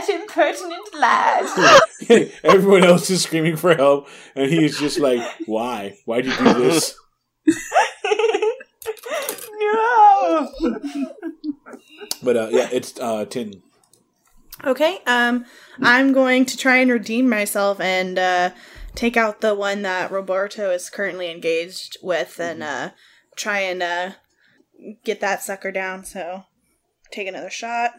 That 0.07 0.21
impertinent 0.21 0.95
lad. 0.95 1.83
everyone 2.45 2.85
else 2.85 3.11
is 3.11 3.23
screaming 3.23 3.57
for 3.57 3.75
help 3.75 4.09
and 4.35 4.51
he's 4.51 4.79
just 4.79 4.99
like 4.99 5.23
why 5.47 5.97
why'd 6.05 6.25
you 6.25 6.37
do 6.37 6.55
this 6.55 6.97
no! 9.61 10.49
but 12.23 12.37
uh 12.37 12.49
yeah 12.51 12.69
it's 12.73 12.99
uh 12.99 13.25
tin 13.27 13.63
Okay, 14.65 15.01
um, 15.07 15.45
I'm 15.81 16.13
going 16.13 16.45
to 16.45 16.57
try 16.57 16.77
and 16.77 16.91
redeem 16.91 17.29
myself 17.29 17.81
and 17.81 18.17
uh, 18.17 18.51
take 18.95 19.17
out 19.17 19.41
the 19.41 19.57
one 19.57 19.83
that 19.83 20.13
Roberto 20.13 20.71
is 20.71 20.89
currently 20.89 21.33
engaged 21.33 21.97
with 22.01 22.39
and 22.39 22.63
uh, 22.63 22.91
try 23.35 23.61
and 23.61 23.83
uh, 23.83 24.13
get 25.05 25.21
that 25.21 25.43
sucker 25.43 25.73
down. 25.73 26.05
So, 26.05 26.45
take 27.11 27.27
another 27.27 27.51
shot. 27.51 27.95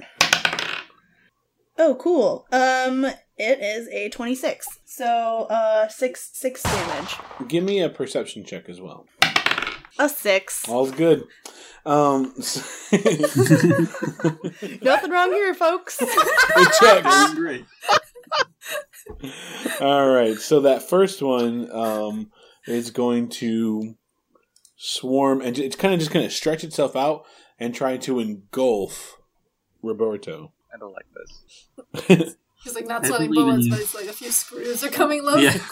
Oh, 1.77 1.95
cool. 1.95 2.45
Um, 2.51 3.05
it 3.37 3.59
is 3.59 3.87
a 3.89 4.09
26. 4.09 4.67
So, 4.85 5.47
uh, 5.49 5.87
six 5.87 6.29
six 6.33 6.61
damage. 6.61 7.15
give 7.47 7.63
me 7.63 7.79
a 7.81 7.89
perception 7.89 8.45
check 8.45 8.69
as 8.69 8.79
well 8.79 9.07
A 9.97 10.07
six. 10.07 10.69
All's 10.69 10.91
good. 10.91 11.23
Um, 11.85 12.25
Nothing 14.81 15.11
wrong 15.11 15.31
here, 15.31 15.53
folks. 15.55 15.97
it 16.01 16.73
checks. 16.79 17.33
Great. 17.33 17.65
All 19.81 20.07
right, 20.09 20.37
so 20.37 20.61
that 20.61 20.87
first 20.87 21.21
one 21.21 21.69
um, 21.71 22.31
is 22.67 22.91
going 22.91 23.27
to 23.29 23.95
swarm, 24.77 25.41
and 25.41 25.57
it's 25.57 25.75
kind 25.75 25.93
of 25.93 25.99
just 25.99 26.11
going 26.11 26.25
to 26.25 26.31
stretch 26.33 26.63
itself 26.63 26.95
out 26.95 27.23
and 27.59 27.73
try 27.75 27.97
to 27.97 28.19
engulf 28.19 29.17
Roberto. 29.81 30.53
I 30.73 30.77
don't 30.77 30.93
like 30.93 31.05
this. 31.13 32.35
He's 32.63 32.75
like 32.75 32.87
not 32.87 33.03
I 33.03 33.07
sweating 33.09 33.33
bullets, 33.33 33.67
but 33.67 33.79
it's 33.79 33.93
like 33.93 34.07
a 34.07 34.13
few 34.13 34.31
screws 34.31 34.83
are 34.85 34.89
coming 34.89 35.21
loose. 35.21 35.43
Yeah. 35.43 35.51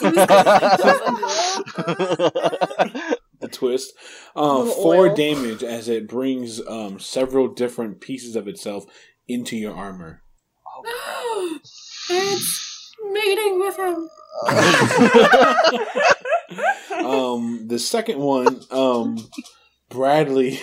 the 3.40 3.48
twist. 3.50 3.94
Uh, 4.36 4.66
four 4.66 5.08
oil. 5.08 5.14
damage 5.14 5.64
as 5.64 5.88
it 5.88 6.06
brings 6.06 6.60
um, 6.66 6.98
several 7.00 7.48
different 7.48 8.02
pieces 8.02 8.36
of 8.36 8.46
itself 8.46 8.84
into 9.26 9.56
your 9.56 9.74
armor. 9.74 10.22
it's 12.10 12.94
mating 13.10 13.58
with 13.58 13.78
him. 13.78 14.10
Um, 17.04 17.68
the 17.68 17.78
second 17.78 18.18
one, 18.18 18.60
um, 18.70 19.18
Bradley 19.88 20.60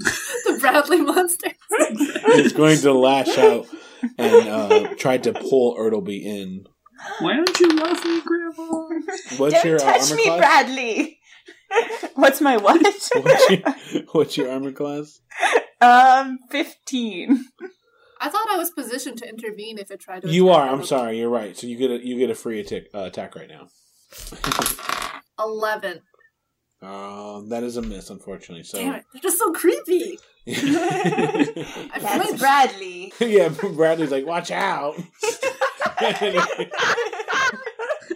The 0.44 0.58
Bradley 0.58 1.00
monster. 1.02 1.50
is 2.34 2.52
going 2.52 2.78
to 2.78 2.92
lash 2.92 3.36
out 3.38 3.66
and 4.18 4.48
uh, 4.48 4.94
try 4.96 5.18
to 5.18 5.32
pull 5.32 5.76
Ertleby 5.76 6.22
in. 6.24 6.64
Why 7.20 7.36
don't 7.36 7.60
you 7.60 7.68
love 7.68 8.04
me, 8.04 8.20
Grandma? 8.22 8.88
What's 9.38 9.54
Don't 9.54 9.64
your 9.64 9.76
uh, 9.76 9.78
touch 9.78 10.02
armor 10.10 10.16
me, 10.16 10.24
class? 10.24 10.38
Bradley! 10.38 11.18
What's 12.14 12.40
my 12.40 12.56
what? 12.56 12.82
What's 13.14 13.50
your, 13.50 14.04
what's 14.12 14.36
your 14.36 14.50
armor 14.50 14.72
class? 14.72 15.20
um, 15.80 16.38
15. 16.50 17.44
I 18.20 18.28
thought 18.28 18.50
I 18.50 18.56
was 18.58 18.70
positioned 18.70 19.18
to 19.18 19.28
intervene 19.28 19.78
if 19.78 19.90
it 19.90 20.00
tried 20.00 20.22
to. 20.22 20.28
You 20.28 20.50
attack 20.50 20.60
are. 20.60 20.68
I'm 20.68 20.80
Earlby. 20.80 20.86
sorry. 20.86 21.18
You're 21.18 21.30
right. 21.30 21.56
So 21.56 21.66
you 21.66 21.76
get 21.76 21.90
a 21.90 22.04
you 22.06 22.18
get 22.18 22.28
a 22.28 22.34
free 22.34 22.60
attack 22.60 22.82
uh, 22.94 23.04
attack 23.04 23.34
right 23.36 23.48
now. 23.48 23.68
Eleven. 25.38 26.00
Uh, 26.82 27.40
that 27.48 27.62
is 27.62 27.76
a 27.76 27.82
miss, 27.82 28.08
unfortunately. 28.08 28.62
So 28.62 28.78
Damn 28.78 28.94
it! 28.94 29.04
They're 29.12 29.20
just 29.20 29.38
so 29.38 29.52
creepy. 29.52 30.18
I 30.48 31.98
That's. 32.00 32.38
Bradley. 32.40 33.12
yeah, 33.20 33.48
Bradley's 33.50 34.10
like, 34.10 34.24
watch 34.24 34.50
out. 34.50 34.96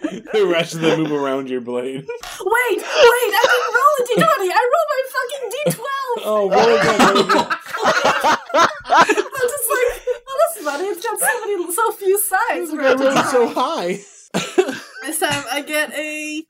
the 0.01 0.47
rest 0.51 0.73
of 0.73 0.81
them 0.81 1.03
move 1.03 1.11
around 1.11 1.47
your 1.47 1.61
blade. 1.61 2.07
Wait, 2.07 2.07
wait! 2.07 2.83
I 2.83 3.71
roll 3.75 3.93
a 3.99 4.03
d20. 4.09 4.49
I 4.51 4.63
roll 4.73 4.85
my 4.89 5.01
fucking 5.13 5.45
d12. 5.51 5.85
Oh, 6.25 6.49
roll 6.49 6.73
again, 6.75 6.99
roll 6.99 7.21
again. 7.21 7.47
I'm 8.87 9.05
just 9.05 9.69
like, 9.69 9.89
oh, 10.27 10.35
that's 10.39 10.57
funny. 10.65 10.85
It's 10.87 11.03
got 11.05 11.19
so 11.19 11.33
many, 11.41 11.71
so 11.71 11.91
few 11.91 12.17
sides. 12.19 12.71
This 12.71 12.79
guy 12.79 12.93
rolled 12.95 13.25
so 13.27 13.47
high. 13.47 13.99
This 15.03 15.19
time 15.19 15.43
I 15.51 15.61
get 15.61 15.93
a 15.93 16.43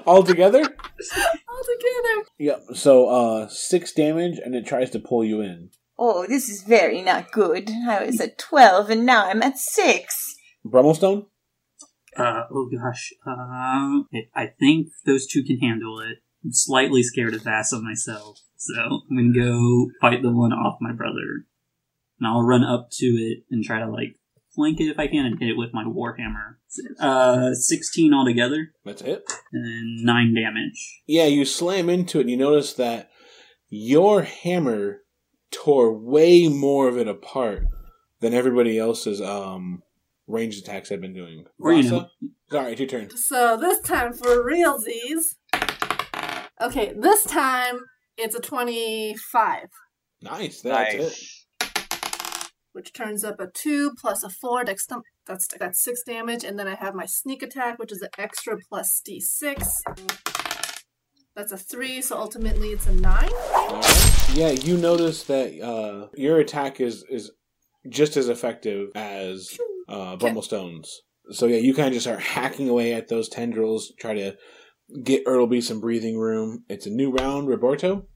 All 0.06 0.22
together? 0.22 0.60
altogether. 0.60 2.24
Yep. 2.38 2.62
So 2.74 3.08
uh 3.08 3.48
six 3.48 3.92
damage 3.92 4.38
and 4.44 4.54
it 4.54 4.66
tries 4.66 4.90
to 4.90 4.98
pull 4.98 5.24
you 5.24 5.40
in. 5.40 5.70
Oh, 5.98 6.26
this 6.26 6.48
is 6.48 6.62
very 6.62 7.02
not 7.02 7.32
good. 7.32 7.70
I 7.88 8.04
was 8.04 8.20
at 8.20 8.38
12 8.38 8.90
and 8.90 9.06
now 9.06 9.26
I'm 9.28 9.42
at 9.42 9.58
6. 9.58 10.36
Brummelstone? 10.66 11.26
Uh, 12.16 12.44
oh 12.50 12.68
gosh. 12.70 13.12
Uh, 13.26 14.02
it, 14.10 14.28
I 14.34 14.46
think 14.58 14.88
those 15.06 15.26
two 15.26 15.42
can 15.42 15.58
handle 15.58 16.00
it. 16.00 16.18
I'm 16.44 16.52
slightly 16.52 17.02
scared 17.02 17.34
of 17.34 17.42
Vasa 17.44 17.80
myself, 17.80 18.40
so 18.56 18.74
I'm 19.10 19.16
gonna 19.16 19.32
go 19.34 19.88
fight 20.00 20.22
the 20.22 20.32
one 20.32 20.52
off 20.52 20.78
my 20.80 20.92
brother. 20.92 21.44
And 22.18 22.26
I'll 22.26 22.42
run 22.42 22.64
up 22.64 22.88
to 22.92 23.06
it 23.06 23.44
and 23.50 23.62
try 23.64 23.80
to, 23.80 23.90
like, 23.90 24.16
flank 24.56 24.80
it 24.80 24.88
if 24.88 24.98
I 24.98 25.06
can 25.06 25.24
and 25.26 25.38
hit 25.38 25.50
it 25.50 25.56
with 25.56 25.70
my 25.72 25.84
Warhammer. 25.84 26.56
Uh, 26.98 27.54
16 27.54 28.12
altogether. 28.12 28.72
That's 28.84 29.02
it. 29.02 29.22
And 29.52 30.04
9 30.04 30.34
damage. 30.34 31.02
Yeah, 31.06 31.26
you 31.26 31.44
slam 31.44 31.88
into 31.88 32.18
it 32.18 32.22
and 32.22 32.30
you 32.30 32.36
notice 32.36 32.72
that 32.74 33.10
your 33.68 34.22
hammer 34.22 35.02
tore 35.52 35.92
way 35.92 36.48
more 36.48 36.88
of 36.88 36.98
it 36.98 37.06
apart 37.06 37.64
than 38.20 38.34
everybody 38.34 38.78
else's 38.78 39.20
um 39.20 39.82
ranged 40.26 40.64
attacks 40.64 40.88
had 40.88 41.00
been 41.00 41.14
doing. 41.14 41.44
Rasa? 41.58 42.10
Sorry, 42.50 42.72
it's 42.72 42.80
your 42.80 42.88
turn. 42.88 43.10
So 43.16 43.56
this 43.56 43.80
time 43.80 44.12
for 44.12 44.44
realsies. 44.44 45.22
Okay, 46.60 46.94
this 46.98 47.24
time 47.24 47.80
it's 48.16 48.34
a 48.34 48.40
25, 48.40 49.68
Nice, 50.22 50.62
that's 50.62 50.94
it. 50.94 51.45
Which 52.76 52.92
turns 52.92 53.24
up 53.24 53.40
a 53.40 53.46
2 53.46 53.94
plus 53.98 54.22
a 54.22 54.28
4. 54.28 54.64
Dex- 54.64 54.86
that's, 55.26 55.48
that's 55.58 55.82
6 55.82 56.02
damage. 56.06 56.44
And 56.44 56.58
then 56.58 56.68
I 56.68 56.74
have 56.74 56.94
my 56.94 57.06
sneak 57.06 57.42
attack, 57.42 57.78
which 57.78 57.90
is 57.90 58.02
an 58.02 58.10
extra 58.18 58.58
plus 58.68 59.00
d6. 59.00 59.66
That's 61.34 61.52
a 61.52 61.56
3, 61.56 62.02
so 62.02 62.18
ultimately 62.18 62.72
it's 62.72 62.86
a 62.86 62.92
9. 62.92 63.30
Yeah, 64.34 64.50
you 64.50 64.76
notice 64.76 65.22
that 65.22 65.58
uh, 65.58 66.08
your 66.16 66.38
attack 66.38 66.78
is 66.78 67.02
is 67.08 67.30
just 67.88 68.18
as 68.18 68.28
effective 68.28 68.90
as 68.94 69.56
uh, 69.88 70.16
Brummelstone's. 70.16 71.00
So 71.30 71.46
yeah, 71.46 71.56
you 71.56 71.72
kind 71.72 71.88
of 71.88 71.94
just 71.94 72.04
start 72.04 72.20
hacking 72.20 72.68
away 72.68 72.92
at 72.92 73.08
those 73.08 73.30
tendrils, 73.30 73.94
try 73.98 74.12
to 74.12 74.36
get 75.02 75.24
Ertleby 75.24 75.62
some 75.62 75.80
breathing 75.80 76.18
room. 76.18 76.64
It's 76.68 76.84
a 76.84 76.90
new 76.90 77.10
round, 77.10 77.48
Roberto. 77.48 78.06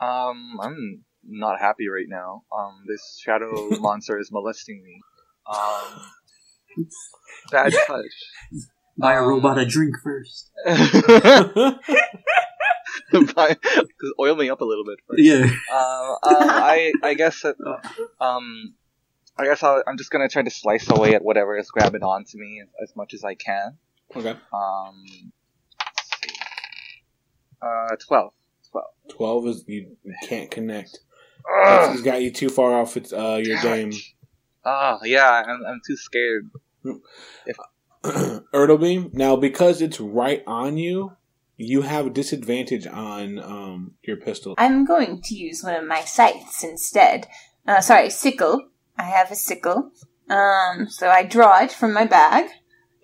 Um, 0.00 0.58
I'm 0.62 1.04
not 1.28 1.60
happy 1.60 1.88
right 1.88 2.06
now. 2.08 2.42
Um, 2.56 2.84
this 2.86 3.20
shadow 3.22 3.68
monster 3.80 4.18
is 4.18 4.30
molesting 4.32 4.82
me. 4.82 5.00
Um, 5.46 6.00
bad 7.50 7.72
touch. 7.86 8.06
Buy 8.96 9.14
a 9.14 9.22
robot 9.22 9.58
a 9.58 9.66
drink 9.66 9.96
first. 10.02 10.50
Buy- 13.34 13.56
oil 14.20 14.36
me 14.36 14.50
up 14.50 14.60
a 14.60 14.64
little 14.64 14.84
bit 14.84 14.98
first. 15.08 15.22
Yeah. 15.22 15.50
Uh, 15.72 16.12
um, 16.22 16.48
I 16.50 16.92
I 17.02 17.14
guess 17.14 17.42
that 17.42 17.56
um, 18.20 18.74
I 19.36 19.44
guess 19.44 19.62
I'll, 19.62 19.82
I'm 19.86 19.96
just 19.98 20.10
gonna 20.10 20.28
try 20.28 20.42
to 20.42 20.50
slice 20.50 20.88
away 20.90 21.14
at 21.14 21.24
whatever 21.24 21.56
is 21.58 21.70
grabbing 21.70 22.02
onto 22.02 22.38
me 22.38 22.60
as, 22.62 22.68
as 22.90 22.96
much 22.96 23.14
as 23.14 23.24
I 23.24 23.34
can. 23.34 23.78
Okay. 24.14 24.36
Um. 24.52 25.04
Uh, 27.60 27.96
twelve. 28.06 28.32
Twelve. 28.70 28.90
Twelve 29.08 29.46
is 29.48 29.64
you 29.66 29.96
can't 30.28 30.50
connect. 30.50 31.00
Ugh. 31.48 31.92
He's 31.92 32.02
got 32.02 32.22
you 32.22 32.30
too 32.30 32.48
far 32.48 32.80
off 32.80 32.96
its 32.96 33.12
uh, 33.12 33.40
your 33.42 33.60
game. 33.60 33.92
Ah, 34.64 34.98
yeah, 35.04 35.42
I'm 35.46 35.64
I'm 35.66 35.80
too 35.86 35.96
scared. 35.96 36.50
If 37.46 37.56
Ertleby. 38.04 39.14
Now, 39.14 39.36
because 39.36 39.80
it's 39.80 39.98
right 40.00 40.42
on 40.46 40.76
you, 40.76 41.16
you 41.56 41.82
have 41.82 42.06
a 42.06 42.10
disadvantage 42.10 42.86
on 42.86 43.38
um, 43.38 43.92
your 44.02 44.16
pistol. 44.16 44.54
I'm 44.58 44.84
going 44.84 45.22
to 45.22 45.34
use 45.34 45.62
one 45.62 45.74
of 45.74 45.86
my 45.86 46.00
scythes 46.02 46.62
instead. 46.62 47.26
Uh, 47.66 47.80
sorry, 47.80 48.10
sickle. 48.10 48.68
I 48.98 49.04
have 49.04 49.30
a 49.30 49.36
sickle. 49.36 49.90
Um, 50.28 50.88
so 50.88 51.08
I 51.08 51.22
draw 51.22 51.62
it 51.62 51.72
from 51.72 51.92
my 51.92 52.04
bag. 52.04 52.50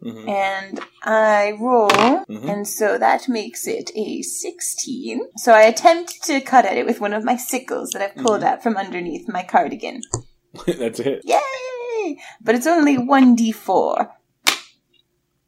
Mhm. 0.03 0.29
And 0.29 0.81
I 1.03 1.53
roll, 1.61 1.91
Mhm. 1.91 2.49
and 2.49 2.67
so 2.69 2.97
that 2.99 3.29
makes 3.29 3.67
it 3.67 3.91
a 3.95 4.23
16. 4.23 5.21
So 5.37 5.53
I 5.53 5.63
attempt 5.63 6.23
to 6.25 6.41
cut 6.41 6.65
at 6.65 6.77
it 6.79 6.87
with 6.87 7.01
one 7.01 7.13
of 7.13 7.23
my 7.25 7.37
sickles 7.37 7.91
that 7.91 8.03
I've 8.03 8.17
pulled 8.17 8.41
Mhm. 8.41 8.47
out 8.47 8.63
from 8.63 8.77
underneath 8.77 9.29
my 9.29 9.43
cardigan. 9.43 10.01
That's 10.67 11.01
it. 11.01 11.23
Yay! 11.25 12.19
But 12.41 12.55
it's 12.55 12.67
only 12.67 12.97
1d4. 12.97 14.09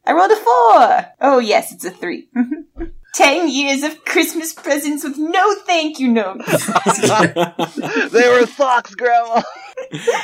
I 0.05 0.13
rolled 0.13 0.33
a 0.33 0.37
4! 0.37 1.07
Oh, 1.21 1.39
yes, 1.39 1.73
it's 1.73 1.85
a 1.85 1.91
3. 1.91 2.29
10 3.15 3.49
years 3.49 3.83
of 3.83 4.05
Christmas 4.07 4.53
presents 4.55 5.05
with 5.05 5.19
no 5.19 5.55
thank 5.67 5.99
you 6.01 6.09
notes. 6.09 6.47
they 8.11 8.29
were 8.29 8.47
socks, 8.47 8.95
Grandma. 8.95 9.43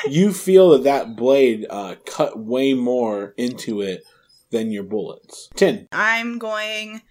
you 0.08 0.32
feel 0.32 0.70
that 0.70 0.84
that 0.84 1.14
blade 1.16 1.66
uh, 1.68 1.96
cut 2.06 2.38
way 2.38 2.72
more 2.74 3.34
into 3.36 3.82
it 3.82 4.04
than 4.50 4.70
your 4.70 4.84
bullets. 4.84 5.48
Ten. 5.56 5.88
I'm 5.92 6.38
going 6.38 7.02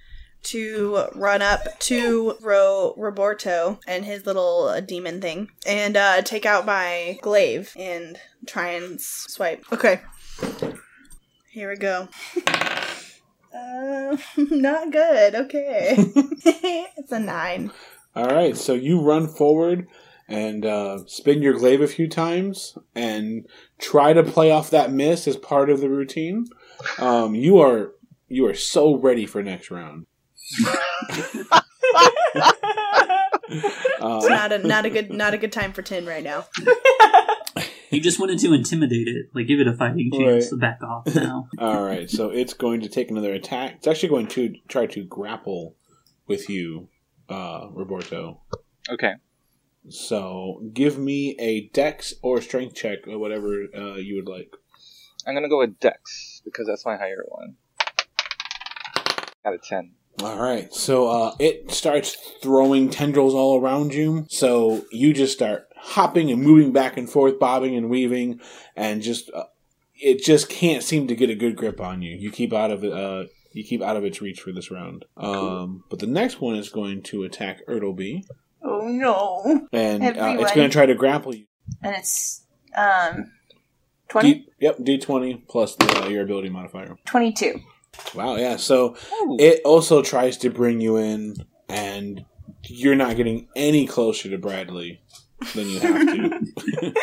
to 0.43 1.07
run 1.15 1.41
up 1.41 1.79
to 1.79 2.35
Ro 2.41 2.93
Roberto 2.97 3.79
and 3.87 4.05
his 4.05 4.25
little 4.25 4.67
uh, 4.67 4.79
demon 4.79 5.19
thing 5.19 5.49
and 5.65 5.97
uh, 5.97 6.21
take 6.21 6.45
out 6.45 6.65
my 6.65 7.19
glaive 7.21 7.73
and 7.77 8.19
try 8.45 8.69
and 8.69 9.01
swipe. 9.01 9.65
Okay. 9.71 10.01
Here 11.51 11.69
we 11.69 11.75
go. 11.75 12.07
Uh, 13.57 14.17
not 14.37 14.91
good. 14.91 15.35
Okay. 15.35 15.95
it's 15.97 17.11
a 17.11 17.19
nine. 17.19 17.71
All 18.15 18.27
right, 18.27 18.57
so 18.57 18.73
you 18.73 19.01
run 19.01 19.27
forward 19.27 19.87
and 20.27 20.65
uh, 20.65 21.05
spin 21.05 21.41
your 21.41 21.53
glaive 21.53 21.81
a 21.81 21.87
few 21.87 22.07
times 22.07 22.77
and 22.95 23.47
try 23.79 24.13
to 24.13 24.23
play 24.23 24.51
off 24.51 24.69
that 24.71 24.91
miss 24.91 25.27
as 25.27 25.37
part 25.37 25.69
of 25.69 25.79
the 25.79 25.89
routine. 25.89 26.45
Um, 26.99 27.35
you 27.35 27.59
are 27.59 27.93
you 28.27 28.45
are 28.47 28.53
so 28.55 28.95
ready 28.95 29.25
for 29.25 29.41
next 29.43 29.71
round. 29.71 30.05
It's 33.49 33.95
Um, 34.01 34.19
not 34.29 34.51
a 34.51 34.57
not 34.59 34.85
a 34.85 34.89
good 34.89 35.11
not 35.11 35.33
a 35.33 35.37
good 35.37 35.51
time 35.51 35.73
for 35.73 35.81
tin 35.81 36.05
right 36.05 36.23
now. 36.23 36.45
You 37.89 38.01
just 38.01 38.19
wanted 38.19 38.39
to 38.39 38.51
intimidate 38.53 39.07
it, 39.07 39.27
like 39.33 39.47
give 39.47 39.61
it 39.61 39.67
a 39.67 39.73
fighting 39.73 40.11
chance 40.11 40.43
Right. 40.45 40.49
to 40.49 40.57
back 40.57 40.79
off 40.83 41.15
now. 41.15 41.47
All 41.57 41.81
right, 41.83 42.09
so 42.09 42.29
it's 42.29 42.53
going 42.53 42.81
to 42.81 42.89
take 42.89 43.09
another 43.09 43.33
attack. 43.33 43.75
It's 43.77 43.87
actually 43.87 44.09
going 44.09 44.27
to 44.27 44.55
try 44.67 44.87
to 44.87 45.05
grapple 45.05 45.77
with 46.27 46.49
you, 46.49 46.89
uh, 47.29 47.67
Roberto. 47.71 48.41
Okay. 48.89 49.13
So 49.87 50.61
give 50.73 50.97
me 50.99 51.37
a 51.39 51.69
dex 51.69 52.13
or 52.21 52.41
strength 52.41 52.75
check 52.75 53.07
or 53.07 53.17
whatever 53.19 53.67
uh, 53.73 53.95
you 53.95 54.15
would 54.15 54.27
like. 54.27 54.51
I'm 55.27 55.33
gonna 55.33 55.49
go 55.49 55.59
with 55.59 55.79
Dex 55.79 56.41
because 56.45 56.67
that's 56.67 56.85
my 56.85 56.95
higher 56.95 57.25
one. 57.27 57.55
Out 59.45 59.53
of 59.53 59.61
ten. 59.61 59.91
All 60.23 60.41
right, 60.41 60.73
so 60.73 61.07
uh, 61.07 61.35
it 61.37 61.69
starts 61.69 62.17
throwing 62.41 62.89
tendrils 62.89 63.35
all 63.35 63.61
around 63.61 63.93
you. 63.93 64.25
So 64.29 64.83
you 64.91 65.13
just 65.13 65.33
start 65.33 65.67
hopping 65.75 66.31
and 66.31 66.41
moving 66.41 66.71
back 66.71 66.97
and 66.97 67.07
forth, 67.07 67.37
bobbing 67.39 67.75
and 67.75 67.89
weaving, 67.89 68.39
and 68.75 69.01
just 69.03 69.29
uh, 69.31 69.43
it 69.93 70.23
just 70.23 70.49
can't 70.49 70.81
seem 70.81 71.07
to 71.07 71.15
get 71.15 71.29
a 71.29 71.35
good 71.35 71.55
grip 71.55 71.79
on 71.79 72.01
you. 72.01 72.15
You 72.15 72.31
keep 72.31 72.51
out 72.51 72.71
of 72.71 72.83
it. 72.83 72.91
Uh, 72.91 73.25
you 73.53 73.63
keep 73.63 73.81
out 73.81 73.97
of 73.97 74.05
its 74.05 74.21
reach 74.21 74.39
for 74.39 74.51
this 74.51 74.71
round. 74.71 75.05
Um, 75.17 75.83
but 75.89 75.99
the 75.99 76.07
next 76.07 76.41
one 76.41 76.55
is 76.55 76.69
going 76.69 77.03
to 77.03 77.23
attack 77.23 77.65
Ertleby, 77.67 78.23
oh 78.63 78.87
no. 78.87 79.67
and 79.71 80.03
uh, 80.03 80.35
it's 80.39 80.53
going 80.53 80.69
to 80.69 80.73
try 80.73 80.85
to 80.85 80.95
grapple 80.95 81.35
you. 81.35 81.45
And 81.83 81.95
it's, 81.95 82.43
um, 82.75 83.31
20? 84.09 84.33
D, 84.33 84.47
yep, 84.59 84.77
D 84.83 84.97
twenty 84.97 85.43
plus 85.47 85.75
the, 85.75 86.03
uh, 86.03 86.07
your 86.07 86.23
ability 86.23 86.49
modifier. 86.49 86.95
22. 87.05 87.59
Wow, 88.13 88.35
yeah. 88.35 88.57
So 88.57 88.95
it 89.39 89.61
also 89.65 90.01
tries 90.01 90.37
to 90.37 90.49
bring 90.49 90.81
you 90.81 90.97
in, 90.97 91.35
and 91.67 92.25
you're 92.63 92.95
not 92.95 93.15
getting 93.15 93.47
any 93.55 93.87
closer 93.87 94.29
to 94.29 94.37
Bradley 94.37 95.01
than 95.55 95.69
you 95.69 95.79
have 95.79 96.07
to. 96.07 96.93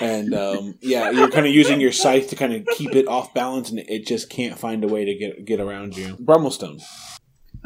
and 0.00 0.34
um, 0.34 0.78
yeah, 0.80 1.10
you're 1.10 1.30
kind 1.30 1.46
of 1.46 1.52
using 1.52 1.80
your 1.80 1.92
scythe 1.92 2.28
to 2.30 2.36
kind 2.36 2.54
of 2.54 2.66
keep 2.76 2.94
it 2.94 3.08
off 3.08 3.34
balance, 3.34 3.70
and 3.70 3.80
it 3.80 4.06
just 4.06 4.30
can't 4.30 4.58
find 4.58 4.84
a 4.84 4.88
way 4.88 5.04
to 5.04 5.14
get 5.14 5.44
get 5.44 5.60
around 5.60 5.96
you. 5.96 6.16
Brummelstone. 6.16 6.80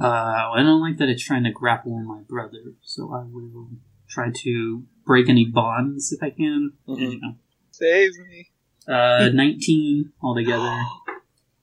Uh, 0.01 0.07
I 0.07 0.63
don't 0.63 0.81
like 0.81 0.97
that 0.99 1.09
it's 1.09 1.23
trying 1.25 1.45
to 1.45 1.53
grapple 1.53 1.97
my 2.03 2.23
brother, 2.29 2.75
so 2.83 3.13
I 3.15 3.25
will 3.31 3.69
try 4.09 4.31
to 4.35 4.83
break 5.07 5.29
any 5.29 5.45
bonds 5.45 6.13
if 6.13 6.23
I 6.23 6.31
can. 6.31 6.73
Mhm. 6.89 6.99
You 7.13 7.21
know. 7.21 7.35
Save 7.71 8.13
me. 8.29 8.51
Uh, 8.89 9.31
19 9.33 10.13
altogether. 10.23 10.79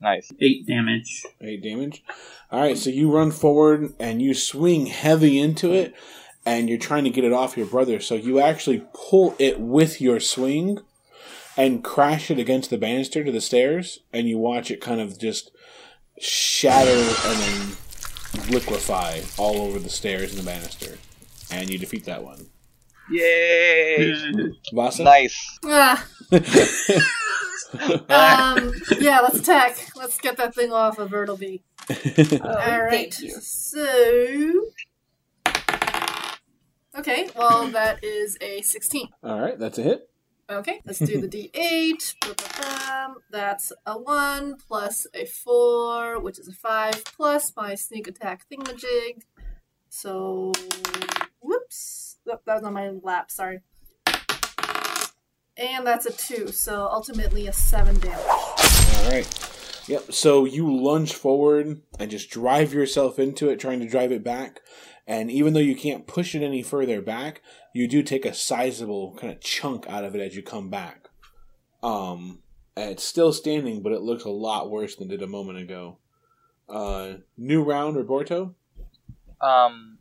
Nice. 0.01 0.31
Eight 0.41 0.65
damage. 0.65 1.21
Eight 1.41 1.61
damage. 1.61 2.03
All 2.49 2.59
right, 2.59 2.75
so 2.75 2.89
you 2.89 3.15
run 3.15 3.29
forward 3.29 3.93
and 3.99 4.19
you 4.19 4.33
swing 4.33 4.87
heavy 4.87 5.39
into 5.39 5.71
it, 5.73 5.93
and 6.43 6.67
you're 6.67 6.79
trying 6.79 7.03
to 7.03 7.11
get 7.11 7.23
it 7.23 7.31
off 7.31 7.55
your 7.55 7.67
brother. 7.67 7.99
So 7.99 8.15
you 8.15 8.39
actually 8.39 8.83
pull 8.95 9.35
it 9.37 9.59
with 9.59 10.01
your 10.01 10.19
swing 10.19 10.79
and 11.55 11.83
crash 11.83 12.31
it 12.31 12.39
against 12.39 12.71
the 12.71 12.79
banister 12.79 13.23
to 13.23 13.31
the 13.31 13.41
stairs, 13.41 13.99
and 14.11 14.27
you 14.27 14.39
watch 14.39 14.71
it 14.71 14.81
kind 14.81 14.99
of 14.99 15.19
just 15.19 15.51
shatter 16.19 16.89
and 16.89 17.39
then 17.39 18.49
liquefy 18.49 19.21
all 19.37 19.61
over 19.61 19.77
the 19.77 19.89
stairs 19.89 20.31
and 20.31 20.39
the 20.39 20.45
banister, 20.45 20.97
and 21.51 21.69
you 21.69 21.77
defeat 21.77 22.05
that 22.05 22.23
one. 22.23 22.47
Yay! 23.11 24.15
Vasa, 24.73 25.03
nice. 25.03 25.59
Ah. 25.65 26.07
Um, 26.31 26.39
yeah, 28.99 29.19
let's 29.19 29.39
attack. 29.39 29.77
Let's 29.95 30.17
get 30.17 30.37
that 30.37 30.55
thing 30.55 30.71
off 30.71 30.97
of 30.97 31.11
Ertleby. 31.11 31.61
All 32.41 32.81
right. 32.83 33.13
So. 33.13 34.69
Okay, 36.97 37.29
well, 37.35 37.67
that 37.67 38.03
is 38.03 38.37
a 38.41 38.61
16. 38.61 39.07
All 39.23 39.39
right, 39.39 39.57
that's 39.57 39.77
a 39.77 39.83
hit. 39.83 40.09
Okay, 40.49 40.81
let's 40.85 40.99
do 40.99 41.21
the 41.21 41.27
d8. 41.27 42.15
Ba-ba-bam. 42.21 43.15
That's 43.29 43.71
a 43.85 43.97
1 43.97 44.55
plus 44.67 45.07
a 45.13 45.25
4, 45.25 46.19
which 46.19 46.39
is 46.39 46.49
a 46.49 46.53
5, 46.53 47.05
plus 47.05 47.53
my 47.55 47.75
sneak 47.75 48.07
attack 48.07 48.45
thingamajig. 48.51 49.21
So. 49.89 50.51
Whoops. 51.41 52.17
Oh, 52.29 52.39
that 52.45 52.55
was 52.55 52.63
on 52.63 52.73
my 52.73 52.89
lap, 52.89 53.31
sorry. 53.31 53.61
And 55.61 55.85
that's 55.85 56.07
a 56.07 56.11
2, 56.11 56.47
so 56.47 56.87
ultimately 56.91 57.47
a 57.47 57.53
7 57.53 57.99
damage. 57.99 58.17
All 58.17 59.09
right. 59.11 59.27
Yep. 59.87 60.11
So 60.11 60.45
you 60.45 60.75
lunge 60.75 61.13
forward 61.13 61.81
and 61.99 62.11
just 62.11 62.29
drive 62.31 62.73
yourself 62.73 63.19
into 63.19 63.49
it, 63.49 63.59
trying 63.59 63.79
to 63.79 63.87
drive 63.87 64.11
it 64.11 64.23
back. 64.23 64.61
And 65.05 65.29
even 65.29 65.53
though 65.53 65.59
you 65.59 65.75
can't 65.75 66.07
push 66.07 66.33
it 66.33 66.43
any 66.43 66.63
further 66.63 67.01
back, 67.01 67.41
you 67.73 67.87
do 67.87 68.01
take 68.01 68.25
a 68.25 68.33
sizable 68.33 69.15
kind 69.19 69.33
of 69.33 69.41
chunk 69.41 69.87
out 69.87 70.03
of 70.03 70.15
it 70.15 70.21
as 70.21 70.35
you 70.35 70.41
come 70.41 70.69
back. 70.69 71.09
Um, 71.83 72.39
and 72.75 72.91
it's 72.91 73.03
still 73.03 73.33
standing, 73.33 73.83
but 73.83 73.91
it 73.91 74.01
looks 74.01 74.23
a 74.23 74.29
lot 74.29 74.71
worse 74.71 74.95
than 74.95 75.07
it 75.07 75.17
did 75.17 75.23
a 75.23 75.27
moment 75.27 75.59
ago. 75.59 75.97
Uh, 76.69 77.15
new 77.37 77.63
round, 77.63 77.97
Roberto. 77.97 78.55
Um. 79.41 79.97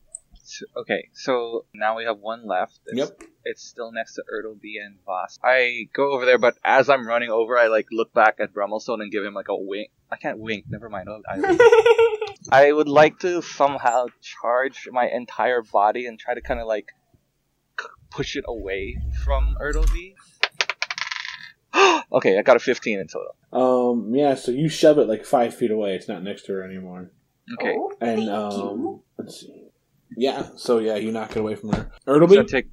Okay, 0.77 1.09
so 1.13 1.65
now 1.75 1.97
we 1.97 2.05
have 2.05 2.19
one 2.19 2.47
left. 2.47 2.81
It's, 2.87 2.99
Yep. 2.99 3.23
It's 3.45 3.63
still 3.63 3.91
next 3.93 4.15
to 4.15 4.23
Ertleby 4.33 4.85
and 4.85 4.97
Voss. 5.07 5.39
I 5.43 5.89
go 5.95 6.13
over 6.13 6.27
there, 6.27 6.39
but 6.39 6.57
as 6.65 6.89
I'm 6.91 7.07
running 7.07 7.31
over, 7.31 7.57
I 7.57 7.69
like 7.69 7.87
look 7.91 8.13
back 8.13 8.37
at 8.39 8.53
Brummelstone 8.53 9.01
and 9.03 9.11
give 9.11 9.25
him 9.25 9.35
like 9.35 9.49
a 9.49 9.57
wink. 9.57 9.91
I 10.11 10.17
can't 10.17 10.39
wink. 10.39 10.65
Never 10.69 10.89
mind. 10.89 11.09
I'll- 11.09 11.23
I, 11.29 12.27
I 12.69 12.73
would 12.73 12.89
like 12.89 13.19
to 13.21 13.43
somehow 13.43 14.07
charge 14.21 14.89
my 14.93 15.09
entire 15.09 15.63
body 15.63 16.07
and 16.07 16.19
try 16.19 16.35
to 16.35 16.41
kind 16.41 16.61
of 16.61 16.67
like 16.67 16.89
push 18.11 18.37
it 18.37 18.45
away 18.47 18.97
from 19.25 19.57
Ertleby. 19.61 20.15
okay, 22.13 22.39
I 22.39 22.43
got 22.43 22.57
a 22.57 22.61
15 22.61 22.99
in 22.99 23.07
total. 23.07 23.35
Um, 23.53 24.15
yeah. 24.15 24.35
So 24.35 24.51
you 24.53 24.69
shove 24.69 24.99
it 24.99 25.09
like 25.09 25.25
five 25.25 25.55
feet 25.55 25.71
away. 25.71 25.95
It's 25.95 26.09
not 26.09 26.23
next 26.23 26.43
to 26.47 26.53
her 26.53 26.63
anymore. 26.63 27.11
Okay. 27.55 27.77
And 28.01 28.29
um, 28.29 29.01
let's 29.19 29.41
see. 29.41 29.65
Yeah. 30.17 30.49
So 30.57 30.79
yeah, 30.79 30.97
you 30.97 31.13
knock 31.13 31.31
it 31.33 31.39
away 31.41 31.55
from 31.55 31.73
her. 31.73 31.91
Ertleby. 32.07 32.35
So 32.35 32.43
take 32.45 32.67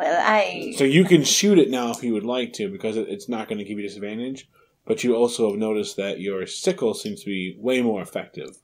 Well, 0.00 0.22
I. 0.26 0.72
So 0.76 0.84
you 0.84 1.04
can 1.04 1.24
shoot 1.24 1.58
it 1.58 1.68
now 1.68 1.90
if 1.90 2.02
you 2.02 2.14
would 2.14 2.24
like 2.24 2.54
to, 2.54 2.70
because 2.70 2.96
it's 2.96 3.28
not 3.28 3.48
going 3.48 3.58
to 3.58 3.64
give 3.64 3.78
you 3.78 3.86
disadvantage. 3.86 4.48
But 4.86 5.04
you 5.04 5.14
also 5.14 5.50
have 5.50 5.58
noticed 5.58 5.98
that 5.98 6.20
your 6.20 6.46
sickle 6.46 6.94
seems 6.94 7.20
to 7.20 7.26
be 7.26 7.54
way 7.58 7.82
more 7.82 8.00
effective. 8.00 8.56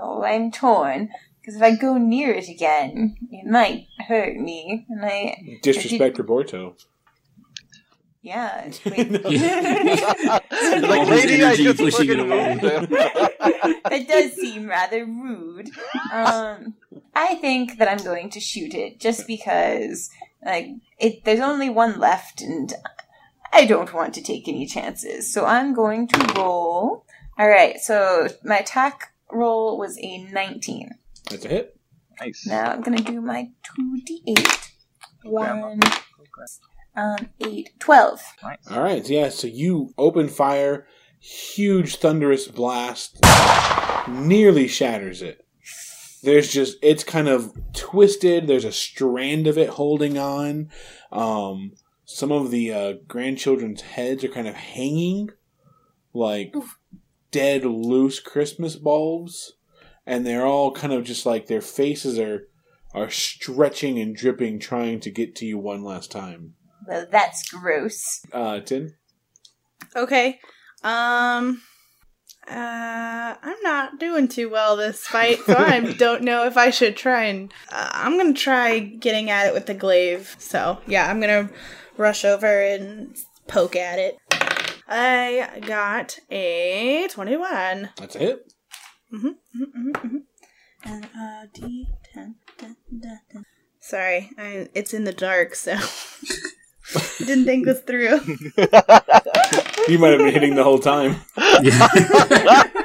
Oh, 0.00 0.22
I'm 0.22 0.52
torn. 0.52 1.10
Because 1.40 1.56
if 1.56 1.62
I 1.62 1.74
go 1.74 1.98
near 1.98 2.32
it 2.32 2.48
again, 2.48 3.16
it 3.32 3.50
might 3.50 3.88
hurt 4.06 4.36
me. 4.36 4.86
And 4.88 5.04
I. 5.04 5.58
Disrespect 5.60 6.18
Roberto. 6.18 6.76
Yeah. 8.22 8.70
like, 8.84 8.94
lady, 11.08 11.42
I 11.42 11.56
just 11.56 11.80
fucking 11.80 12.28
moved 12.28 12.62
him. 12.62 12.86
that 12.90 14.06
does 14.06 14.32
seem 14.34 14.68
rather 14.68 15.04
rude. 15.04 15.70
Um, 16.12 16.74
I 17.14 17.34
think 17.36 17.78
that 17.78 17.88
I'm 17.88 18.04
going 18.04 18.30
to 18.30 18.40
shoot 18.40 18.74
it 18.74 19.00
just 19.00 19.26
because, 19.26 20.10
like, 20.44 20.68
it. 20.98 21.24
There's 21.24 21.40
only 21.40 21.70
one 21.70 21.98
left, 21.98 22.40
and 22.42 22.72
I 23.52 23.66
don't 23.66 23.92
want 23.92 24.14
to 24.14 24.22
take 24.22 24.48
any 24.48 24.66
chances. 24.66 25.32
So 25.32 25.44
I'm 25.44 25.74
going 25.74 26.08
to 26.08 26.34
roll. 26.36 27.04
All 27.38 27.48
right. 27.48 27.78
So 27.78 28.28
my 28.44 28.58
attack 28.58 29.12
roll 29.32 29.78
was 29.78 29.98
a 29.98 30.24
19. 30.24 30.90
That's 31.30 31.44
a 31.44 31.48
hit. 31.48 31.80
Nice. 32.20 32.46
Now 32.46 32.70
I'm 32.70 32.82
gonna 32.82 33.00
do 33.00 33.20
my 33.20 33.48
two 33.62 34.00
d 34.04 34.22
eight. 34.26 34.72
One, 35.22 35.80
um, 36.94 37.16
eight, 37.40 37.70
twelve. 37.78 38.20
All 38.70 38.82
right, 38.82 39.08
yeah. 39.08 39.30
So 39.30 39.46
you 39.46 39.94
open 39.96 40.28
fire, 40.28 40.86
huge 41.18 41.96
thunderous 41.96 42.46
blast, 42.48 43.20
nearly 44.08 44.68
shatters 44.68 45.22
it. 45.22 45.46
There's 46.22 46.52
just 46.52 46.76
it's 46.82 47.04
kind 47.04 47.28
of 47.28 47.52
twisted. 47.72 48.46
There's 48.46 48.64
a 48.64 48.72
strand 48.72 49.46
of 49.46 49.56
it 49.56 49.70
holding 49.70 50.18
on. 50.18 50.70
Um, 51.10 51.72
some 52.04 52.32
of 52.32 52.50
the 52.50 52.72
uh, 52.72 52.92
grandchildren's 53.06 53.82
heads 53.82 54.24
are 54.24 54.28
kind 54.28 54.48
of 54.48 54.54
hanging, 54.54 55.30
like 56.12 56.54
dead 57.30 57.64
loose 57.64 58.20
Christmas 58.20 58.76
bulbs, 58.76 59.54
and 60.06 60.26
they're 60.26 60.46
all 60.46 60.72
kind 60.72 60.92
of 60.92 61.04
just 61.04 61.24
like 61.24 61.46
their 61.46 61.62
faces 61.62 62.18
are 62.18 62.48
are 62.92 63.10
stretching 63.10 63.98
and 63.98 64.16
dripping, 64.16 64.58
trying 64.58 65.00
to 65.00 65.10
get 65.10 65.36
to 65.36 65.46
you 65.46 65.56
one 65.58 65.84
last 65.84 66.10
time. 66.10 66.54
Well, 66.86 67.06
that's 67.10 67.48
gross. 67.48 68.20
Uh, 68.32 68.60
Tin. 68.60 68.94
Okay. 69.94 70.40
Um 70.82 71.62
uh 72.50 73.36
I'm 73.42 73.62
not 73.62 73.98
doing 73.98 74.28
too 74.28 74.50
well 74.50 74.76
this 74.76 75.06
fight, 75.06 75.38
so 75.46 75.54
I 75.56 75.80
don't 75.98 76.22
know 76.22 76.46
if 76.46 76.56
I 76.56 76.70
should 76.70 76.96
try 76.96 77.24
and 77.24 77.52
uh, 77.70 77.90
I'm 77.92 78.18
to 78.34 78.40
try 78.40 78.78
getting 78.80 79.30
at 79.30 79.46
it 79.46 79.54
with 79.54 79.66
the 79.66 79.74
glaive. 79.74 80.36
So, 80.38 80.78
yeah, 80.86 81.08
I'm 81.08 81.20
to 81.48 81.54
rush 81.96 82.24
over 82.24 82.62
and 82.62 83.16
poke 83.46 83.76
at 83.76 83.98
it. 83.98 84.18
I 84.88 85.60
got 85.66 86.18
a 86.30 87.06
21. 87.08 87.90
That's 87.96 88.16
it. 88.16 88.52
Mm-hmm, 89.12 89.28
mm-hmm, 89.28 89.90
mm-hmm. 89.90 90.16
And 90.84 91.04
uh, 91.04 91.46
D10. 91.54 92.34
Dun, 92.58 92.76
dun, 93.00 93.20
dun. 93.32 93.44
Sorry, 93.80 94.30
I, 94.36 94.68
it's 94.74 94.92
in 94.92 95.04
the 95.04 95.12
dark, 95.12 95.54
so 95.54 95.78
didn't 97.18 97.44
think 97.44 97.64
this 97.66 97.80
through. 97.80 98.20
You 99.88 99.98
might 99.98 100.10
have 100.10 100.18
been 100.18 100.32
hitting 100.32 100.54
the 100.54 100.62
whole 100.62 100.78
time. 100.78 101.16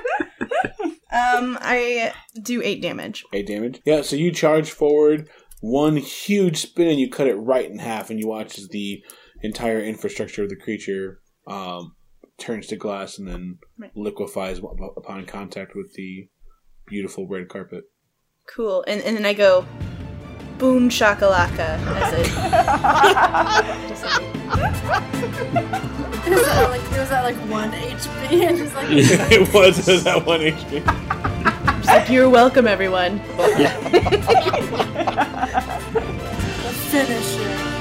Um, 1.15 1.57
I 1.61 2.13
do 2.41 2.61
eight 2.61 2.81
damage. 2.81 3.23
Eight 3.31 3.47
damage. 3.47 3.81
Yeah, 3.85 4.01
so 4.01 4.15
you 4.17 4.31
charge 4.31 4.71
forward, 4.71 5.29
one 5.61 5.95
huge 5.95 6.57
spin, 6.57 6.87
and 6.89 6.99
you 6.99 7.09
cut 7.09 7.27
it 7.27 7.35
right 7.35 7.69
in 7.69 7.79
half, 7.79 8.09
and 8.09 8.19
you 8.19 8.27
watch 8.27 8.57
as 8.57 8.67
the 8.67 9.01
entire 9.41 9.79
infrastructure 9.79 10.43
of 10.43 10.49
the 10.49 10.57
creature 10.57 11.19
um, 11.47 11.95
turns 12.37 12.67
to 12.67 12.75
glass 12.75 13.17
and 13.17 13.27
then 13.29 13.59
Right. 13.77 13.91
liquefies 13.95 14.59
upon 14.97 15.25
contact 15.25 15.73
with 15.73 15.93
the 15.93 16.27
beautiful 16.85 17.27
red 17.27 17.47
carpet. 17.47 17.85
Cool. 18.53 18.83
And 18.85 19.01
and 19.01 19.15
then 19.15 19.25
I 19.25 19.33
go, 19.33 19.65
boom 20.57 20.89
shakalaka 20.89 21.79
as 21.97 22.13
it. 22.13 22.25
Is 26.25 26.41
that 26.43 26.69
like, 26.69 26.81
was 26.91 27.09
that 27.09 27.23
like 27.23 27.35
1 27.35 27.71
HP? 27.71 28.47
And 28.47 28.57
just 28.57 28.75
like, 28.75 28.87
it 28.89 29.53
was 29.53 29.87
it 29.87 29.91
was 29.91 30.07
at 30.07 30.25
one 30.25 30.39
HP. 30.39 30.83
Just 31.77 31.87
like 31.87 32.09
you're 32.09 32.29
welcome, 32.29 32.67
everyone. 32.67 33.17
the 33.37 33.71
finisher. 36.89 37.75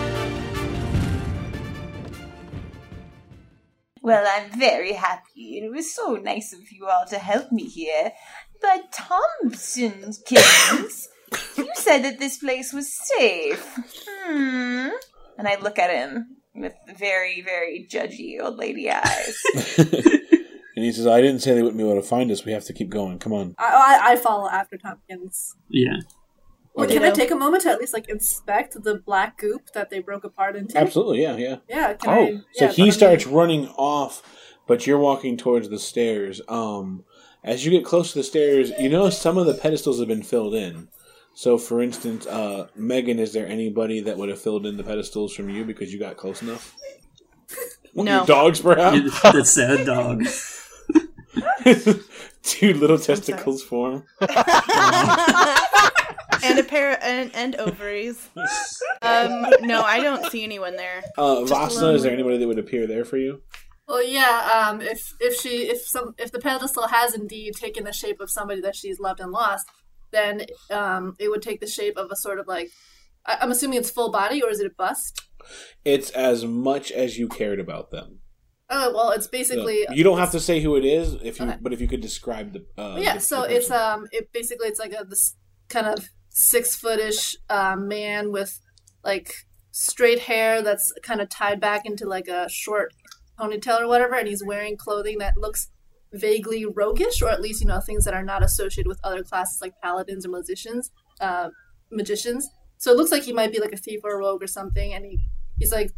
Well, 4.03 4.27
I'm 4.29 4.51
very 4.59 4.93
happy, 4.93 5.57
and 5.57 5.65
it 5.65 5.73
was 5.73 5.95
so 5.95 6.17
nice 6.17 6.53
of 6.53 6.71
you 6.71 6.87
all 6.87 7.07
to 7.07 7.19
help 7.19 7.51
me 7.51 7.65
here. 7.65 8.13
But 8.61 8.93
Thompson's 8.93 10.19
Kings, 10.19 11.09
you 11.57 11.69
said 11.75 12.03
that 12.03 12.19
this 12.19 12.39
place 12.39 12.73
was 12.73 12.93
safe. 12.93 13.65
Hmm. 14.07 14.89
And 15.37 15.49
I 15.49 15.57
look 15.61 15.79
at 15.79 15.91
him 15.91 16.37
with 16.55 16.75
very, 16.97 17.43
very 17.43 17.87
judgy 17.91 18.41
old 18.41 18.57
lady 18.57 18.91
eyes. 18.91 19.43
and 19.79 20.85
he 20.85 20.93
says, 20.93 21.07
"I 21.07 21.21
didn't 21.21 21.41
say 21.41 21.55
they 21.55 21.63
wouldn't 21.63 21.79
be 21.79 21.85
able 21.85 22.01
to 22.01 22.07
find 22.07 22.31
us. 22.31 22.45
We 22.45 22.53
have 22.53 22.65
to 22.65 22.73
keep 22.73 22.91
going. 22.91 23.19
Come 23.19 23.33
on." 23.33 23.55
I, 23.59 24.01
I, 24.03 24.13
I 24.13 24.17
follow 24.17 24.49
after 24.49 24.77
Tompkins. 24.77 25.57
Yeah. 25.69 25.97
Well, 26.75 26.89
can 26.89 27.05
I 27.05 27.11
take 27.11 27.31
a 27.31 27.37
moment 27.37 27.63
to 27.63 27.71
at 27.71 27.79
least 27.79 27.95
like 27.95 28.09
inspect 28.09 28.83
the 28.83 28.97
black 28.97 29.39
goop 29.39 29.71
that 29.75 29.91
they 29.91 30.01
broke 30.01 30.25
apart 30.25 30.57
into? 30.57 30.77
Absolutely, 30.77 31.23
yeah, 31.23 31.37
yeah. 31.37 31.57
Yeah. 31.69 31.95
Can 31.95 32.11
oh, 32.11 32.23
I, 32.23 32.41
so 32.53 32.65
yeah, 32.65 32.73
he 32.73 32.83
but 32.83 32.89
I 32.89 32.91
starts 32.91 33.27
running 33.27 33.69
off 33.69 34.23
but 34.67 34.87
you're 34.87 34.99
walking 34.99 35.37
towards 35.37 35.69
the 35.69 35.79
stairs. 35.79 36.41
Um, 36.49 37.05
as 37.43 37.65
you 37.65 37.71
get 37.71 37.85
close 37.85 38.13
to 38.13 38.19
the 38.19 38.25
stairs, 38.25 38.73
you 38.79 38.89
know 38.89 39.11
some 39.11 39.37
of 39.39 39.47
the 39.47 39.55
pedestals 39.55 39.99
have 39.99 40.09
been 40.09 40.23
filled 40.23 40.55
in. 40.55 40.89
So, 41.35 41.59
for 41.59 41.83
instance, 41.83 42.27
uh, 42.27 42.69
Megan, 42.77 43.19
is 43.19 43.33
there 43.33 43.47
anybody 43.47 44.01
that 44.01 44.17
would 44.17 44.29
have 44.29 44.41
filled 44.41 44.67
in 44.67 44.77
the 44.77 44.85
pedestals 44.85 45.35
from 45.35 45.51
you 45.51 45.65
because 45.65 45.93
you 45.93 45.99
got 45.99 46.17
close 46.17 46.43
enough? 46.43 46.77
What, 47.93 48.05
No. 48.05 48.19
Your 48.19 48.27
dogs, 48.27 48.61
perhaps? 48.61 49.21
the 49.23 49.45
sad 49.45 49.85
dog. 49.85 50.25
Two 52.43 52.75
little 52.75 52.99
testicles 52.99 53.63
form. 53.63 54.05
and 56.45 56.59
a 56.59 56.65
pair 56.67 56.99
and, 57.03 57.35
and 57.35 57.57
ovaries. 57.57 58.29
Um, 59.03 59.47
no, 59.63 59.83
I 59.83 60.01
don't 60.01 60.31
see 60.31 60.45
anyone 60.45 60.77
there. 60.77 61.03
Uh, 61.17 61.37
Vasna, 61.37 61.95
is 61.95 62.03
there 62.03 62.13
anybody 62.13 62.39
that 62.39 62.47
would 62.47 62.59
appear 62.59 62.87
there 62.87 63.05
for 63.05 63.17
you? 63.17 63.43
Well, 63.89 64.03
yeah. 64.03 64.69
Um, 64.69 64.81
if 64.81 65.15
if 65.21 65.39
she 65.41 65.69
if 65.69 65.87
some 65.87 66.15
if 66.19 66.33
the 66.33 66.39
pedestal 66.39 66.89
has 66.89 67.15
indeed 67.15 67.55
taken 67.55 67.85
the 67.85 67.93
shape 67.93 68.21
of 68.21 68.31
somebody 68.31 68.61
that 68.63 68.77
she's 68.77 68.99
loved 68.99 69.21
and 69.21 69.31
lost, 69.31 69.67
then 70.15 70.47
um, 70.71 71.17
it 71.19 71.29
would 71.31 71.43
take 71.43 71.61
the 71.61 71.67
shape 71.67 71.97
of 71.97 72.11
a 72.11 72.17
sort 72.17 72.39
of 72.39 72.47
like 72.47 72.71
I- 73.27 73.39
I'm 73.41 73.51
assuming 73.51 73.79
it's 73.79 73.91
full 73.91 74.11
body 74.11 74.43
or 74.43 74.51
is 74.51 74.61
it 74.61 74.67
a 74.67 74.75
bust? 74.77 75.21
It's 75.85 76.11
as 76.11 76.45
much 76.45 76.91
as 76.93 77.19
you 77.19 77.29
cared 77.29 77.61
about 77.61 77.91
them. 77.91 78.21
Oh 78.71 78.93
well, 78.95 79.11
it's 79.11 79.27
basically 79.27 79.87
you 79.93 80.03
don't 80.05 80.19
have 80.19 80.31
to 80.33 80.41
say 80.41 80.61
who 80.61 80.77
it 80.77 80.85
is, 80.85 81.15
if 81.23 81.39
you, 81.39 81.47
Okay. 81.47 81.59
but 81.61 81.73
if 81.73 81.81
you 81.81 81.89
could 81.89 82.01
describe 82.01 82.53
the. 82.55 82.65
Uh, 82.81 82.97
yeah. 82.99 83.15
the- 83.15 83.21
So 83.21 83.43
the 83.43 83.57
it's 83.57 83.71
um 83.71 84.07
it 84.13 84.33
basically 84.33 84.69
it's 84.69 84.81
like 84.81 84.95
a 84.99 85.05
this 85.05 85.37
kind 85.69 85.87
of 85.87 86.09
six 86.31 86.81
footish 86.81 87.37
um, 87.51 87.89
man 87.89 88.33
with 88.33 88.59
like 89.05 89.35
straight 89.71 90.21
hair 90.21 90.63
that's 90.63 90.93
kind 91.03 91.21
of 91.21 91.29
tied 91.29 91.61
back 91.61 91.85
into 91.85 92.07
like 92.09 92.27
a 92.29 92.49
short 92.49 92.93
ponytail 93.39 93.81
or 93.81 93.89
whatever, 93.89 94.15
and 94.15 94.29
he's 94.29 94.43
wearing 94.45 94.77
clothing 94.77 95.19
that 95.19 95.37
looks 95.37 95.69
vaguely 96.19 96.65
roguish, 96.65 97.23
or 97.23 97.29
at 97.29 97.41
least 97.41 97.61
you 97.61 97.67
know 97.67 97.81
things 97.81 98.05
that 98.05 98.15
are 98.15 98.25
not 98.25 98.43
associated 98.43 98.89
with 98.89 99.01
other 99.05 99.23
classes 99.23 99.61
like 99.61 99.75
paladins 99.83 100.27
or 100.27 100.31
musicians, 100.31 100.91
uh, 101.21 101.51
magicians. 101.91 102.49
So 102.79 102.91
it 102.91 102.97
looks 102.97 103.13
like 103.13 103.23
he 103.23 103.33
might 103.33 103.53
be 103.53 103.61
like 103.61 103.73
a 103.73 103.77
thief 103.77 104.01
or 104.05 104.15
a 104.15 104.19
rogue 104.19 104.43
or 104.43 104.47
something, 104.47 104.93
and 104.93 105.05
he 105.05 105.19
he's 105.59 105.73
like 105.73 105.93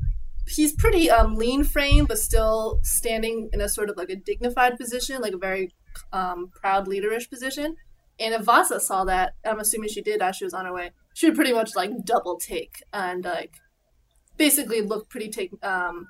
he's 0.48 0.72
pretty 0.72 1.10
um, 1.10 1.34
lean 1.34 1.64
frame, 1.64 2.04
but 2.06 2.18
still 2.18 2.80
standing 2.82 3.50
in 3.52 3.60
a 3.60 3.68
sort 3.68 3.90
of 3.90 3.96
like 3.96 4.10
a 4.10 4.16
dignified 4.16 4.78
position, 4.78 5.20
like 5.20 5.32
a 5.32 5.38
very 5.38 5.70
um, 6.12 6.50
proud 6.54 6.86
leaderish 6.86 7.28
position. 7.28 7.76
And 8.18 8.34
if 8.34 8.42
Vasa 8.42 8.80
saw 8.80 9.04
that, 9.04 9.34
I'm 9.44 9.58
assuming 9.58 9.90
she 9.90 10.00
did 10.00 10.22
as 10.22 10.36
she 10.36 10.44
was 10.44 10.54
on 10.54 10.64
her 10.64 10.72
way, 10.72 10.92
she 11.14 11.26
would 11.26 11.34
pretty 11.34 11.52
much 11.52 11.74
like 11.76 11.90
double 12.04 12.38
take 12.38 12.82
and 12.92 13.24
like 13.24 13.56
basically 14.36 14.80
look 14.80 15.08
pretty 15.08 15.28
take 15.28 15.52
um, 15.64 16.06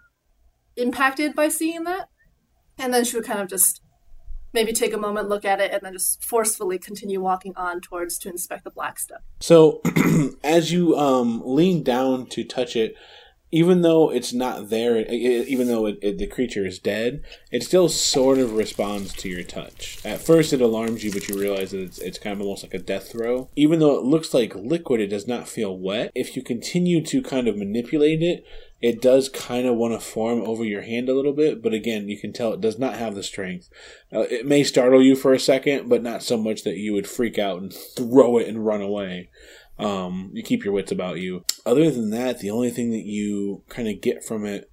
impacted 0.77 1.35
by 1.35 1.49
seeing 1.49 1.85
that. 1.85 2.09
And 2.79 2.93
then 2.93 3.05
she 3.05 3.17
would 3.17 3.25
kind 3.25 3.41
of 3.41 3.49
just 3.49 3.81
maybe 4.53 4.73
take 4.73 4.93
a 4.95 4.99
moment, 4.99 5.29
look 5.29 5.45
at 5.45 5.61
it, 5.61 5.73
and 5.73 5.83
then 5.83 5.93
just 5.93 6.25
forcefully 6.25 6.79
continue 6.79 7.21
walking 7.21 7.53
on 7.57 7.81
towards 7.81 8.19
to 8.19 8.29
inspect 8.29 8.65
the 8.65 8.71
black 8.71 8.99
stuff. 8.99 9.21
So, 9.41 9.83
as 10.45 10.73
you 10.73 10.97
um, 10.97 11.43
lean 11.45 11.83
down 11.83 12.27
to 12.27 12.45
touch 12.45 12.75
it, 12.77 12.95
even 13.53 13.83
though 13.83 14.11
it's 14.11 14.33
not 14.33 14.71
there, 14.71 14.97
i- 14.97 15.01
i- 15.03 15.45
even 15.47 15.69
though 15.69 15.87
it, 15.87 15.99
it, 16.03 16.19
the 16.19 16.27
creature 16.27 16.67
is 16.67 16.79
dead, 16.81 17.23
it 17.53 17.63
still 17.63 17.89
sort 17.89 18.39
of 18.39 18.55
responds 18.55 19.13
to 19.15 19.29
your 19.29 19.45
touch. 19.45 19.99
At 20.05 20.21
first, 20.21 20.53
it 20.53 20.61
alarms 20.61 21.05
you, 21.05 21.13
but 21.13 21.29
you 21.29 21.39
realize 21.39 21.71
that 21.71 21.81
it's, 21.81 21.99
it's 21.99 22.19
kind 22.19 22.35
of 22.35 22.41
almost 22.41 22.65
like 22.65 22.75
a 22.75 22.79
death 22.79 23.13
throe. 23.13 23.49
Even 23.55 23.79
though 23.79 23.95
it 23.97 24.03
looks 24.05 24.35
like 24.35 24.55
liquid, 24.57 25.01
it 25.01 25.07
does 25.07 25.29
not 25.29 25.47
feel 25.49 25.79
wet. 25.79 26.11
If 26.15 26.35
you 26.35 26.43
continue 26.43 27.05
to 27.05 27.23
kind 27.23 27.47
of 27.47 27.57
manipulate 27.57 28.21
it, 28.23 28.45
it 28.81 29.01
does 29.01 29.29
kind 29.29 29.66
of 29.66 29.77
want 29.77 29.95
to 29.95 30.07
form 30.07 30.43
over 30.43 30.64
your 30.64 30.83
hand 30.83 31.09
a 31.09 31.14
little 31.14 31.33
bit, 31.33 31.62
but 31.62 31.72
again, 31.72 32.09
you 32.09 32.18
can 32.18 32.33
tell 32.33 32.53
it 32.53 32.61
does 32.61 32.79
not 32.79 32.97
have 32.97 33.14
the 33.14 33.22
strength. 33.22 33.70
Uh, 34.12 34.27
it 34.31 34.45
may 34.45 34.62
startle 34.62 35.03
you 35.03 35.16
for 35.16 35.33
a 35.33 35.41
second, 35.41 35.89
but 35.89 36.03
not 36.03 36.22
so 36.22 36.37
much 36.37 36.62
that 36.64 36.77
you 36.77 36.93
would 36.93 37.09
freak 37.09 37.39
out 37.39 37.61
and 37.61 37.72
throw 37.72 38.39
it 38.39 38.49
and 38.49 38.66
run 38.66 38.83
away. 38.83 39.31
Um, 39.79 40.31
you 40.35 40.43
keep 40.43 40.64
your 40.64 40.74
wits 40.74 40.93
about 40.93 41.18
you. 41.18 41.45
Other 41.64 41.91
than 41.91 42.11
that, 42.11 42.41
the 42.41 42.51
only 42.51 42.70
thing 42.70 42.91
that 42.91 43.05
you 43.05 43.62
kind 43.68 43.89
of 43.89 44.01
get 44.01 44.24
from 44.24 44.45
it 44.45 44.70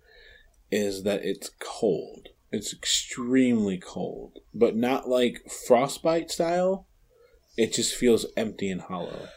is 0.69 1.03
that 1.03 1.23
it's 1.23 1.51
cold. 1.59 2.29
It's 2.51 2.73
extremely 2.73 3.77
cold, 3.77 4.39
but 4.53 4.75
not 4.75 5.07
like 5.07 5.49
frostbite 5.67 6.29
style. 6.29 6.87
It 7.57 7.73
just 7.73 7.95
feels 7.95 8.25
empty 8.35 8.69
and 8.69 8.81
hollow. 8.81 9.27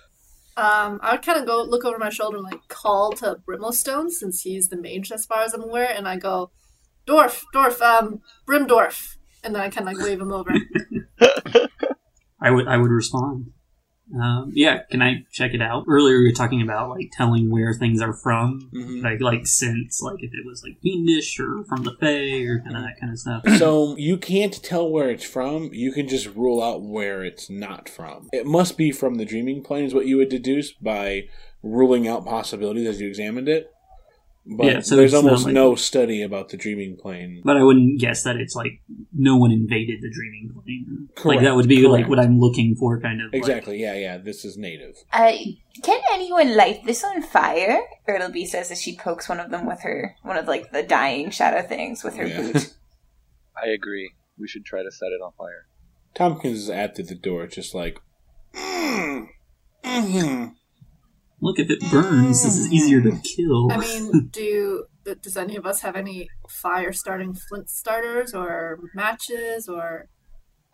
Um, 0.57 1.01
I 1.03 1.13
would 1.13 1.23
kind 1.23 1.39
of 1.39 1.47
go 1.47 1.63
look 1.63 1.85
over 1.85 1.99
my 1.99 2.09
shoulder 2.09 2.39
and 2.39 2.45
like 2.45 2.67
call 2.69 3.13
to 3.13 3.37
Brimlowstone 3.47 4.11
since 4.11 4.41
he's 4.41 4.69
the 4.69 4.77
mage 4.77 5.13
as 5.13 5.27
far 5.27 5.43
as 5.43 5.53
I'm 5.53 5.63
aware, 5.63 5.93
and 5.95 6.09
I 6.09 6.17
go, 6.17 6.51
Dwarf, 7.07 7.43
Dwarf, 7.55 7.81
um, 7.83 8.23
Brimdorf, 8.49 9.17
and 9.45 9.55
then 9.55 9.63
I 9.63 9.69
kind 9.69 9.89
of 9.89 9.95
like 9.95 10.05
wave 10.05 10.21
him 10.21 10.33
over. 10.33 10.51
I 12.41 12.51
would 12.51 12.67
I 12.69 12.77
would 12.77 12.91
respond. 12.91 13.53
Um, 14.15 14.53
yeah, 14.55 14.83
can 14.91 15.03
I 15.03 15.25
check 15.33 15.53
it 15.53 15.61
out? 15.61 15.85
Earlier 15.89 16.19
we 16.19 16.27
were 16.29 16.33
talking 16.33 16.63
about 16.63 16.91
like 16.91 17.11
telling 17.13 17.51
where 17.51 17.75
things 17.75 18.01
are 18.01 18.13
from, 18.13 18.71
Mm-hmm. 18.73 19.05
like 19.05 19.21
like 19.21 19.47
since 19.47 20.01
like 20.01 20.23
if 20.23 20.33
it 20.33 20.47
was 20.47 20.63
like 20.63 20.81
fiendish 20.81 21.41
or 21.41 21.65
from 21.65 21.83
the 21.83 21.97
Fae 22.01 22.45
or 22.45 22.61
kind 22.61 22.77
of 22.77 22.83
that 22.83 23.01
kind 23.01 23.13
of 23.13 23.19
stuff. 23.19 23.43
so 23.59 23.97
you 23.97 24.17
can't 24.17 24.63
tell 24.63 24.89
where 24.89 25.11
it's 25.11 25.25
from. 25.25 25.71
You 25.73 25.93
can 25.93 26.07
just 26.09 26.27
rule 26.35 26.63
out 26.63 26.83
where 26.83 27.25
it's 27.25 27.51
not 27.51 27.89
from. 27.89 28.29
It 28.33 28.47
must 28.47 28.77
be 28.77 28.93
from 28.93 29.17
the 29.17 29.25
dreaming 29.25 29.63
plane, 29.63 29.85
is 29.85 29.95
what 29.95 30.07
you 30.07 30.19
would 30.19 30.29
deduce 30.29 30.71
by 30.73 31.25
ruling 31.63 32.07
out 32.07 32.25
possibilities 32.25 32.87
as 32.87 33.01
you 33.01 33.09
examined 33.09 33.49
it. 33.49 33.73
But 34.49 34.67
Yeah, 34.67 34.81
so 34.81 34.95
there's 34.95 35.13
almost 35.13 35.45
like- 35.47 35.55
no 35.55 35.75
study 35.75 36.23
about 36.23 36.51
the 36.51 36.57
dreaming 36.57 36.97
plane. 36.97 37.43
But 37.45 37.57
I 37.57 37.65
wouldn't 37.65 37.99
guess 38.01 38.23
that 38.23 38.37
it's 38.37 38.55
like 38.55 38.81
no 39.13 39.37
one 39.37 39.51
invaded 39.51 40.01
the 40.03 40.11
dreaming 40.11 40.53
plane. 40.55 41.09
Like 41.25 41.41
that 41.45 41.57
would 41.57 41.67
be 41.69 41.87
like 41.89 42.09
what 42.09 42.21
I'm 42.21 42.39
looking 42.39 42.77
for, 42.77 43.01
kind 43.01 43.21
of. 43.21 43.33
like- 43.33 43.35
Exactly. 43.41 43.81
yeah, 43.81 43.95
yeah. 43.95 44.19
This 44.19 44.45
is 44.45 44.57
native. 44.57 44.95
Uh, 45.13 45.33
can 45.83 46.01
anyone 46.13 46.57
light 46.57 46.85
this 46.87 47.03
on 47.03 47.23
fire? 47.23 47.81
Ertleby 48.09 48.47
says 48.47 48.71
as 48.71 48.81
she 48.81 48.97
pokes 48.97 49.29
one 49.29 49.41
of 49.41 49.51
them 49.51 49.67
with 49.67 49.81
her, 49.81 50.15
one 50.23 50.37
of 50.37 50.47
like 50.47 50.71
the 50.71 50.83
dying 50.85 51.31
shadow 51.31 51.67
things 51.67 52.05
with 52.05 52.15
her 52.15 52.27
Yeah. 52.27 52.43
boot. 52.53 52.73
I 53.63 53.69
agree. 53.71 54.13
We 54.39 54.47
should 54.47 54.65
try 54.65 54.83
to 54.85 54.93
set 54.93 55.07
it 55.07 55.21
on 55.25 55.33
fire. 55.37 55.67
Tompkins 56.15 56.59
is 56.59 56.71
at 56.71 56.95
the 56.95 57.03
door, 57.15 57.47
just 57.49 57.75
like. 57.75 57.99
"Mm, 58.55 59.27
Look, 61.47 61.61
if 61.61 61.71
it 61.71 61.79
burns, 61.93 62.43
this 62.43 62.57
is 62.57 62.73
easier 62.73 63.01
to 63.03 63.13
kill. 63.23 63.71
I 63.71 63.77
mean, 63.77 64.27
do 64.33 64.43
you, 64.43 64.85
does 65.23 65.37
any 65.37 65.55
of 65.55 65.65
us 65.65 65.81
have 65.83 65.95
any 65.95 66.29
fire 66.49 66.93
starting 66.93 67.35
flint 67.35 67.71
starters 67.71 68.35
or 68.35 68.81
matches 68.97 69.69
or? 69.69 70.09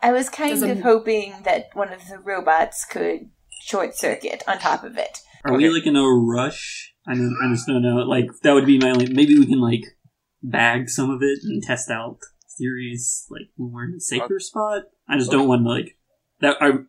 I 0.01 0.12
was 0.12 0.31
kind 0.31 0.53
Does 0.53 0.62
of 0.62 0.70
it- 0.70 0.83
hoping 0.83 1.35
that 1.45 1.66
one 1.75 1.93
of 1.93 2.01
the 2.09 2.18
robots 2.18 2.87
could 2.87 3.29
short 3.64 3.95
circuit 3.99 4.43
on 4.49 4.61
top 4.61 4.83
of 4.83 4.97
it. 4.97 5.18
Are 5.45 5.55
we 5.55 5.68
like 5.68 5.87
in 5.87 5.95
a 5.95 6.09
rush? 6.09 6.95
I 7.07 7.16
don't, 7.16 7.37
I 7.45 7.53
just 7.53 7.66
don't 7.66 7.83
know. 7.83 7.97
Like 7.97 8.29
that 8.43 8.55
would 8.55 8.64
be 8.64 8.79
my 8.79 8.93
only. 8.93 9.12
Maybe 9.12 9.39
we 9.39 9.45
can 9.45 9.61
like 9.61 9.83
bag 10.43 10.89
some 10.89 11.11
of 11.11 11.20
it 11.20 11.41
and 11.43 11.62
test 11.62 11.91
out 11.91 12.16
theories 12.57 13.27
like 13.29 13.49
when 13.57 13.73
we're 13.73 13.85
in 13.85 13.97
a 13.99 14.01
safer 14.01 14.37
uh, 14.37 14.39
spot. 14.39 14.83
I 15.07 15.18
just 15.18 15.31
don't 15.31 15.49
want 15.49 15.64
to 15.66 15.68
like 15.68 15.99
that. 16.43 16.61
Our 16.61 16.86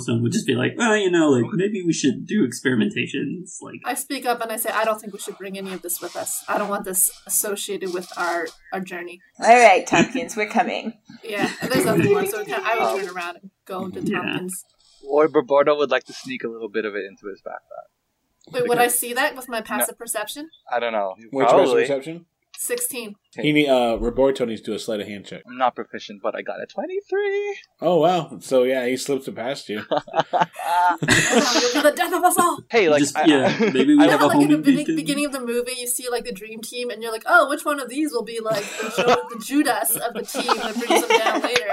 Stone 0.00 0.22
would 0.22 0.32
just 0.32 0.46
be 0.46 0.54
like, 0.54 0.72
well, 0.76 0.96
you 0.96 1.10
know, 1.10 1.30
like 1.30 1.44
maybe 1.52 1.82
we 1.86 1.92
should 1.92 2.26
do 2.26 2.46
experimentations. 2.46 3.62
Like 3.62 3.80
I 3.84 3.94
speak 3.94 4.26
up 4.26 4.40
and 4.40 4.50
I 4.50 4.56
say, 4.56 4.70
I 4.70 4.84
don't 4.84 5.00
think 5.00 5.12
we 5.12 5.20
should 5.20 5.38
bring 5.38 5.56
any 5.56 5.72
of 5.72 5.82
this 5.82 6.00
with 6.00 6.16
us. 6.16 6.44
I 6.48 6.58
don't 6.58 6.68
want 6.68 6.84
this 6.84 7.12
associated 7.26 7.94
with 7.94 8.10
our 8.16 8.48
our 8.72 8.80
journey. 8.80 9.20
All 9.38 9.46
right, 9.46 9.86
Tompkins, 9.86 10.36
we're 10.36 10.48
coming. 10.48 10.94
Yeah, 11.22 11.50
and 11.60 11.70
there's 11.70 11.84
nothing 11.84 12.12
more. 12.12 12.26
So 12.26 12.38
I 12.38 12.40
would 12.40 12.48
turn 12.48 13.08
oh. 13.08 13.14
around 13.14 13.36
and 13.36 13.50
go 13.64 13.84
into 13.84 14.02
Yeah. 14.02 14.22
Tompkins. 14.22 14.64
Or 15.08 15.28
Barbardo 15.28 15.76
would 15.76 15.90
like 15.90 16.04
to 16.04 16.12
sneak 16.12 16.44
a 16.44 16.48
little 16.48 16.68
bit 16.68 16.84
of 16.84 16.94
it 16.94 17.04
into 17.04 17.28
his 17.28 17.40
backpack. 17.42 18.52
Wait, 18.52 18.68
would 18.68 18.78
I 18.78 18.88
see 18.88 19.12
that 19.14 19.36
with 19.36 19.48
my 19.48 19.60
passive 19.60 19.98
perception? 19.98 20.50
I 20.70 20.80
don't 20.80 20.92
know. 20.92 21.14
Which 21.30 21.48
your 21.48 21.60
best 21.60 21.72
perception? 21.72 22.26
Sixteen. 22.62 23.14
He 23.36 23.52
need, 23.52 23.68
uh, 23.70 23.96
Roberto 23.98 24.44
needs 24.44 24.60
to 24.60 24.72
do 24.72 24.74
a 24.74 24.78
sleight 24.78 25.00
of 25.00 25.06
hand 25.08 25.24
check. 25.24 25.42
I'm 25.46 25.56
not 25.56 25.74
proficient, 25.74 26.20
but 26.22 26.34
I 26.36 26.42
got 26.42 26.60
a 26.62 26.66
23. 26.66 27.56
Oh 27.80 27.96
wow! 28.00 28.36
So 28.40 28.64
yeah, 28.64 28.86
he 28.86 28.98
slips 28.98 29.26
it 29.28 29.34
past 29.34 29.70
you. 29.70 29.76
You'll 29.90 31.72
be 31.72 31.80
the 31.80 31.92
death 31.96 32.12
of 32.12 32.22
us 32.22 32.38
all. 32.38 32.58
Hey, 32.70 32.90
like, 32.90 33.00
Just- 33.00 33.16
I- 33.16 33.24
yeah, 33.24 33.56
maybe 33.72 33.96
we 33.96 34.04
I- 34.04 34.08
have 34.10 34.20
a 34.20 34.26
like 34.26 34.34
in 34.34 34.40
the 34.42 34.46
homing 34.48 34.62
beginning, 34.62 34.76
beacon. 34.84 34.96
beginning 34.96 35.24
of 35.26 35.32
the 35.32 35.40
movie, 35.40 35.72
you 35.78 35.86
see 35.86 36.08
like 36.10 36.24
the 36.24 36.32
dream 36.32 36.60
team, 36.60 36.90
and 36.90 37.02
you're 37.02 37.12
like, 37.12 37.24
oh, 37.26 37.48
which 37.48 37.64
one 37.64 37.80
of 37.80 37.88
these 37.88 38.12
will 38.12 38.24
be 38.24 38.40
like 38.40 38.62
the, 38.80 38.90
show, 38.90 39.04
the 39.30 39.42
Judas 39.42 39.96
of 39.96 40.12
the 40.12 40.22
team 40.22 40.46
that 40.56 40.74
brings 40.76 41.06
them 41.08 41.18
down 41.18 41.40
later? 41.48 41.70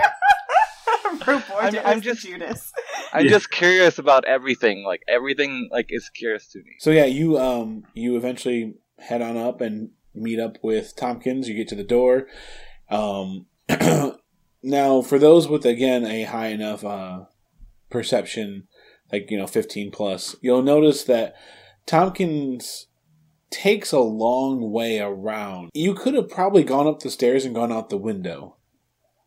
I'm, 1.60 1.76
I'm 1.86 2.02
just 2.02 2.22
Judas. 2.22 2.72
I'm 3.12 3.26
Yeah. 3.26 3.32
just 3.32 3.52
curious 3.52 4.00
about 4.00 4.24
everything. 4.26 4.84
Like 4.86 5.02
everything, 5.08 5.68
like 5.72 5.88
is 5.90 6.10
curious 6.10 6.48
to 6.54 6.60
me. 6.60 6.76
So 6.80 6.92
yeah, 6.92 7.06
you 7.06 7.38
um 7.38 7.84
you 7.94 8.16
eventually 8.16 8.76
head 9.00 9.22
on 9.22 9.36
up 9.38 9.62
and 9.62 9.90
meet 10.18 10.40
up 10.40 10.58
with 10.62 10.96
Tompkins. 10.96 11.48
You 11.48 11.56
get 11.56 11.68
to 11.70 11.76
the 11.76 11.84
door. 11.84 12.28
Um, 12.90 13.46
now 14.64 15.02
for 15.02 15.20
those 15.20 15.48
with 15.48 15.66
again 15.66 16.06
a 16.06 16.24
high 16.24 16.48
enough 16.48 16.84
uh 16.84 17.26
perception, 17.90 18.68
like 19.12 19.30
you 19.32 19.38
know 19.38 19.48
fifteen 19.48 19.92
plus, 19.92 20.36
you'll 20.42 20.64
notice 20.64 21.04
that 21.06 21.36
Tompkins 21.86 22.88
takes 23.50 23.92
a 23.92 24.00
long 24.00 24.72
way 24.72 25.00
around. 25.00 25.70
You 25.74 25.94
could 25.94 26.14
have 26.14 26.30
probably 26.30 26.64
gone 26.64 26.88
up 26.88 27.00
the 27.00 27.10
stairs 27.10 27.46
and 27.46 27.56
gone 27.56 27.72
out 27.72 27.90
the 27.90 27.98
window 27.98 28.58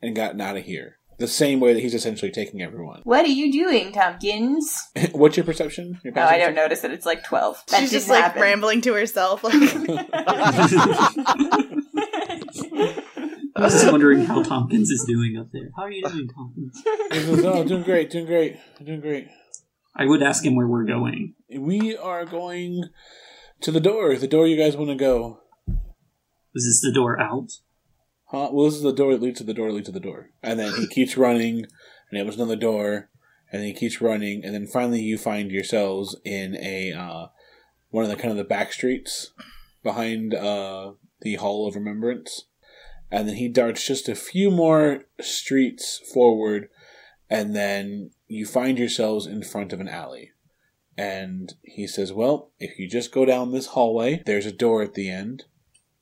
and 0.03 0.15
gotten 0.15 0.41
out 0.41 0.57
of 0.57 0.65
here. 0.65 1.00
The 1.21 1.29
same 1.29 1.61
way 1.61 1.75
that 1.75 1.81
he's 1.81 1.93
essentially 1.93 2.31
taking 2.31 2.63
everyone. 2.63 3.03
What 3.05 3.27
are 3.27 3.29
you 3.29 3.53
doing, 3.53 3.93
Tompkins? 3.93 4.75
What's 5.13 5.37
your 5.37 5.45
perception? 5.45 6.01
Your 6.03 6.15
Oh, 6.17 6.23
I 6.23 6.39
don't 6.39 6.55
notice 6.55 6.81
that 6.81 6.93
it's 6.93 7.05
like 7.05 7.23
12. 7.25 7.63
That 7.69 7.81
She's 7.81 7.91
just 7.91 8.07
didn't 8.07 8.17
like 8.17 8.25
happen. 8.25 8.41
rambling 8.43 8.81
to 8.81 8.95
herself. 8.95 9.45
Like, 9.45 9.53
I 13.55 13.65
was 13.65 13.73
just 13.75 13.93
wondering 13.93 14.25
how 14.25 14.43
Tompkins 14.43 14.91
is 14.91 15.05
doing 15.07 15.37
up 15.39 15.49
there. 15.53 15.71
How 15.77 15.83
are 15.83 15.91
you 15.91 16.03
doing, 16.03 16.29
Tompkins? 16.29 16.83
He 17.13 17.27
goes, 17.27 17.45
oh, 17.45 17.65
doing 17.65 17.83
great, 17.83 18.09
doing 18.11 18.25
great, 18.25 18.57
doing 18.83 19.01
great. 19.03 19.29
I 19.95 20.07
would 20.07 20.23
ask 20.23 20.43
him 20.45 20.57
where 20.57 20.67
we're 20.67 20.87
going. 20.87 21.35
We 21.55 21.97
are 21.97 22.25
going 22.25 22.85
to 23.61 23.71
the 23.71 23.81
door. 23.81 24.17
The 24.17 24.27
door 24.27 24.47
you 24.47 24.57
guys 24.57 24.75
want 24.77 24.89
to 24.89 24.97
go. 24.97 25.41
Is 26.55 26.65
this 26.65 26.81
the 26.81 26.95
door 26.95 27.21
out? 27.21 27.51
Huh? 28.31 28.51
Well, 28.53 28.67
this 28.67 28.77
is 28.77 28.83
the 28.83 28.93
door 28.93 29.13
that 29.13 29.23
leads 29.23 29.39
to 29.39 29.45
the 29.45 29.55
door 29.55 29.69
that 29.69 29.75
leads 29.75 29.89
to 29.89 29.93
the 29.93 29.99
door. 29.99 30.31
And 30.41 30.59
then 30.59 30.73
he 30.75 30.87
keeps 30.87 31.17
running, 31.17 31.67
and 32.11 32.21
it 32.21 32.25
was 32.25 32.37
another 32.37 32.55
door, 32.55 33.09
and 33.53 33.65
he 33.65 33.73
keeps 33.73 34.01
running, 34.01 34.45
and 34.45 34.55
then 34.55 34.69
finally 34.69 35.01
you 35.01 35.19
find 35.19 35.51
yourselves 35.51 36.17
in 36.25 36.57
a 36.57 36.93
uh, 36.93 37.27
one 37.89 38.05
of 38.05 38.11
the 38.11 38.15
kind 38.15 38.31
of 38.31 38.37
the 38.37 38.45
back 38.45 38.73
streets 38.73 39.33
behind 39.83 40.33
uh, 40.33 40.93
the 41.23 41.35
Hall 41.37 41.67
of 41.67 41.75
Remembrance. 41.75 42.45
And 43.11 43.29
then 43.29 43.35
he 43.35 43.49
darts 43.49 43.85
just 43.85 44.09
a 44.09 44.15
few 44.15 44.53
more 44.53 45.07
streets 45.21 46.01
forward, 46.15 46.69
and 47.29 47.57
then 47.57 48.13
you 48.29 48.47
find 48.47 48.79
yourselves 48.79 49.27
in 49.27 49.43
front 49.43 49.73
of 49.73 49.81
an 49.81 49.89
alley. 49.89 50.31
And 50.97 51.55
he 51.63 51.89
says, 51.89 52.13
Well, 52.13 52.53
if 52.61 52.79
you 52.79 52.89
just 52.89 53.11
go 53.11 53.25
down 53.25 53.51
this 53.51 53.69
hallway, 53.69 54.23
there's 54.25 54.47
a 54.47 54.53
door 54.53 54.83
at 54.83 54.95
the 54.95 55.11
end, 55.11 55.47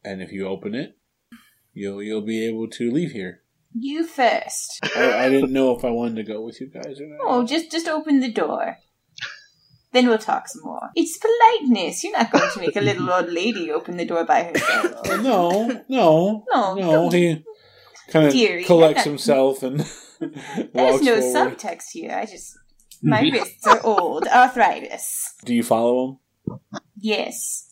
and 0.04 0.20
if 0.20 0.30
you 0.30 0.46
open 0.46 0.74
it, 0.74 0.97
you'll 1.78 2.02
you'll 2.02 2.20
be 2.22 2.44
able 2.46 2.68
to 2.68 2.90
leave 2.90 3.12
here. 3.12 3.42
You 3.72 4.06
first. 4.06 4.80
I, 4.96 5.26
I 5.26 5.28
didn't 5.28 5.52
know 5.52 5.76
if 5.76 5.84
I 5.84 5.90
wanted 5.90 6.16
to 6.16 6.32
go 6.32 6.40
with 6.40 6.60
you 6.60 6.68
guys 6.68 7.00
or 7.00 7.06
not. 7.06 7.18
Oh, 7.22 7.44
just 7.44 7.70
just 7.70 7.86
open 7.88 8.20
the 8.20 8.32
door. 8.32 8.78
Then 9.92 10.06
we'll 10.08 10.18
talk 10.18 10.48
some 10.48 10.62
more. 10.64 10.90
It's 10.94 11.16
politeness. 11.18 12.04
You're 12.04 12.12
not 12.12 12.30
going 12.30 12.50
to 12.52 12.60
make 12.60 12.76
a 12.76 12.80
little 12.80 13.10
old 13.16 13.30
lady 13.32 13.70
open 13.72 13.96
the 13.96 14.04
door 14.04 14.24
by 14.24 14.42
herself. 14.44 15.06
No, 15.22 15.82
no, 15.88 16.44
No, 16.50 16.74
no. 16.74 17.08
He 17.10 17.42
kind 18.10 18.26
of 18.28 18.66
collects 18.66 19.04
himself 19.04 19.62
and 19.62 19.80
There's 20.20 21.00
no 21.02 21.20
forward. 21.20 21.58
subtext 21.58 21.90
here. 21.92 22.12
I 22.12 22.26
just 22.26 22.56
my 23.02 23.20
wrists 23.22 23.66
are 23.66 23.80
old. 23.84 24.26
Arthritis. 24.26 25.34
Do 25.44 25.54
you 25.54 25.62
follow 25.62 26.20
him? 26.46 26.58
Yes. 26.96 27.67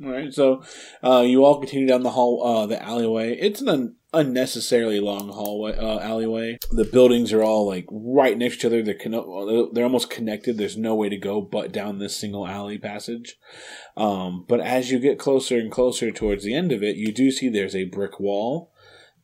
Right, 0.00 0.32
so 0.32 0.62
uh, 1.02 1.24
you 1.26 1.44
all 1.44 1.58
continue 1.58 1.88
down 1.88 2.04
the 2.04 2.10
hall, 2.10 2.42
uh, 2.44 2.66
the 2.66 2.80
alleyway. 2.80 3.36
It's 3.36 3.60
an 3.60 3.68
un- 3.68 3.96
unnecessarily 4.12 5.00
long 5.00 5.28
hallway, 5.30 5.76
uh, 5.76 5.98
alleyway. 5.98 6.58
The 6.70 6.84
buildings 6.84 7.32
are 7.32 7.42
all 7.42 7.66
like 7.66 7.86
right 7.90 8.38
next 8.38 8.60
to 8.60 8.60
each 8.60 8.64
other. 8.66 8.82
They're 8.82 8.94
conno- 8.94 9.74
they're 9.74 9.84
almost 9.84 10.10
connected. 10.10 10.56
There's 10.56 10.76
no 10.76 10.94
way 10.94 11.08
to 11.08 11.16
go 11.16 11.40
but 11.40 11.72
down 11.72 11.98
this 11.98 12.16
single 12.16 12.46
alley 12.46 12.78
passage. 12.78 13.36
Um, 13.96 14.44
but 14.48 14.60
as 14.60 14.92
you 14.92 15.00
get 15.00 15.18
closer 15.18 15.58
and 15.58 15.70
closer 15.70 16.12
towards 16.12 16.44
the 16.44 16.54
end 16.54 16.70
of 16.70 16.82
it, 16.82 16.96
you 16.96 17.12
do 17.12 17.32
see 17.32 17.48
there's 17.48 17.76
a 17.76 17.84
brick 17.84 18.20
wall 18.20 18.72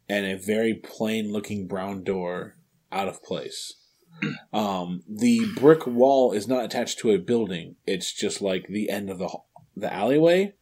and 0.08 0.26
a 0.26 0.36
very 0.36 0.74
plain 0.74 1.32
looking 1.32 1.68
brown 1.68 2.02
door 2.02 2.56
out 2.90 3.08
of 3.08 3.22
place. 3.22 3.74
Um, 4.52 5.02
the 5.08 5.44
brick 5.56 5.88
wall 5.88 6.32
is 6.32 6.46
not 6.46 6.64
attached 6.64 7.00
to 7.00 7.10
a 7.10 7.18
building. 7.18 7.74
It's 7.84 8.12
just 8.12 8.40
like 8.40 8.68
the 8.68 8.88
end 8.88 9.10
of 9.10 9.18
the 9.18 9.28
the 9.76 9.92
alleyway. 9.92 10.54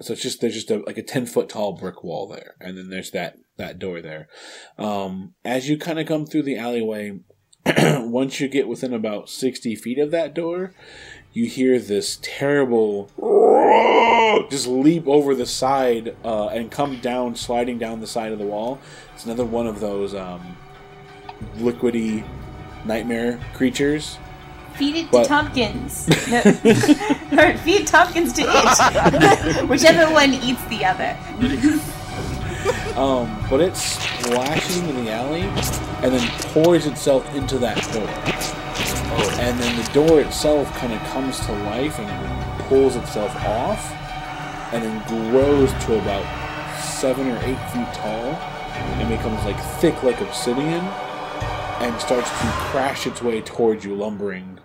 So 0.00 0.12
it's 0.12 0.22
just 0.22 0.40
there's 0.40 0.54
just 0.54 0.70
a, 0.70 0.78
like 0.86 0.98
a 0.98 1.02
ten 1.02 1.26
foot 1.26 1.48
tall 1.48 1.72
brick 1.72 2.02
wall 2.02 2.26
there, 2.28 2.54
and 2.60 2.76
then 2.76 2.88
there's 2.88 3.10
that 3.10 3.36
that 3.56 3.78
door 3.78 4.00
there. 4.00 4.28
Um, 4.78 5.34
as 5.44 5.68
you 5.68 5.76
kind 5.76 5.98
of 5.98 6.06
come 6.06 6.26
through 6.26 6.42
the 6.42 6.56
alleyway, 6.56 7.20
once 7.66 8.40
you 8.40 8.48
get 8.48 8.68
within 8.68 8.94
about 8.94 9.28
sixty 9.28 9.74
feet 9.74 9.98
of 9.98 10.10
that 10.10 10.34
door, 10.34 10.72
you 11.32 11.46
hear 11.46 11.78
this 11.78 12.18
terrible 12.22 13.10
just 14.48 14.66
leap 14.66 15.06
over 15.06 15.34
the 15.34 15.46
side 15.46 16.16
uh, 16.24 16.48
and 16.48 16.70
come 16.70 17.00
down, 17.00 17.34
sliding 17.34 17.78
down 17.78 18.00
the 18.00 18.06
side 18.06 18.32
of 18.32 18.38
the 18.38 18.44
wall. 18.44 18.78
It's 19.14 19.24
another 19.24 19.44
one 19.44 19.66
of 19.66 19.80
those 19.80 20.14
um, 20.14 20.56
liquidy 21.56 22.24
nightmare 22.84 23.40
creatures. 23.54 24.18
Feed 24.74 24.96
it 24.96 25.10
But- 25.10 25.24
to 25.24 25.28
Tompkins. 25.28 26.08
No. 26.30 26.38
or 27.42 27.56
feed 27.58 27.86
Tompkins 27.86 28.32
to 28.34 28.42
it. 28.44 29.68
Whichever 29.68 30.12
one 30.12 30.32
eats 30.34 30.64
the 30.66 30.84
other. 30.84 31.16
Um, 32.96 33.44
but 33.48 33.60
it 33.60 33.76
splashes 33.76 34.78
into 34.78 34.92
the 34.92 35.10
alley 35.10 35.42
and 36.02 36.12
then 36.14 36.28
pours 36.52 36.86
itself 36.86 37.32
into 37.34 37.58
that 37.58 37.76
door. 37.92 38.08
And 39.40 39.58
then 39.58 39.76
the 39.82 39.92
door 39.92 40.20
itself 40.20 40.70
kind 40.76 40.92
of 40.92 41.00
comes 41.08 41.38
to 41.46 41.52
life 41.52 41.98
and 41.98 42.60
pulls 42.68 42.96
itself 42.96 43.34
off 43.44 43.92
and 44.72 44.82
then 44.84 45.30
grows 45.30 45.72
to 45.84 45.98
about 45.98 46.24
seven 46.80 47.28
or 47.28 47.36
eight 47.38 47.58
feet 47.70 47.92
tall 47.94 48.34
and 49.00 49.08
becomes 49.08 49.42
like 49.44 49.58
thick 49.80 50.02
like 50.02 50.20
obsidian 50.20 50.84
and 51.80 51.98
starts 52.00 52.28
to 52.30 52.36
crash 52.70 53.06
its 53.06 53.22
way 53.22 53.40
towards 53.40 53.84
you, 53.84 53.94
lumbering. 53.94 54.58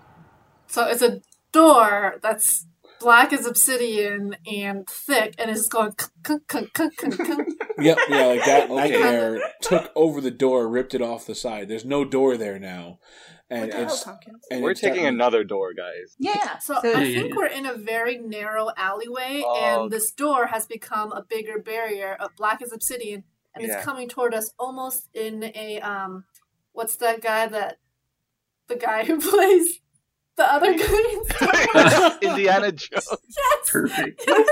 So 0.67 0.85
it's 0.87 1.01
a 1.01 1.21
door 1.51 2.15
that's 2.21 2.65
black 2.99 3.31
as 3.33 3.45
obsidian 3.45 4.35
and 4.45 4.87
thick, 4.87 5.35
and 5.37 5.49
it's 5.49 5.67
going. 5.67 5.93
kunk, 6.23 6.47
kunk, 6.47 6.47
kunk, 6.47 6.73
kunk, 6.73 6.95
kunk, 6.97 7.17
kunk. 7.27 7.49
Yep, 7.79 7.97
yeah, 8.09 8.25
like 8.25 8.45
that 8.45 8.69
nightmare 8.69 9.39
took 9.61 9.91
over 9.95 10.21
the 10.21 10.31
door, 10.31 10.67
ripped 10.67 10.93
it 10.93 11.01
off 11.01 11.25
the 11.25 11.35
side. 11.35 11.67
There's 11.67 11.85
no 11.85 12.05
door 12.05 12.37
there 12.37 12.59
now. 12.59 12.99
And 13.49 13.71
the 13.71 13.75
hell, 13.75 13.85
it's 13.85 14.03
Tompkins? 14.03 14.41
and 14.49 14.63
We're 14.63 14.71
it's 14.71 14.81
taking 14.81 14.95
starting- 15.01 15.15
another 15.15 15.43
door, 15.43 15.73
guys. 15.73 16.15
Yeah. 16.17 16.57
So 16.57 16.79
So- 16.81 16.93
I 16.97 17.03
Yeah, 17.03 17.21
think 17.21 17.35
we're 17.35 17.45
in 17.45 17.65
a 17.67 17.75
very 17.75 18.17
narrow 18.17 18.69
alleyway, 18.75 19.43
Oh. 19.45 19.83
and 19.83 19.91
this 19.91 20.11
door 20.11 20.47
has 20.47 20.65
become 20.65 21.11
a 21.11 21.21
bigger 21.21 21.59
barrier 21.59 22.17
of 22.19 22.31
black 22.37 22.61
as 22.63 22.71
obsidian, 22.73 23.23
and 23.53 23.63
Yeah. 23.63 23.75
it's 23.77 23.85
coming 23.85 24.09
toward 24.09 24.33
us 24.33 24.51
almost 24.57 25.09
in 25.13 25.43
a 25.43 25.79
um, 25.81 26.23
what's 26.75 26.95
that 26.97 27.21
guy 27.21 27.47
that 27.47 27.77
the 28.67 28.75
guy 28.75 29.03
who 29.05 29.19
plays 29.31 29.79
the 30.37 30.43
other 30.51 30.73
guy 30.77 32.11
in 32.21 32.29
Indiana 32.29 32.71
Jones. 32.71 33.07
yes, 33.37 33.69
Perfect. 33.71 34.23
yes. 34.27 34.49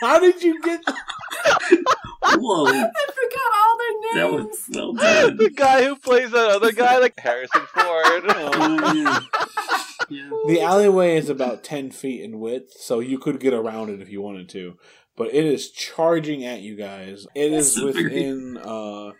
How 0.00 0.18
did 0.18 0.42
you 0.42 0.60
get 0.62 0.80
Whoa. 2.36 2.66
I 2.66 2.90
forgot 2.90 3.52
all 3.54 3.78
their 3.78 3.92
names. 4.00 4.14
That 4.14 4.30
names. 4.30 4.44
was 4.44 4.68
well 4.72 4.92
done. 4.94 5.36
the 5.36 5.50
guy 5.50 5.84
who 5.84 5.96
plays 5.96 6.30
that 6.30 6.50
other 6.50 6.72
guy, 6.72 6.98
like 6.98 7.14
Harrison 7.18 7.60
Ford. 7.72 8.24
Oh, 8.28 8.92
yeah. 8.94 9.20
Yeah. 10.08 10.30
The 10.48 10.60
alleyway 10.60 11.16
is 11.16 11.28
about 11.28 11.62
10 11.64 11.90
feet 11.90 12.22
in 12.22 12.40
width, 12.40 12.72
so 12.80 13.00
you 13.00 13.18
could 13.18 13.40
get 13.40 13.52
around 13.54 13.90
it 13.90 14.00
if 14.00 14.08
you 14.10 14.20
wanted 14.22 14.48
to. 14.50 14.76
But 15.16 15.28
it 15.34 15.44
is 15.44 15.70
charging 15.70 16.44
at 16.44 16.60
you 16.60 16.76
guys. 16.76 17.26
It 17.34 17.52
is 17.52 17.74
That's 17.74 17.92
very- 17.94 18.04
within, 18.04 18.56
uh, 18.58 19.12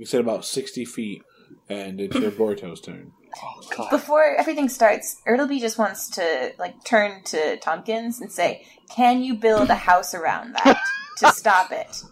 you 0.00 0.06
said 0.06 0.20
about 0.20 0.44
60 0.44 0.84
feet, 0.86 1.22
and 1.68 2.00
it's 2.00 2.16
your 2.16 2.30
Borto's 2.40 2.80
turn. 2.80 3.12
Oh 3.36 3.62
god. 3.76 3.90
Before 3.90 4.24
everything 4.36 4.68
starts, 4.68 5.20
Ertleby 5.28 5.60
just 5.60 5.78
wants 5.78 6.08
to 6.10 6.52
like 6.58 6.82
turn 6.84 7.22
to 7.26 7.58
Tompkins 7.58 8.20
and 8.20 8.32
say, 8.32 8.64
"Can 8.90 9.22
you 9.22 9.34
build 9.34 9.70
a 9.70 9.74
house 9.76 10.14
around 10.14 10.54
that 10.54 10.80
to 11.18 11.30
stop 11.34 11.70
it? 11.70 12.02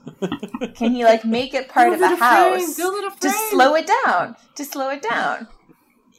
Can 0.77 0.93
he 0.93 1.05
like 1.05 1.25
make 1.25 1.55
it 1.55 1.69
part 1.69 1.93
of 1.93 1.99
Build 1.99 2.13
a 2.13 2.15
it 2.15 2.15
a 2.15 2.19
frame, 2.19 2.61
house 2.61 2.77
build 2.77 2.95
it 3.03 3.13
a 3.13 3.21
to 3.21 3.31
slow 3.51 3.75
it 3.75 3.91
down? 4.05 4.37
To 4.55 4.65
slow 4.65 4.91
it 4.91 5.03
down." 5.03 5.49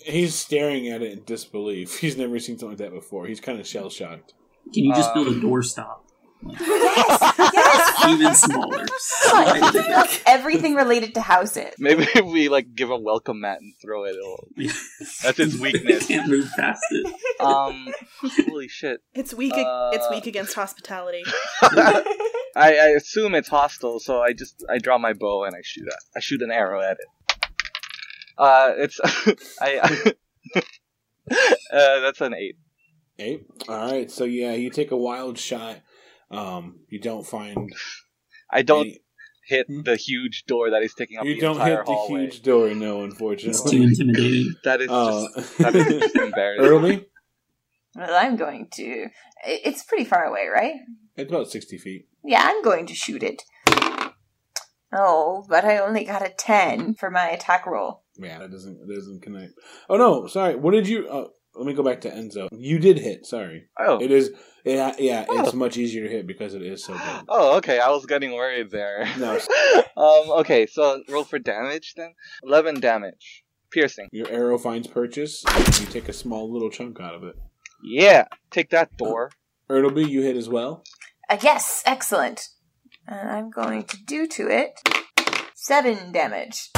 He's 0.03 0.33
staring 0.35 0.89
at 0.89 1.01
it 1.01 1.11
in 1.13 1.23
disbelief. 1.23 1.99
He's 1.99 2.17
never 2.17 2.39
seen 2.39 2.57
something 2.57 2.77
like 2.77 2.89
that 2.89 2.93
before. 2.93 3.27
He's 3.27 3.39
kind 3.39 3.59
of 3.59 3.67
shell 3.67 3.89
shocked. 3.89 4.33
Can 4.73 4.83
you 4.83 4.93
just 4.93 5.11
Uh, 5.11 5.13
build 5.13 5.27
a 5.27 5.39
doorstop? 5.39 5.99
Yes, 6.41 7.19
yes. 7.53 8.05
Even 8.09 8.35
smaller. 8.35 8.85
Come 9.25 9.47
on, 9.47 9.55
he 9.55 9.61
can 9.61 9.87
build 9.87 10.21
everything 10.25 10.75
related 10.75 11.13
to 11.15 11.21
houses. 11.21 11.73
Maybe 11.77 12.03
if 12.15 12.25
we 12.25 12.49
like 12.49 12.75
give 12.75 12.89
a 12.89 12.97
welcome 12.97 13.41
mat 13.41 13.59
and 13.59 13.73
throw 13.81 14.05
it. 14.05 14.15
It'll... 14.15 14.47
That's 15.23 15.39
its 15.39 15.57
weakness. 15.59 16.07
Can't 16.07 16.29
move 16.29 16.49
past 16.55 16.83
it. 16.91 17.13
Um, 17.39 17.93
holy 18.21 18.67
shit. 18.67 19.01
It's 19.13 19.33
weak. 19.33 19.53
Uh, 19.53 19.91
it's 19.93 20.09
weak 20.09 20.27
against 20.27 20.53
hospitality. 20.53 21.23
I, 21.61 22.03
I 22.55 22.87
assume 22.97 23.35
it's 23.35 23.49
hostile, 23.49 23.99
so 23.99 24.21
I 24.21 24.33
just 24.33 24.63
I 24.69 24.77
draw 24.79 24.97
my 24.97 25.13
bow 25.13 25.43
and 25.43 25.55
I 25.55 25.59
shoot 25.63 25.87
a, 25.87 25.97
I 26.15 26.19
shoot 26.19 26.41
an 26.41 26.51
arrow 26.51 26.81
at 26.81 26.97
it. 26.99 27.41
Uh, 28.37 28.73
it's 28.77 28.99
I. 29.61 30.13
uh, 31.31 31.99
that's 31.99 32.21
an 32.21 32.33
eight. 32.33 32.55
Eight. 33.19 33.45
All 33.67 33.91
right. 33.91 34.09
So 34.09 34.23
yeah, 34.23 34.53
you 34.53 34.69
take 34.69 34.91
a 34.91 34.97
wild 34.97 35.37
shot. 35.37 35.79
Um, 36.31 36.79
you 36.89 36.99
don't 36.99 37.25
find. 37.25 37.71
I 38.51 38.61
don't 38.61 38.87
any- 38.87 39.01
hit 39.47 39.65
the 39.67 39.95
huge 39.95 40.45
door 40.45 40.69
that 40.69 40.83
is 40.83 40.93
taking 40.93 41.17
up 41.17 41.25
you 41.25 41.35
the 41.35 41.41
don't 41.41 41.55
entire 41.55 41.77
hit 41.77 41.85
the 41.87 42.05
huge 42.07 42.41
door. 42.43 42.69
No, 42.75 43.03
Unfortunately, 43.03 43.49
It's 43.49 43.63
too 43.63 43.77
unfortunately. 43.81 44.15
intimidating. 44.15 44.55
That 44.63 44.81
is 44.81 44.89
Uh, 44.91 45.25
just 45.35 45.57
that 45.59 45.75
is 45.75 45.85
just 46.03 46.15
embarrassing. 46.15 46.65
Early. 46.65 47.05
Well, 47.95 48.13
I'm 48.15 48.35
going 48.35 48.67
to. 48.73 49.07
It's 49.45 49.83
pretty 49.83 50.05
far 50.05 50.23
away, 50.25 50.47
right? 50.53 50.75
It's 51.17 51.31
about 51.31 51.49
sixty 51.49 51.77
feet. 51.79 52.07
Yeah, 52.23 52.41
I'm 52.43 52.61
going 52.61 52.85
to 52.87 52.93
shoot 52.93 53.23
it. 53.23 53.41
Oh, 54.91 55.45
but 55.47 55.65
I 55.65 55.77
only 55.77 56.03
got 56.03 56.25
a 56.25 56.29
10 56.35 56.95
for 56.95 57.11
my 57.11 57.29
attack 57.29 57.67
roll. 57.67 58.03
Yeah, 58.17 58.39
that 58.39 58.49
doesn't 58.51 58.79
that 58.87 58.93
doesn't 58.93 59.21
connect. 59.21 59.53
Oh 59.89 59.97
no, 59.97 60.25
sorry. 60.27 60.55
What 60.55 60.71
did 60.71 60.87
you? 60.87 61.07
Uh, 61.07 61.27
let 61.55 61.65
me 61.65 61.73
go 61.73 61.83
back 61.83 62.01
to 62.01 62.09
Enzo. 62.11 62.47
You 62.51 62.79
did 62.79 62.99
hit. 62.99 63.25
Sorry. 63.25 63.67
Oh. 63.79 63.99
It 64.01 64.11
is. 64.11 64.31
Yeah, 64.63 64.93
yeah. 64.99 65.25
It's 65.29 65.53
Oh. 65.53 65.57
much 65.57 65.77
easier 65.77 66.03
to 66.03 66.09
hit 66.09 66.27
because 66.27 66.53
it 66.53 66.61
is 66.61 66.83
so 66.83 66.93
big. 66.93 67.01
Oh, 67.29 67.57
okay. 67.57 67.79
I 67.79 67.89
was 67.89 68.05
getting 68.05 68.33
worried 68.33 68.69
there. 68.71 69.07
No. 69.17 69.35
um. 69.97 70.31
Okay. 70.41 70.65
So 70.67 71.01
roll 71.09 71.23
for 71.23 71.39
damage 71.39 71.93
then. 71.95 72.13
Eleven 72.43 72.79
damage, 72.79 73.43
piercing. 73.71 74.07
Your 74.11 74.29
arrow 74.29 74.57
finds 74.57 74.87
purchase. 74.87 75.43
And 75.47 75.79
you 75.79 75.85
take 75.87 76.07
a 76.09 76.13
small 76.13 76.51
little 76.51 76.69
chunk 76.69 76.99
out 76.99 77.15
of 77.15 77.23
it. 77.23 77.35
Yeah. 77.83 78.25
Take 78.51 78.69
that, 78.71 78.91
Thor. 78.97 79.31
Ertleby, 79.69 80.07
you 80.09 80.21
hit 80.21 80.35
as 80.35 80.49
well. 80.49 80.83
Uh, 81.29 81.37
yes, 81.41 81.83
excellent. 81.85 82.49
And 83.07 83.29
I'm 83.29 83.49
going 83.49 83.83
to 83.83 83.97
do 84.05 84.27
to 84.27 84.47
it 84.49 84.79
7 85.55 86.11
damage. 86.11 86.69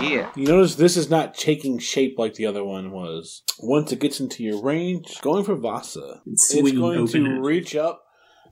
Yeah. 0.00 0.30
You 0.36 0.46
notice 0.46 0.74
this 0.74 0.96
is 0.96 1.08
not 1.10 1.34
taking 1.34 1.78
shape 1.78 2.18
like 2.18 2.34
the 2.34 2.46
other 2.46 2.64
one 2.64 2.90
was. 2.90 3.42
Once 3.60 3.92
it 3.92 3.98
gets 4.00 4.20
into 4.20 4.42
your 4.44 4.62
range, 4.62 5.20
going 5.22 5.44
for 5.44 5.54
Vasa, 5.54 6.22
It's 6.26 6.52
it's 6.54 6.72
going 6.72 7.06
to 7.08 7.24
it. 7.24 7.40
reach 7.40 7.74
up 7.76 8.02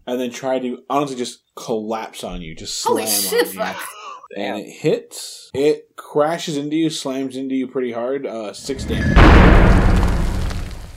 and 0.06 0.20
then 0.20 0.30
try 0.30 0.58
to 0.58 0.78
honestly 0.88 1.16
just 1.16 1.40
collapse 1.56 2.24
on 2.24 2.40
you, 2.42 2.54
just 2.54 2.80
slam 2.80 3.06
Holy 3.06 3.10
shit, 3.10 3.58
on 3.58 3.74
you. 3.74 4.42
And 4.42 4.58
it 4.60 4.70
hits. 4.70 5.50
It 5.54 5.94
crashes 5.96 6.56
into 6.56 6.76
you, 6.76 6.90
slams 6.90 7.36
into 7.36 7.54
you 7.54 7.68
pretty 7.68 7.92
hard. 7.92 8.26
Uh, 8.26 8.52
six 8.52 8.84
damage. 8.84 9.16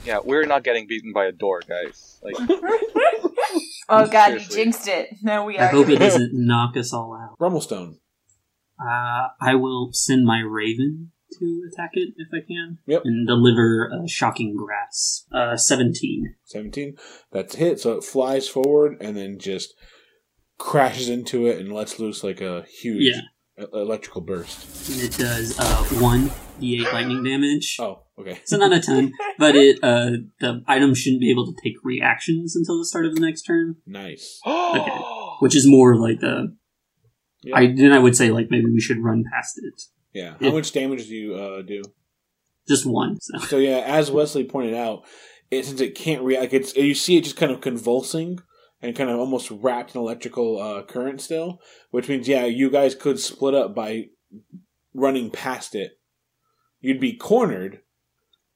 Yeah. 0.04 0.20
We're 0.24 0.46
not 0.46 0.64
getting 0.64 0.86
beaten 0.86 1.12
by 1.12 1.26
a 1.26 1.32
door, 1.32 1.60
guys. 1.68 2.20
Like. 2.22 2.34
Oh 3.90 4.06
god, 4.06 4.26
Seriously. 4.26 4.58
you 4.58 4.64
jinxed 4.64 4.86
it. 4.88 5.08
No, 5.22 5.46
we 5.46 5.56
are. 5.56 5.64
I 5.64 5.68
hope 5.68 5.88
it 5.88 5.96
doesn't 5.98 6.32
knock 6.34 6.76
us 6.76 6.92
all 6.92 7.14
out. 7.14 7.38
Brummelstone. 7.38 7.94
Uh, 8.80 9.28
I 9.40 9.54
will 9.54 9.90
send 9.92 10.24
my 10.24 10.40
raven 10.40 11.12
to 11.38 11.62
attack 11.72 11.90
it 11.94 12.14
if 12.16 12.28
I 12.32 12.46
can. 12.46 12.78
Yep. 12.86 13.02
And 13.04 13.26
deliver 13.26 13.86
a 13.88 14.08
shocking 14.08 14.56
grasp. 14.56 15.26
Uh, 15.32 15.56
17. 15.56 16.34
17. 16.44 16.96
That's 17.32 17.54
a 17.54 17.58
hit. 17.58 17.80
So 17.80 17.92
it 17.98 18.04
flies 18.04 18.48
forward 18.48 18.96
and 19.00 19.16
then 19.16 19.38
just 19.38 19.74
crashes 20.58 21.08
into 21.08 21.46
it 21.46 21.58
and 21.60 21.72
lets 21.72 21.98
loose 21.98 22.24
like 22.24 22.40
a 22.40 22.64
huge 22.80 23.14
Yeah. 23.14 23.64
electrical 23.72 24.20
burst. 24.22 24.90
And 24.90 25.00
it 25.02 25.16
does 25.18 25.58
uh, 25.58 25.84
1 26.00 26.30
d8 26.60 26.92
lightning 26.92 27.22
damage. 27.22 27.76
Oh, 27.80 28.02
okay. 28.18 28.40
So 28.44 28.56
not 28.56 28.72
a 28.72 28.80
ton, 28.80 29.12
but 29.38 29.54
it 29.54 29.78
uh, 29.82 30.10
the 30.40 30.62
item 30.66 30.94
shouldn't 30.94 31.20
be 31.20 31.30
able 31.30 31.46
to 31.46 31.54
take 31.62 31.74
reactions 31.84 32.56
until 32.56 32.78
the 32.78 32.84
start 32.86 33.06
of 33.06 33.14
the 33.14 33.20
next 33.20 33.42
turn, 33.42 33.76
Nice. 33.86 34.40
Okay. 34.46 34.90
which 35.40 35.54
is 35.54 35.66
more 35.68 35.96
like 35.96 36.20
the. 36.20 36.56
Yeah. 37.42 37.56
I 37.56 37.66
then 37.72 37.92
I 37.92 37.98
would 37.98 38.16
say 38.16 38.30
like 38.30 38.48
maybe 38.50 38.66
we 38.66 38.80
should 38.80 39.02
run 39.02 39.24
past 39.32 39.58
it. 39.62 39.82
Yeah. 40.12 40.32
How 40.40 40.46
Yeah. 40.46 40.52
much 40.52 40.72
damage 40.72 41.06
do 41.08 41.14
you 41.14 41.34
uh, 41.34 41.62
do? 41.62 41.82
Just 42.66 42.84
one. 42.86 43.18
So. 43.20 43.38
So 43.46 43.56
yeah, 43.58 43.78
as 43.86 44.10
Wesley 44.10 44.44
pointed 44.44 44.74
out, 44.74 45.04
it, 45.50 45.64
since 45.64 45.80
it 45.80 45.94
can't 45.94 46.22
react, 46.22 46.52
it's 46.52 46.76
you 46.76 46.94
see 46.94 47.16
it 47.16 47.24
just 47.24 47.36
kind 47.36 47.52
of 47.52 47.60
convulsing 47.60 48.40
and 48.82 48.94
kind 48.96 49.10
of 49.10 49.18
almost 49.18 49.50
wrapped 49.50 49.94
in 49.94 50.00
electrical 50.00 50.60
uh, 50.60 50.82
current 50.82 51.20
still, 51.20 51.60
which 51.90 52.08
means 52.08 52.28
yeah, 52.28 52.44
you 52.44 52.70
guys 52.70 52.94
could 52.94 53.18
split 53.18 53.54
up 53.54 53.74
by 53.74 54.06
running 54.94 55.30
past 55.30 55.74
it. 55.74 55.92
You'd 56.80 57.00
be 57.00 57.16
cornered, 57.16 57.80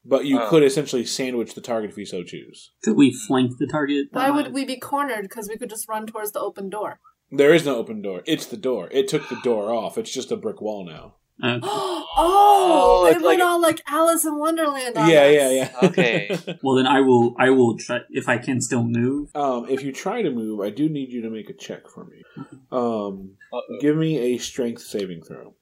but 0.04 0.26
you 0.26 0.38
Oh. 0.40 0.48
could 0.48 0.62
essentially 0.62 1.04
sandwich 1.04 1.54
the 1.54 1.60
target 1.60 1.90
if 1.90 1.96
you 1.98 2.06
so 2.06 2.22
choose. 2.22 2.72
Could 2.84 2.96
we 2.96 3.12
flank 3.12 3.52
the 3.58 3.66
target? 3.66 4.08
Why 4.12 4.30
would 4.30 4.52
we 4.52 4.64
be 4.64 4.78
cornered? 4.78 5.22
Because 5.22 5.48
we 5.48 5.56
could 5.56 5.70
just 5.70 5.88
run 5.88 6.06
towards 6.06 6.32
the 6.32 6.40
open 6.40 6.68
door. 6.68 7.00
There 7.32 7.54
is 7.54 7.64
no 7.64 7.76
open 7.76 8.02
door. 8.02 8.22
It's 8.26 8.46
the 8.46 8.56
door. 8.56 8.88
It 8.92 9.08
took 9.08 9.28
the 9.28 9.40
door 9.42 9.72
off. 9.72 9.96
It's 9.98 10.12
just 10.12 10.30
a 10.30 10.36
brick 10.36 10.60
wall 10.60 10.84
now. 10.84 11.14
Okay. 11.42 11.60
oh, 11.62 11.98
Oh, 12.14 13.04
they 13.04 13.12
it's 13.12 13.22
went 13.24 13.40
like- 13.40 13.48
all 13.48 13.60
like 13.60 13.80
Alice 13.88 14.24
in 14.24 14.38
Wonderland 14.38 14.96
on 14.96 15.08
yeah, 15.10 15.22
us. 15.22 15.34
yeah, 15.34 15.50
yeah. 15.50 15.70
Okay. 15.88 16.38
Well, 16.62 16.76
then 16.76 16.86
I 16.86 17.00
will. 17.00 17.34
I 17.38 17.50
will 17.50 17.76
try 17.78 18.00
if 18.10 18.28
I 18.28 18.38
can 18.38 18.60
still 18.60 18.84
move. 18.84 19.34
um, 19.34 19.66
if 19.68 19.82
you 19.82 19.92
try 19.92 20.22
to 20.22 20.30
move, 20.30 20.60
I 20.60 20.70
do 20.70 20.88
need 20.88 21.10
you 21.10 21.22
to 21.22 21.30
make 21.30 21.48
a 21.50 21.54
check 21.54 21.88
for 21.88 22.04
me. 22.04 22.22
Um, 22.70 23.32
Uh-oh. 23.52 23.78
give 23.82 23.96
me 23.98 24.16
a 24.18 24.38
strength 24.38 24.80
saving 24.82 25.22
throw. 25.22 25.54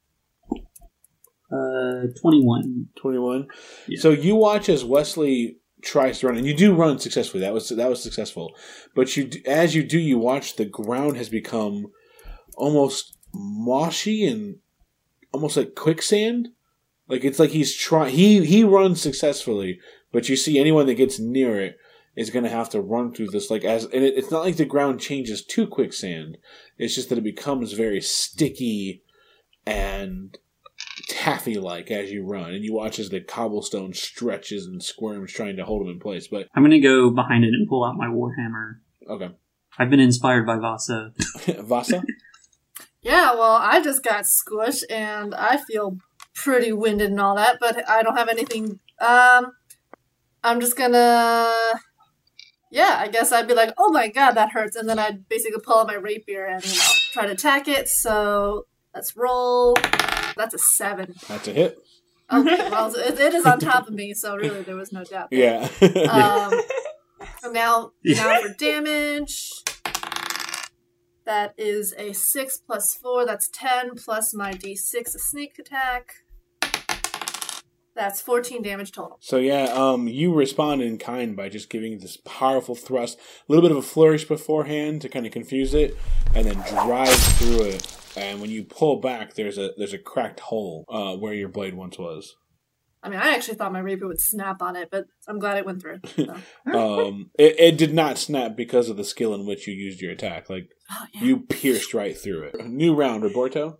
Uh, 1.51 2.07
twenty-one. 2.21 2.87
21. 2.95 3.47
Yeah. 3.89 3.99
So 3.99 4.11
you 4.11 4.35
watch 4.37 4.69
as 4.69 4.85
Wesley 4.85 5.57
tries 5.81 6.19
to 6.19 6.27
run, 6.27 6.37
and 6.37 6.45
you 6.45 6.53
do 6.53 6.75
run 6.75 6.99
successfully. 6.99 7.41
That 7.41 7.53
was 7.53 7.69
that 7.69 7.89
was 7.89 8.01
successful. 8.01 8.55
But 8.95 9.15
you, 9.15 9.29
as 9.45 9.75
you 9.75 9.83
do, 9.83 9.99
you 9.99 10.17
watch 10.17 10.55
the 10.55 10.65
ground 10.65 11.17
has 11.17 11.29
become 11.29 11.87
almost 12.55 13.17
moshy 13.33 14.29
and 14.29 14.57
almost 15.31 15.57
like 15.57 15.75
quicksand. 15.75 16.49
Like 17.07 17.23
it's 17.25 17.39
like 17.39 17.51
he's 17.51 17.75
trying. 17.75 18.13
He 18.13 18.45
he 18.45 18.63
runs 18.63 19.01
successfully, 19.01 19.79
but 20.11 20.29
you 20.29 20.35
see 20.35 20.59
anyone 20.59 20.85
that 20.87 20.95
gets 20.95 21.19
near 21.19 21.59
it 21.59 21.77
is 22.15 22.29
going 22.29 22.43
to 22.43 22.49
have 22.49 22.69
to 22.69 22.81
run 22.81 23.13
through 23.13 23.27
this. 23.27 23.49
Like 23.49 23.63
as 23.63 23.85
and 23.85 24.03
it, 24.03 24.13
it's 24.15 24.31
not 24.31 24.43
like 24.43 24.57
the 24.57 24.65
ground 24.65 24.99
changes 24.99 25.43
to 25.43 25.67
quicksand. 25.67 26.37
It's 26.77 26.95
just 26.95 27.09
that 27.09 27.17
it 27.17 27.23
becomes 27.23 27.73
very 27.73 28.01
sticky 28.01 29.03
and 29.65 30.37
taffy 31.11 31.55
like 31.55 31.91
as 31.91 32.11
you 32.11 32.25
run, 32.25 32.53
and 32.53 32.63
you 32.63 32.73
watch 32.73 32.97
as 32.97 33.09
the 33.09 33.19
cobblestone 33.19 33.93
stretches 33.93 34.65
and 34.65 34.81
squirms 34.81 35.31
trying 35.31 35.57
to 35.57 35.65
hold 35.65 35.81
him 35.81 35.91
in 35.91 35.99
place. 35.99 36.27
But 36.27 36.47
I'm 36.55 36.63
gonna 36.63 36.79
go 36.79 37.09
behind 37.09 37.43
it 37.43 37.49
and 37.49 37.67
pull 37.67 37.83
out 37.83 37.97
my 37.97 38.07
warhammer. 38.07 38.77
okay, 39.09 39.31
I've 39.77 39.89
been 39.89 39.99
inspired 39.99 40.45
by 40.45 40.57
Vasa. 40.57 41.13
Vasa. 41.59 42.03
Yeah, 43.01 43.33
well, 43.33 43.57
I 43.59 43.81
just 43.83 44.03
got 44.03 44.25
squished 44.25 44.83
and 44.89 45.35
I 45.35 45.57
feel 45.57 45.97
pretty 46.33 46.71
winded 46.71 47.11
and 47.11 47.19
all 47.19 47.35
that, 47.35 47.57
but 47.59 47.87
I 47.89 48.03
don't 48.03 48.15
have 48.15 48.29
anything. 48.29 48.79
Um, 48.99 49.51
I'm 50.43 50.59
just 50.59 50.77
gonna. 50.77 51.51
Yeah, 52.71 52.95
I 52.99 53.09
guess 53.09 53.33
I'd 53.33 53.49
be 53.49 53.53
like, 53.53 53.73
oh 53.77 53.91
my 53.91 54.07
god, 54.07 54.31
that 54.33 54.51
hurts. 54.51 54.77
And 54.77 54.87
then 54.87 54.97
I'd 54.97 55.27
basically 55.27 55.59
pull 55.61 55.79
out 55.79 55.87
my 55.87 55.95
rapier 55.95 56.45
and, 56.45 56.63
you 56.65 56.77
know, 56.77 56.85
try 57.11 57.25
to 57.25 57.33
attack 57.33 57.67
it. 57.67 57.89
So 57.89 58.65
let's 58.95 59.17
roll. 59.17 59.75
That's 60.35 60.53
a 60.53 60.59
seven. 60.59 61.13
That's 61.27 61.47
a 61.47 61.53
hit. 61.53 61.79
Okay, 62.31 62.69
well, 62.69 62.93
it, 62.95 63.19
it 63.19 63.33
is 63.33 63.45
on 63.45 63.59
top 63.59 63.87
of 63.87 63.93
me, 63.93 64.13
so 64.13 64.35
really 64.35 64.61
there 64.61 64.75
was 64.75 64.93
no 64.93 65.03
doubt. 65.03 65.29
there. 65.31 65.69
Yeah. 65.81 66.51
Um, 67.21 67.31
and 67.43 67.53
now, 67.53 67.91
now 68.03 68.41
for 68.41 68.53
damage. 68.57 69.51
That 71.25 71.53
is 71.55 71.93
a 71.97 72.13
6 72.13 72.57
plus 72.65 72.95
4, 72.95 73.25
that's 73.25 73.47
10, 73.49 73.91
plus 73.95 74.33
my 74.33 74.53
d6, 74.53 75.15
a 75.15 75.19
sneak 75.19 75.59
attack. 75.59 76.13
That's 77.93 78.21
14 78.21 78.63
damage 78.63 78.91
total. 78.91 79.17
So 79.21 79.37
yeah, 79.37 79.65
um, 79.65 80.07
you 80.07 80.33
respond 80.33 80.81
in 80.81 80.97
kind 80.97 81.35
by 81.35 81.49
just 81.49 81.69
giving 81.69 81.99
this 81.99 82.17
powerful 82.25 82.73
thrust, 82.73 83.19
a 83.19 83.51
little 83.51 83.61
bit 83.61 83.71
of 83.71 83.77
a 83.77 83.81
flourish 83.87 84.27
beforehand 84.27 85.01
to 85.01 85.09
kind 85.09 85.25
of 85.25 85.31
confuse 85.31 85.73
it, 85.73 85.95
and 86.33 86.47
then 86.47 86.55
drive 86.69 87.09
through 87.09 87.63
it. 87.63 87.97
And 88.15 88.41
when 88.41 88.49
you 88.49 88.63
pull 88.63 88.99
back, 88.99 89.35
there's 89.35 89.57
a 89.57 89.71
there's 89.77 89.93
a 89.93 89.97
cracked 89.97 90.39
hole 90.41 90.85
uh, 90.89 91.15
where 91.15 91.33
your 91.33 91.49
blade 91.49 91.73
once 91.75 91.97
was. 91.97 92.35
I 93.03 93.09
mean, 93.09 93.19
I 93.19 93.33
actually 93.33 93.55
thought 93.55 93.73
my 93.73 93.79
rapier 93.79 94.05
would 94.07 94.21
snap 94.21 94.61
on 94.61 94.75
it, 94.75 94.89
but 94.91 95.05
I'm 95.27 95.39
glad 95.39 95.57
it 95.57 95.65
went 95.65 95.81
through. 95.81 96.01
So. 96.71 97.07
Um, 97.07 97.31
it, 97.39 97.59
it 97.59 97.77
did 97.77 97.93
not 97.95 98.19
snap 98.19 98.55
because 98.55 98.89
of 98.89 98.97
the 98.97 99.03
skill 99.03 99.33
in 99.33 99.45
which 99.47 99.67
you 99.67 99.73
used 99.73 100.01
your 100.01 100.11
attack. 100.11 100.49
Like 100.49 100.69
Oh, 100.91 101.05
yeah. 101.13 101.23
you 101.23 101.39
pierced 101.39 101.93
right 101.95 102.15
through 102.17 102.43
it. 102.43 102.67
New 102.67 102.93
round, 102.93 103.23
Roberto. 103.23 103.79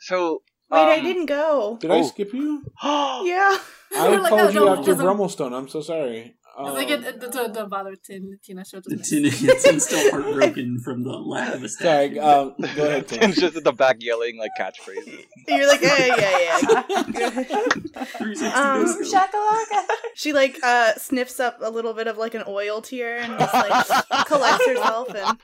So. 0.00 0.42
Wait, 0.70 0.78
I 0.78 0.98
um, 0.98 1.04
didn't 1.04 1.26
go. 1.26 1.76
Did 1.80 1.90
I 1.90 1.98
Oh. 1.98 2.02
skip 2.04 2.32
you? 2.32 2.62
Yeah. 2.82 3.58
I 3.94 4.08
We're 4.08 4.18
like, 4.20 4.30
called 4.30 4.54
no, 4.54 4.60
you 4.60 4.66
no, 4.66 4.72
after 4.78 4.90
doesn't- 4.92 5.06
Brummelstone. 5.06 5.52
I'm 5.52 5.68
so 5.68 5.80
sorry. 5.82 6.36
It's 6.58 6.68
Um, 6.68 6.74
like, 6.74 6.88
it, 6.88 7.04
it, 7.04 7.20
don't, 7.32 7.52
don't 7.54 7.68
bother 7.68 7.94
Tin, 7.96 8.38
Tina 8.42 8.64
Show 8.64 8.80
The 8.80 8.96
doesn't 8.96 9.30
tin 9.30 9.58
Tin's 9.60 9.84
still 9.84 10.10
heartbroken 10.10 10.78
from 10.80 11.02
the 11.02 11.10
lack 11.18 11.54
of 11.54 11.62
a 11.62 11.68
sorry. 11.68 12.18
Um, 12.18 12.54
go 12.74 12.86
ahead, 12.86 13.08
Tim. 13.08 13.20
Tim's 13.20 13.36
just 13.36 13.56
at 13.56 13.64
the 13.64 13.72
back 13.72 13.96
yelling 14.00 14.38
like 14.38 14.52
catchphrases. 14.58 15.24
You're 15.48 15.68
like, 15.68 15.82
yeah, 15.82 16.06
yeah, 16.06 16.48
yeah. 16.62 16.82
360 18.16 18.46
Um. 18.46 19.04
Shakalaka. 19.04 19.84
she 20.14 20.32
like 20.32 20.58
uh 20.62 20.94
sniffs 20.94 21.40
up 21.40 21.58
a 21.60 21.70
little 21.70 21.92
bit 21.92 22.06
of 22.06 22.16
like 22.16 22.34
an 22.34 22.44
oil 22.46 22.80
tear 22.80 23.18
and 23.18 23.38
just 23.38 23.52
like 23.54 24.26
collects 24.26 24.66
herself 24.66 25.08
and 25.14 25.38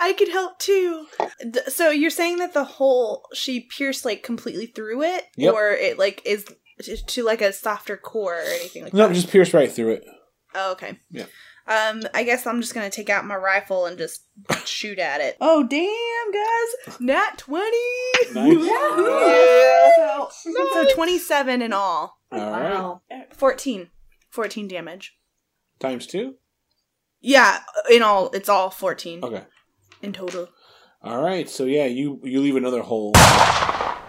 I 0.00 0.12
could 0.12 0.28
help 0.28 0.58
too. 0.58 1.06
D- 1.50 1.60
So 1.68 1.90
you're 1.90 2.10
saying 2.10 2.38
that 2.38 2.52
the 2.54 2.64
hole 2.64 3.26
she 3.34 3.60
pierced 3.60 4.04
like 4.04 4.22
completely 4.22 4.66
through 4.66 5.02
it, 5.02 5.24
Yep. 5.36 5.54
or 5.54 5.70
it 5.70 5.98
like 5.98 6.22
is 6.24 6.44
t- 6.82 6.96
to 6.96 7.22
like 7.24 7.40
a 7.42 7.52
softer 7.52 7.96
core 7.96 8.34
or 8.36 8.42
anything 8.42 8.84
like 8.84 8.92
No, 8.94 9.02
that? 9.04 9.08
No, 9.08 9.14
just 9.14 9.30
pierce 9.30 9.52
right 9.54 9.70
through 9.70 9.92
it. 9.92 10.04
Oh, 10.54 10.72
okay. 10.72 10.98
Yeah. 11.10 11.26
Um, 11.68 12.02
I 12.14 12.22
guess 12.22 12.46
I'm 12.46 12.60
just 12.60 12.74
gonna 12.74 12.90
take 12.90 13.10
out 13.10 13.24
my 13.26 13.34
rifle 13.34 13.86
and 13.86 13.98
just 13.98 14.22
shoot 14.64 14.98
at 15.00 15.20
it. 15.20 15.36
Oh 15.40 15.64
damn, 15.66 16.32
guys! 16.32 17.00
Nat 17.00 17.38
twenty. 17.38 17.76
Nice. 18.34 18.70
So 20.44 20.86
twenty-seven 20.94 21.62
in 21.62 21.72
all. 21.72 22.18
All 22.32 22.38
right. 22.50 22.74
Wow. 22.74 23.02
14. 23.32 23.88
14 24.30 24.68
damage. 24.68 25.16
Times 25.78 26.06
two. 26.06 26.34
Yeah, 27.20 27.60
in 27.90 28.02
all, 28.02 28.30
it's 28.32 28.48
all 28.48 28.70
14 28.70 29.24
Okay. 29.24 29.44
in 30.02 30.12
total. 30.12 30.48
All 31.02 31.22
right. 31.22 31.48
So 31.48 31.64
yeah, 31.64 31.86
you 31.86 32.20
you 32.24 32.40
leave 32.40 32.56
another 32.56 32.82
hole. 32.82 33.12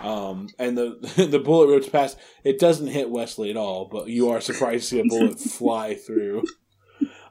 Um, 0.01 0.49
and 0.59 0.77
the 0.77 1.27
the 1.31 1.39
bullet 1.39 1.67
rips 1.73 1.89
past. 1.89 2.17
It 2.43 2.59
doesn't 2.59 2.87
hit 2.87 3.09
Wesley 3.09 3.49
at 3.49 3.57
all, 3.57 3.85
but 3.91 4.07
you 4.07 4.29
are 4.29 4.39
surprised 4.41 4.83
to 4.89 4.95
see 4.95 4.99
a 4.99 5.05
bullet 5.05 5.39
fly 5.57 5.95
through. 5.95 6.43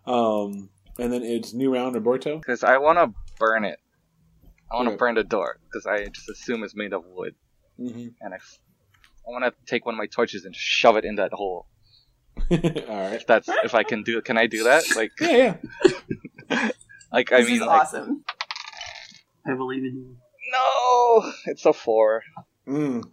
Um, 0.06 0.70
and 0.98 1.12
then 1.12 1.22
it's 1.22 1.52
new 1.54 1.72
round 1.74 1.94
Roberto. 1.94 2.38
Because 2.38 2.64
I 2.64 2.78
want 2.78 2.98
to 2.98 3.12
burn 3.38 3.64
it. 3.64 3.78
I 4.70 4.76
want 4.76 4.86
to 4.86 4.92
Okay. 4.92 4.98
burn 4.98 5.14
the 5.14 5.24
door 5.24 5.58
because 5.64 5.86
I 5.86 6.06
just 6.06 6.28
assume 6.28 6.64
it's 6.64 6.74
made 6.74 6.92
of 6.92 7.04
wood, 7.06 7.34
Mm-hmm. 7.78 8.08
and 8.20 8.32
I, 8.34 8.36
f- 8.36 8.58
I 9.26 9.30
want 9.30 9.44
to 9.44 9.52
take 9.66 9.84
one 9.86 9.94
of 9.94 9.98
my 9.98 10.06
torches 10.06 10.44
and 10.44 10.54
shove 10.56 10.96
it 10.96 11.04
in 11.04 11.16
that 11.16 11.32
hole. 11.32 11.66
all 12.50 12.58
right. 12.58 13.12
If 13.14 13.26
that's 13.26 13.48
if 13.64 13.74
I 13.74 13.82
can 13.84 14.02
do, 14.02 14.20
can 14.22 14.36
I 14.36 14.46
do 14.46 14.64
that? 14.64 14.82
Like, 14.96 15.12
Yeah, 15.20 15.56
yeah. 16.50 16.68
like 17.12 17.32
I 17.32 17.38
This 17.40 17.46
mean, 17.46 17.54
is 17.56 17.60
like, 17.66 17.80
awesome. 17.82 18.24
I 19.46 19.54
believe 19.54 19.84
in 19.84 19.94
you. 19.96 20.16
no, 20.52 21.32
it's 21.46 21.64
a 21.64 21.72
four. 21.72 22.22
Mm. 22.66 23.04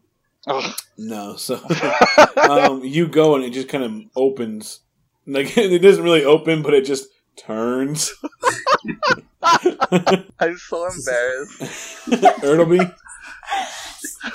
Ugh. 0.48 0.76
No, 0.98 1.36
so 1.36 1.60
um, 2.50 2.84
you 2.84 3.08
go 3.08 3.36
and 3.36 3.44
it 3.44 3.52
just 3.52 3.70
kind 3.70 3.84
of 3.84 4.02
opens. 4.16 4.80
Like 5.26 5.58
it 5.58 5.80
doesn't 5.80 6.04
really 6.04 6.26
open, 6.26 6.62
but 6.62 6.74
it 6.74 6.86
just 6.86 7.08
turns. 7.36 8.14
I'm 9.42 10.58
so 10.58 10.88
embarrassed. 10.88 12.10
Ertleby, 12.42 12.94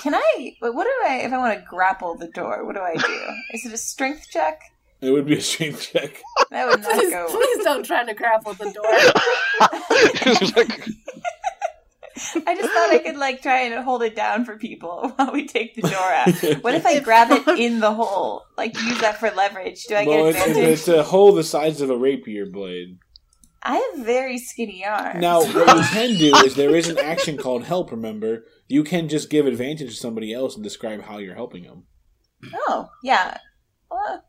Can 0.00 0.14
I? 0.14 0.56
But 0.60 0.74
what 0.74 0.84
do 0.84 0.92
I? 1.08 1.20
If 1.24 1.32
I 1.32 1.38
want 1.38 1.58
to 1.58 1.64
grapple 1.66 2.16
the 2.16 2.28
door, 2.28 2.64
what 2.64 2.74
do 2.74 2.80
I 2.80 2.94
do? 2.94 3.26
Is 3.54 3.66
it 3.66 3.72
a 3.72 3.78
strength 3.78 4.28
check? 4.30 4.60
it 5.00 5.10
would 5.12 5.26
be 5.26 5.36
a 5.36 5.40
strength 5.40 5.92
check. 5.92 6.20
That 6.50 6.66
would 6.66 6.82
not 6.82 6.94
Please, 6.98 7.10
go. 7.10 7.26
please 7.28 7.64
don't 7.64 7.84
try 7.84 8.04
to 8.04 8.14
grapple 8.14 8.54
the 8.54 8.72
door. 8.72 8.82
I 12.46 12.54
just 12.54 12.72
thought 12.72 12.90
I 12.90 13.00
could 13.04 13.16
like 13.16 13.42
try 13.42 13.60
and 13.62 13.84
hold 13.84 14.02
it 14.02 14.16
down 14.16 14.44
for 14.44 14.56
people 14.56 15.12
while 15.16 15.32
we 15.32 15.46
take 15.46 15.74
the 15.74 15.82
door 15.82 15.92
out. 15.92 16.28
What 16.62 16.74
if 16.74 16.84
I 16.84 17.00
grab 17.00 17.30
it 17.30 17.58
in 17.58 17.80
the 17.80 17.92
hole? 17.92 18.44
Like 18.56 18.74
use 18.80 19.00
that 19.00 19.18
for 19.18 19.30
leverage? 19.30 19.84
Do 19.84 19.94
I 19.94 20.04
get 20.04 20.10
well, 20.10 20.26
it's, 20.26 20.38
advantage? 20.38 20.68
it's 20.70 20.88
a 20.88 21.02
hole 21.02 21.32
the 21.32 21.44
size 21.44 21.80
of 21.80 21.90
a 21.90 21.96
rapier 21.96 22.46
blade. 22.46 22.98
I 23.62 23.76
have 23.76 24.04
very 24.04 24.38
skinny 24.38 24.84
arms. 24.84 25.20
Now, 25.20 25.40
what 25.52 25.76
you 25.76 25.82
can 25.82 26.16
do 26.16 26.34
is 26.36 26.54
there 26.54 26.74
is 26.74 26.88
an 26.88 26.98
action 26.98 27.36
called 27.36 27.64
help. 27.64 27.90
Remember, 27.90 28.44
you 28.68 28.84
can 28.84 29.08
just 29.08 29.30
give 29.30 29.46
advantage 29.46 29.90
to 29.90 29.96
somebody 29.96 30.32
else 30.32 30.54
and 30.54 30.64
describe 30.64 31.02
how 31.02 31.18
you're 31.18 31.34
helping 31.34 31.64
them. 31.64 31.84
Oh 32.68 32.88
yeah. 33.02 33.38
Well, 33.90 34.24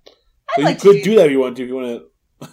I'd 0.50 0.56
So 0.56 0.62
like 0.62 0.84
you 0.84 0.92
could 0.92 1.04
to 1.04 1.10
do 1.10 1.16
that 1.16 1.26
if 1.28 1.32
you 1.32 1.40
want 1.40 1.58
to. 1.58 1.64
If 1.64 1.70
you 1.70 1.76
want 1.76 2.04
to. 2.42 2.50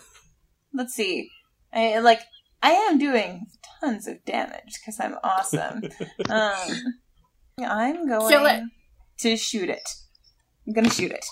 Let's 0.73 0.95
see. 0.95 1.31
I 1.73 1.99
like. 1.99 2.21
I 2.63 2.73
am 2.73 2.99
doing 2.99 3.47
tons 3.87 4.07
of 4.07 4.25
damage 4.25 4.75
because 4.81 4.99
I'm 5.01 5.17
awesome. 5.23 5.83
um, 6.29 6.95
I'm 7.65 8.09
going 8.09 8.31
Kill 8.31 8.47
it. 8.47 8.63
to 9.21 9.37
shoot 9.37 9.71
it. 9.71 9.89
I'm 10.67 10.73
gonna 10.73 10.91
shoot 10.91 11.13
it. 11.13 11.25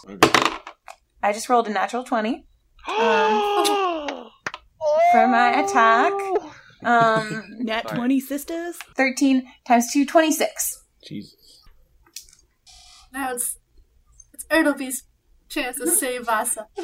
I 1.23 1.33
just 1.33 1.49
rolled 1.49 1.67
a 1.67 1.71
natural 1.71 2.05
twenty 2.05 2.47
um, 2.89 4.31
for 5.13 5.27
my 5.29 5.63
attack. 5.65 6.13
Um, 6.85 7.45
Nat 7.61 7.89
Sorry. 7.89 7.97
20 7.99 8.21
sisters? 8.21 8.77
thirteen 8.97 9.49
times 9.67 9.93
two, 9.93 10.07
twenty-six. 10.07 10.83
Jesus. 11.07 11.35
now 13.13 13.33
it's 13.33 13.59
it's 14.33 14.45
Ertleby's 14.47 15.03
chance 15.49 15.77
to 15.79 15.89
save 15.91 16.27
Vasa. 16.27 16.69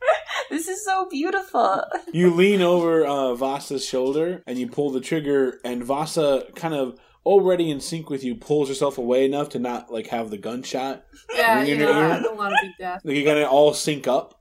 This 0.50 0.66
is 0.66 0.84
so 0.84 1.06
beautiful. 1.08 1.84
You 2.12 2.34
lean 2.34 2.60
over 2.60 3.06
uh, 3.06 3.34
Vasa's 3.36 3.84
shoulder 3.86 4.42
and 4.48 4.58
you 4.58 4.66
pull 4.68 4.90
the 4.90 5.00
trigger, 5.00 5.60
and 5.64 5.84
Vasa 5.84 6.44
kind 6.56 6.74
of 6.74 6.98
already 7.24 7.70
in 7.70 7.78
sync 7.80 8.10
with 8.10 8.24
you 8.24 8.34
pulls 8.34 8.68
herself 8.68 8.98
away 8.98 9.24
enough 9.24 9.50
to 9.50 9.58
not 9.60 9.92
like 9.92 10.08
have 10.08 10.30
the 10.30 10.38
gunshot. 10.38 11.04
Yeah, 11.34 11.58
Ring 11.58 11.66
you 11.68 11.74
in 11.74 11.80
your 11.80 11.92
know, 11.92 12.00
I 12.00 12.16
ear? 12.16 12.22
don't 12.22 12.36
want 12.36 12.54
to 12.60 12.66
be 12.66 12.74
deaf. 12.78 13.00
Like 13.04 13.16
you 13.16 13.24
kind 13.24 13.38
of 13.38 13.48
all 13.48 13.72
sync 13.74 14.08
up, 14.08 14.40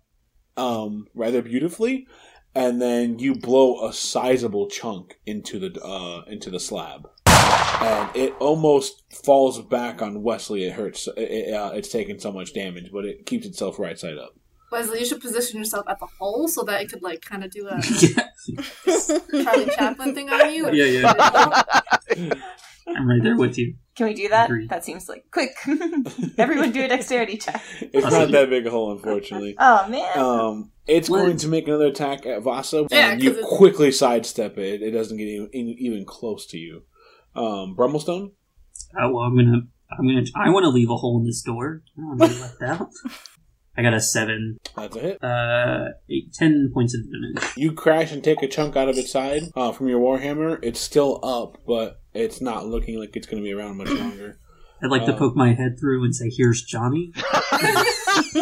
um, 0.57 1.05
rather 1.13 1.43
beautifully, 1.43 2.07
and 2.55 2.81
then 2.81 3.19
you 3.19 3.35
blow 3.35 3.87
a 3.87 3.93
sizable 3.93 4.67
chunk 4.67 5.19
into 5.27 5.59
the 5.59 5.79
uh 5.83 6.23
into 6.27 6.49
the 6.49 6.59
slab, 6.59 7.07
and 7.27 8.15
it 8.15 8.33
almost 8.39 9.03
falls 9.25 9.61
back 9.61 10.01
on 10.01 10.23
Wesley. 10.23 10.63
It 10.63 10.73
hurts. 10.73 11.07
It, 11.17 11.19
it, 11.31 11.53
uh, 11.53 11.71
it's 11.75 11.89
taken 11.89 12.17
so 12.19 12.31
much 12.31 12.53
damage, 12.55 12.89
but 12.91 13.05
it 13.05 13.27
keeps 13.27 13.45
itself 13.45 13.77
right 13.77 13.99
side 13.99 14.17
up. 14.17 14.33
Leslie, 14.71 14.99
you 14.99 15.05
should 15.05 15.21
position 15.21 15.57
yourself 15.59 15.85
at 15.89 15.99
the 15.99 16.07
hole 16.19 16.47
so 16.47 16.63
that 16.63 16.81
it 16.81 16.89
could 16.89 17.01
like 17.01 17.21
kind 17.21 17.43
of 17.43 17.51
do 17.51 17.67
a 17.67 17.79
yeah, 18.01 19.43
Charlie 19.43 19.69
Chaplin 19.75 20.13
thing 20.15 20.29
on 20.29 20.53
you. 20.53 20.71
yeah, 20.71 20.85
yeah. 20.85 22.33
I'm 22.87 23.07
right 23.07 23.21
there 23.21 23.37
with 23.37 23.57
you. 23.57 23.75
Can 23.95 24.07
we 24.07 24.13
do 24.15 24.29
that? 24.29 24.45
Agreed. 24.49 24.69
That 24.69 24.83
seems 24.83 25.07
like 25.07 25.25
quick. 25.31 25.51
Everyone 26.37 26.71
do 26.71 26.83
a 26.83 26.87
dexterity 26.87 27.37
check. 27.37 27.61
It's 27.81 28.09
not 28.09 28.31
that 28.31 28.49
big 28.49 28.65
a 28.65 28.71
hole, 28.71 28.91
unfortunately. 28.93 29.55
Oh 29.59 29.87
man. 29.89 30.17
Um, 30.17 30.71
it's 30.87 31.09
Well- 31.09 31.23
going 31.25 31.37
to 31.37 31.47
make 31.47 31.67
another 31.67 31.87
attack 31.87 32.25
at 32.25 32.41
Vasa, 32.41 32.87
Yeah, 32.89 33.11
and 33.11 33.21
you 33.23 33.29
'cause 33.31 33.39
it's- 33.39 33.57
quickly 33.57 33.91
sidestep 33.91 34.57
it. 34.57 34.81
It 34.81 34.91
doesn't 34.91 35.17
get 35.17 35.25
even, 35.27 35.49
even 35.53 36.05
close 36.05 36.47
to 36.47 36.57
you. 36.57 36.83
Um, 37.35 37.75
Brummelstone, 37.77 38.31
Oh, 38.99 39.11
well, 39.11 39.23
I'm 39.23 39.35
gonna, 39.35 39.61
I'm 39.91 40.07
gonna, 40.07 40.23
I 40.35 40.49
want 40.49 40.63
to 40.63 40.69
leave 40.69 40.89
a 40.89 40.95
hole 40.95 41.19
in 41.19 41.25
this 41.25 41.41
door. 41.43 41.83
I 41.97 42.01
don't 42.01 42.17
want 42.17 42.21
to 42.21 42.27
be 42.37 42.41
left 42.41 42.61
out. 42.63 42.89
I 43.79 43.81
got 43.81 43.93
a 43.93 44.01
seven, 44.01 44.59
that's 44.75 44.95
a 44.95 44.99
hit. 44.99 45.23
uh, 45.23 45.85
eight, 46.09 46.33
ten 46.33 46.69
points 46.73 46.93
of 46.93 47.01
damage. 47.09 47.53
You 47.55 47.71
crash 47.71 48.11
and 48.11 48.21
take 48.21 48.43
a 48.43 48.47
chunk 48.47 48.75
out 48.75 48.89
of 48.89 48.97
its 48.97 49.09
side 49.09 49.43
uh, 49.55 49.71
from 49.71 49.87
your 49.87 50.01
warhammer. 50.01 50.59
It's 50.61 50.81
still 50.81 51.19
up, 51.23 51.59
but 51.65 52.01
it's 52.13 52.41
not 52.41 52.65
looking 52.67 52.99
like 52.99 53.15
it's 53.15 53.25
going 53.25 53.41
to 53.41 53.47
be 53.47 53.53
around 53.53 53.77
much 53.77 53.89
longer. 53.89 54.37
I'd 54.83 54.91
like 54.91 55.05
to 55.05 55.13
Uh, 55.13 55.17
poke 55.17 55.35
my 55.37 55.53
head 55.53 55.77
through 55.79 56.03
and 56.03 56.13
say, 56.13 56.29
"Here's 56.29 56.61
Johnny." 56.63 57.13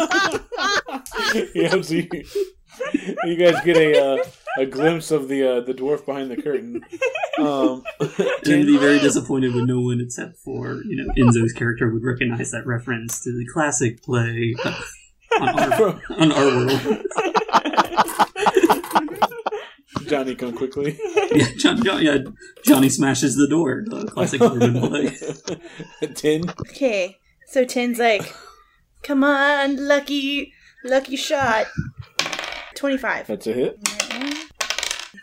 yeah, 1.53 1.81
so 1.81 1.93
you, 1.93 2.07
you 3.25 3.35
guys 3.35 3.63
get 3.63 3.77
a 3.77 4.03
uh, 4.03 4.23
a 4.59 4.65
glimpse 4.65 5.11
of 5.11 5.27
the 5.27 5.43
uh, 5.43 5.61
the 5.61 5.73
dwarf 5.73 6.05
behind 6.05 6.31
the 6.31 6.41
curtain. 6.41 6.81
Um, 7.39 7.83
And 8.47 8.61
I'd 8.61 8.65
be 8.65 8.77
very 8.77 8.99
disappointed 8.99 9.53
when 9.53 9.65
no 9.65 9.79
one 9.81 9.99
except 9.99 10.37
for 10.37 10.81
you 10.85 10.95
know 10.95 11.13
Enzo's 11.17 11.53
character 11.53 11.91
would 11.91 12.03
recognize 12.03 12.51
that 12.51 12.65
reference 12.65 13.23
to 13.23 13.31
the 13.31 13.45
classic 13.53 14.01
play 14.03 14.55
on 15.39 15.73
our, 15.73 16.01
on 16.17 16.31
our 16.31 16.45
world. 16.45 17.03
Johnny, 20.07 20.35
come 20.35 20.53
quickly. 20.53 20.97
Yeah, 21.33 21.47
John, 21.57 21.83
John, 21.83 22.01
yeah, 22.01 22.17
Johnny 22.63 22.89
smashes 22.89 23.35
the 23.35 23.47
door. 23.47 23.83
The 23.85 24.05
classic 24.05 24.41
urban 24.41 24.79
play. 24.79 25.15
Tin. 26.13 26.43
Okay, 26.61 27.17
so 27.47 27.65
Tin's 27.65 27.99
like, 27.99 28.33
come 29.03 29.23
on, 29.23 29.87
lucky, 29.87 30.53
lucky 30.83 31.15
shot. 31.15 31.67
25. 32.75 33.27
That's 33.27 33.47
a 33.47 33.53
hit. 33.53 33.79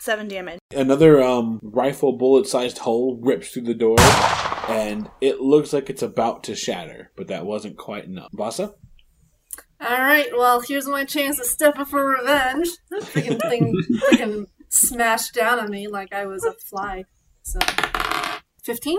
7 0.00 0.28
damage. 0.28 0.59
Another 0.74 1.22
um, 1.22 1.61
rifle 1.62 2.12
bullet 2.12 2.46
sized 2.46 2.78
hole 2.78 3.18
rips 3.22 3.50
through 3.50 3.62
the 3.62 3.74
door, 3.74 3.96
and 4.68 5.09
it 5.22 5.40
looks 5.40 5.72
like 5.72 5.88
it's 5.88 6.02
about 6.02 6.44
to 6.44 6.55
shatter, 6.55 7.11
but 7.16 7.28
that 7.28 7.46
wasn't 7.46 7.78
quite 7.78 8.05
enough. 8.05 8.28
Vasa? 8.32 8.74
All 9.87 10.01
right, 10.01 10.30
well, 10.35 10.61
here's 10.61 10.89
my 10.89 11.05
chance 11.05 11.37
to 11.37 11.45
step 11.45 11.78
up 11.78 11.89
for 11.89 12.09
revenge. 12.09 12.68
That 12.91 13.03
freaking 13.03 13.41
thing 13.51 13.74
freaking 14.11 14.47
smashed 14.70 15.35
down 15.35 15.61
on 15.61 15.70
me 15.70 15.89
like 15.89 16.14
I 16.14 16.24
was 16.24 16.43
a 16.43 16.55
fly. 16.55 17.05
So, 17.43 17.59
15? 18.62 18.99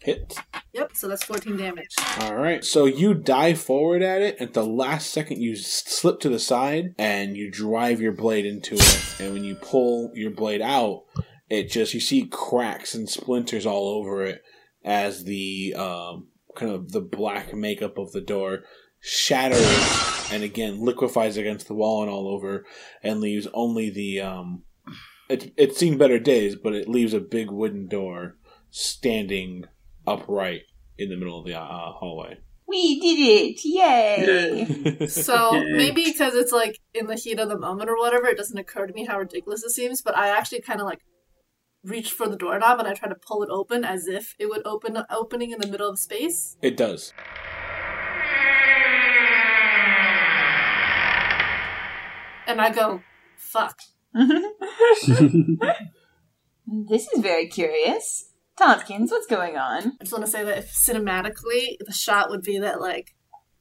Hit. 0.00 0.36
Yep, 0.74 0.90
so 0.94 1.08
that's 1.08 1.24
14 1.24 1.56
damage. 1.56 1.94
All 2.20 2.36
right. 2.36 2.62
So 2.62 2.84
you 2.84 3.14
dive 3.14 3.58
forward 3.58 4.02
at 4.02 4.20
it. 4.20 4.36
At 4.38 4.52
the 4.52 4.66
last 4.66 5.10
second, 5.10 5.40
you 5.40 5.56
slip 5.56 6.20
to 6.20 6.28
the 6.28 6.38
side 6.38 6.94
and 6.98 7.34
you 7.34 7.50
drive 7.50 8.00
your 8.00 8.12
blade 8.12 8.44
into 8.44 8.74
it. 8.74 9.14
And 9.18 9.32
when 9.32 9.44
you 9.44 9.54
pull 9.54 10.10
your 10.14 10.30
blade 10.30 10.60
out, 10.60 11.04
it 11.48 11.70
just 11.70 11.94
you 11.94 12.00
see 12.00 12.26
cracks 12.26 12.94
and 12.94 13.08
splinters 13.08 13.64
all 13.64 13.88
over 13.88 14.24
it 14.24 14.42
as 14.84 15.24
the 15.24 15.74
um, 15.74 16.28
kind 16.54 16.70
of 16.70 16.92
the 16.92 17.00
black 17.00 17.54
makeup 17.54 17.96
of 17.96 18.12
the 18.12 18.20
door 18.20 18.60
shatters 19.00 20.28
and 20.30 20.42
again 20.42 20.84
liquefies 20.84 21.36
against 21.36 21.68
the 21.68 21.74
wall 21.74 22.02
and 22.02 22.10
all 22.10 22.28
over, 22.28 22.64
and 23.02 23.20
leaves 23.20 23.46
only 23.54 23.90
the 23.90 24.20
um. 24.20 24.62
It, 25.28 25.52
it's 25.58 25.76
seen 25.76 25.98
better 25.98 26.18
days, 26.18 26.56
but 26.56 26.74
it 26.74 26.88
leaves 26.88 27.12
a 27.12 27.20
big 27.20 27.50
wooden 27.50 27.86
door 27.86 28.36
standing 28.70 29.66
upright 30.06 30.62
in 30.96 31.10
the 31.10 31.16
middle 31.16 31.38
of 31.38 31.46
the 31.46 31.54
uh, 31.54 31.92
hallway. 31.92 32.38
we 32.66 32.98
did 32.98 33.18
it! 33.18 33.60
Yay! 33.62 35.06
So 35.06 35.52
maybe 35.70 36.04
because 36.04 36.34
it's 36.34 36.52
like 36.52 36.80
in 36.94 37.06
the 37.06 37.14
heat 37.14 37.38
of 37.38 37.50
the 37.50 37.58
moment 37.58 37.90
or 37.90 37.98
whatever, 37.98 38.26
it 38.26 38.38
doesn't 38.38 38.56
occur 38.56 38.86
to 38.86 38.94
me 38.94 39.04
how 39.04 39.18
ridiculous 39.18 39.62
it 39.64 39.70
seems. 39.70 40.00
But 40.00 40.16
I 40.16 40.28
actually 40.28 40.62
kind 40.62 40.80
of 40.80 40.86
like 40.86 41.00
reach 41.84 42.10
for 42.10 42.28
the 42.28 42.36
doorknob 42.36 42.78
and 42.78 42.88
I 42.88 42.94
try 42.94 43.08
to 43.08 43.14
pull 43.14 43.42
it 43.42 43.50
open 43.50 43.84
as 43.84 44.06
if 44.06 44.34
it 44.38 44.46
would 44.46 44.66
open 44.66 44.98
opening 45.10 45.52
in 45.52 45.60
the 45.60 45.68
middle 45.68 45.90
of 45.90 45.98
space. 45.98 46.56
It 46.62 46.76
does. 46.76 47.12
And 52.48 52.60
I 52.60 52.72
go, 52.72 53.02
"Fuck." 53.36 53.78
Mm-hmm. 54.16 55.54
this 56.88 57.06
is 57.12 57.20
very 57.20 57.46
curious. 57.46 58.32
Tompkins, 58.56 59.12
what's 59.12 59.26
going 59.28 59.56
on? 59.56 59.92
I 60.00 60.04
just 60.04 60.12
want 60.12 60.24
to 60.24 60.30
say 60.30 60.42
that 60.42 60.58
if 60.58 60.74
cinematically 60.74 61.76
the 61.78 61.92
shot 61.92 62.30
would 62.30 62.42
be 62.42 62.58
that 62.58 62.80
like 62.80 63.14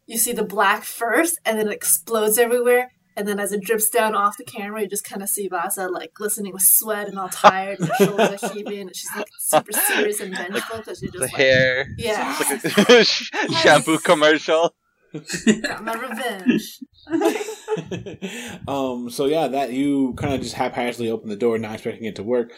you 0.07 0.17
see 0.17 0.31
the 0.31 0.43
black 0.43 0.83
first, 0.83 1.39
and 1.45 1.59
then 1.59 1.67
it 1.67 1.73
explodes 1.73 2.39
everywhere, 2.39 2.91
and 3.15 3.27
then 3.27 3.39
as 3.39 3.51
it 3.51 3.61
drips 3.61 3.89
down 3.89 4.15
off 4.15 4.38
the 4.38 4.45
camera, 4.45 4.81
you 4.81 4.88
just 4.88 5.03
kind 5.03 5.21
of 5.21 5.29
see 5.29 5.47
Vasa 5.47 5.89
like 5.89 6.13
glistening 6.13 6.53
with 6.53 6.63
sweat 6.63 7.07
and 7.09 7.19
all 7.19 7.29
tired, 7.29 7.79
and 7.79 7.89
her 7.89 8.05
shoulders 8.05 8.43
are 8.43 8.53
heaving, 8.53 8.81
and 8.81 8.95
she's 8.95 9.09
like 9.15 9.27
super 9.38 9.73
serious 9.73 10.19
and 10.21 10.35
vengeful 10.35 10.77
because 10.77 10.99
she 10.99 11.07
just 11.07 11.17
The 11.17 11.25
like, 11.25 11.31
hair. 11.31 11.88
Yeah. 11.97 12.35
It's 12.39 12.77
like 12.77 12.89
a 12.89 13.03
shampoo 13.53 13.99
commercial. 13.99 14.73
got 15.61 15.83
my 15.83 15.93
revenge. 15.93 16.79
um, 18.67 19.09
so 19.09 19.25
yeah, 19.25 19.47
that 19.47 19.71
you 19.73 20.13
kind 20.17 20.33
of 20.33 20.41
just 20.41 20.55
haphazardly 20.55 21.09
open 21.09 21.29
the 21.29 21.35
door, 21.35 21.57
not 21.57 21.73
expecting 21.75 22.05
it 22.05 22.15
to 22.17 22.23
work, 22.23 22.51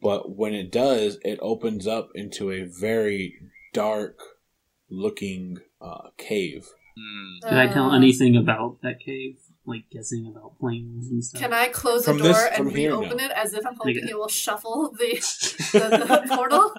but 0.00 0.36
when 0.36 0.54
it 0.54 0.70
does, 0.70 1.18
it 1.24 1.38
opens 1.42 1.86
up 1.86 2.10
into 2.14 2.50
a 2.50 2.64
very 2.64 3.34
dark 3.72 4.18
looking 4.90 5.58
uh, 5.80 6.08
cave. 6.16 6.66
Hmm. 6.96 7.48
Did 7.48 7.58
I 7.58 7.66
tell 7.72 7.90
Uh, 7.90 7.96
anything 7.96 8.36
about 8.36 8.78
that 8.82 9.00
cave? 9.00 9.36
Like 9.66 9.84
guessing 9.90 10.26
about 10.34 10.58
planes 10.58 11.08
and 11.10 11.22
stuff? 11.22 11.42
Can 11.42 11.52
I 11.52 11.68
close 11.68 12.04
the 12.06 12.12
From 12.12 12.18
door 12.22 12.28
this- 12.32 12.44
and 12.54 12.68
from 12.68 12.70
here, 12.74 12.90
reopen 12.96 13.18
no. 13.18 13.24
it 13.24 13.30
as 13.32 13.52
if 13.52 13.66
I'm 13.66 13.74
hoping 13.76 13.98
Okay. 13.98 14.08
it 14.10 14.16
will 14.18 14.28
shuffle 14.28 14.94
the, 14.98 15.10
the, 15.72 16.24
the 16.26 16.34
portal? 16.34 16.72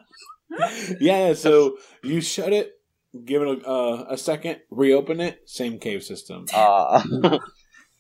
Yeah, 0.99 1.28
yeah, 1.28 1.34
so 1.36 1.78
you 2.03 2.20
shut 2.22 2.51
it, 2.51 2.79
give 3.26 3.41
it 3.41 3.47
a, 3.47 3.68
uh, 3.68 4.05
a 4.10 4.18
second, 4.18 4.62
reopen 4.70 5.20
it, 5.20 5.41
same 5.45 5.80
cave 5.80 6.03
system. 6.03 6.45
Uh, 6.53 7.39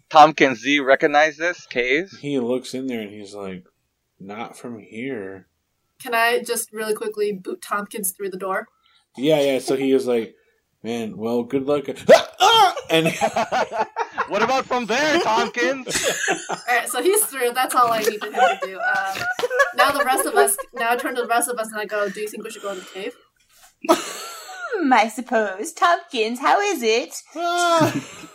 Tompkins, 0.09 0.63
do 0.63 0.71
you 0.71 0.83
recognize 0.83 1.37
this 1.37 1.67
cave? 1.67 2.09
He 2.19 2.39
looks 2.39 2.73
in 2.73 2.87
there 2.87 3.01
and 3.01 3.11
he's 3.11 3.35
like, 3.35 3.63
"Not 4.19 4.57
from 4.57 4.79
here." 4.79 5.47
Can 6.01 6.15
I 6.15 6.41
just 6.41 6.73
really 6.73 6.95
quickly 6.95 7.31
boot 7.31 7.61
Tompkins 7.61 8.09
through 8.09 8.31
the 8.31 8.37
door? 8.37 8.67
Yeah, 9.15 9.39
yeah. 9.39 9.59
So 9.59 9.75
he 9.75 9.91
is 9.91 10.07
like, 10.07 10.33
"Man, 10.81 11.15
well, 11.15 11.43
good 11.43 11.67
luck." 11.67 11.85
Ah! 12.41 12.73
and 12.89 13.07
what 14.29 14.41
about 14.41 14.65
from 14.65 14.85
there, 14.85 15.19
Tompkins? 15.19 16.09
Alright, 16.49 16.89
so 16.89 17.01
he's 17.01 17.23
through. 17.25 17.51
That's 17.53 17.75
all 17.75 17.91
I 17.91 17.99
need 17.99 18.23
him 18.23 18.33
to 18.33 18.59
do. 18.63 18.79
Um, 18.79 19.23
now 19.75 19.91
the 19.91 20.03
rest 20.03 20.25
of 20.25 20.35
us, 20.35 20.57
now 20.73 20.91
I 20.91 20.95
turn 20.95 21.15
to 21.15 21.21
the 21.21 21.27
rest 21.27 21.49
of 21.49 21.59
us 21.59 21.67
and 21.67 21.79
I 21.79 21.85
go, 21.85 22.09
do 22.09 22.21
you 22.21 22.27
think 22.27 22.43
we 22.43 22.49
should 22.49 22.61
go 22.61 22.71
in 22.71 22.79
the 22.79 22.85
cave? 22.85 23.15
Hmm, 24.71 24.93
I 24.93 25.07
suppose. 25.07 25.73
Tompkins, 25.73 26.39
how 26.39 26.59
is 26.59 26.81
it? 26.83 27.13
Ah! 27.35 28.29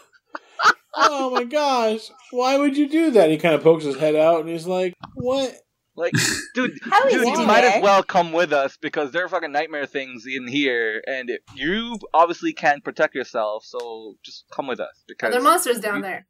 oh 0.95 1.31
my 1.31 1.45
gosh, 1.45 2.11
why 2.31 2.59
would 2.59 2.77
you 2.77 2.89
do 2.89 3.11
that? 3.13 3.31
He 3.31 3.39
kind 3.39 3.55
of 3.55 3.63
pokes 3.63 3.85
his 3.85 3.97
head 3.97 4.15
out 4.17 4.41
and 4.41 4.49
he's 4.49 4.67
like, 4.67 4.95
"What?" 5.15 5.55
Like, 5.97 6.13
dude, 6.55 6.73
How 6.91 7.07
is 7.07 7.13
dude, 7.13 7.27
you 7.27 7.41
in 7.41 7.47
might 7.47 7.63
as 7.65 7.83
well 7.83 8.03
come 8.03 8.33
with 8.33 8.53
us 8.53 8.77
because 8.81 9.13
there 9.13 9.25
are 9.25 9.29
fucking 9.29 9.53
nightmare 9.53 9.87
things 9.87 10.25
in 10.27 10.49
here, 10.49 11.03
and 11.07 11.31
it, 11.31 11.43
you 11.55 11.99
obviously 12.13 12.53
can't 12.53 12.83
protect 12.83 13.15
yourself. 13.15 13.65
So 13.65 14.15
just 14.25 14.45
come 14.51 14.67
with 14.67 14.81
us 14.81 14.89
Are 14.89 15.05
because 15.07 15.33
there 15.33 15.43
monsters 15.43 15.79
down 15.79 16.01
there? 16.01 16.27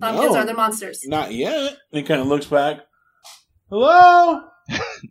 Tompkins, 0.00 0.32
No. 0.32 0.38
are 0.38 0.44
there 0.44 0.54
monsters? 0.54 1.00
Not 1.06 1.32
yet. 1.32 1.76
He 1.90 2.02
kind 2.02 2.20
of 2.20 2.26
looks 2.26 2.46
back. 2.46 2.80
Hello? 3.70 4.42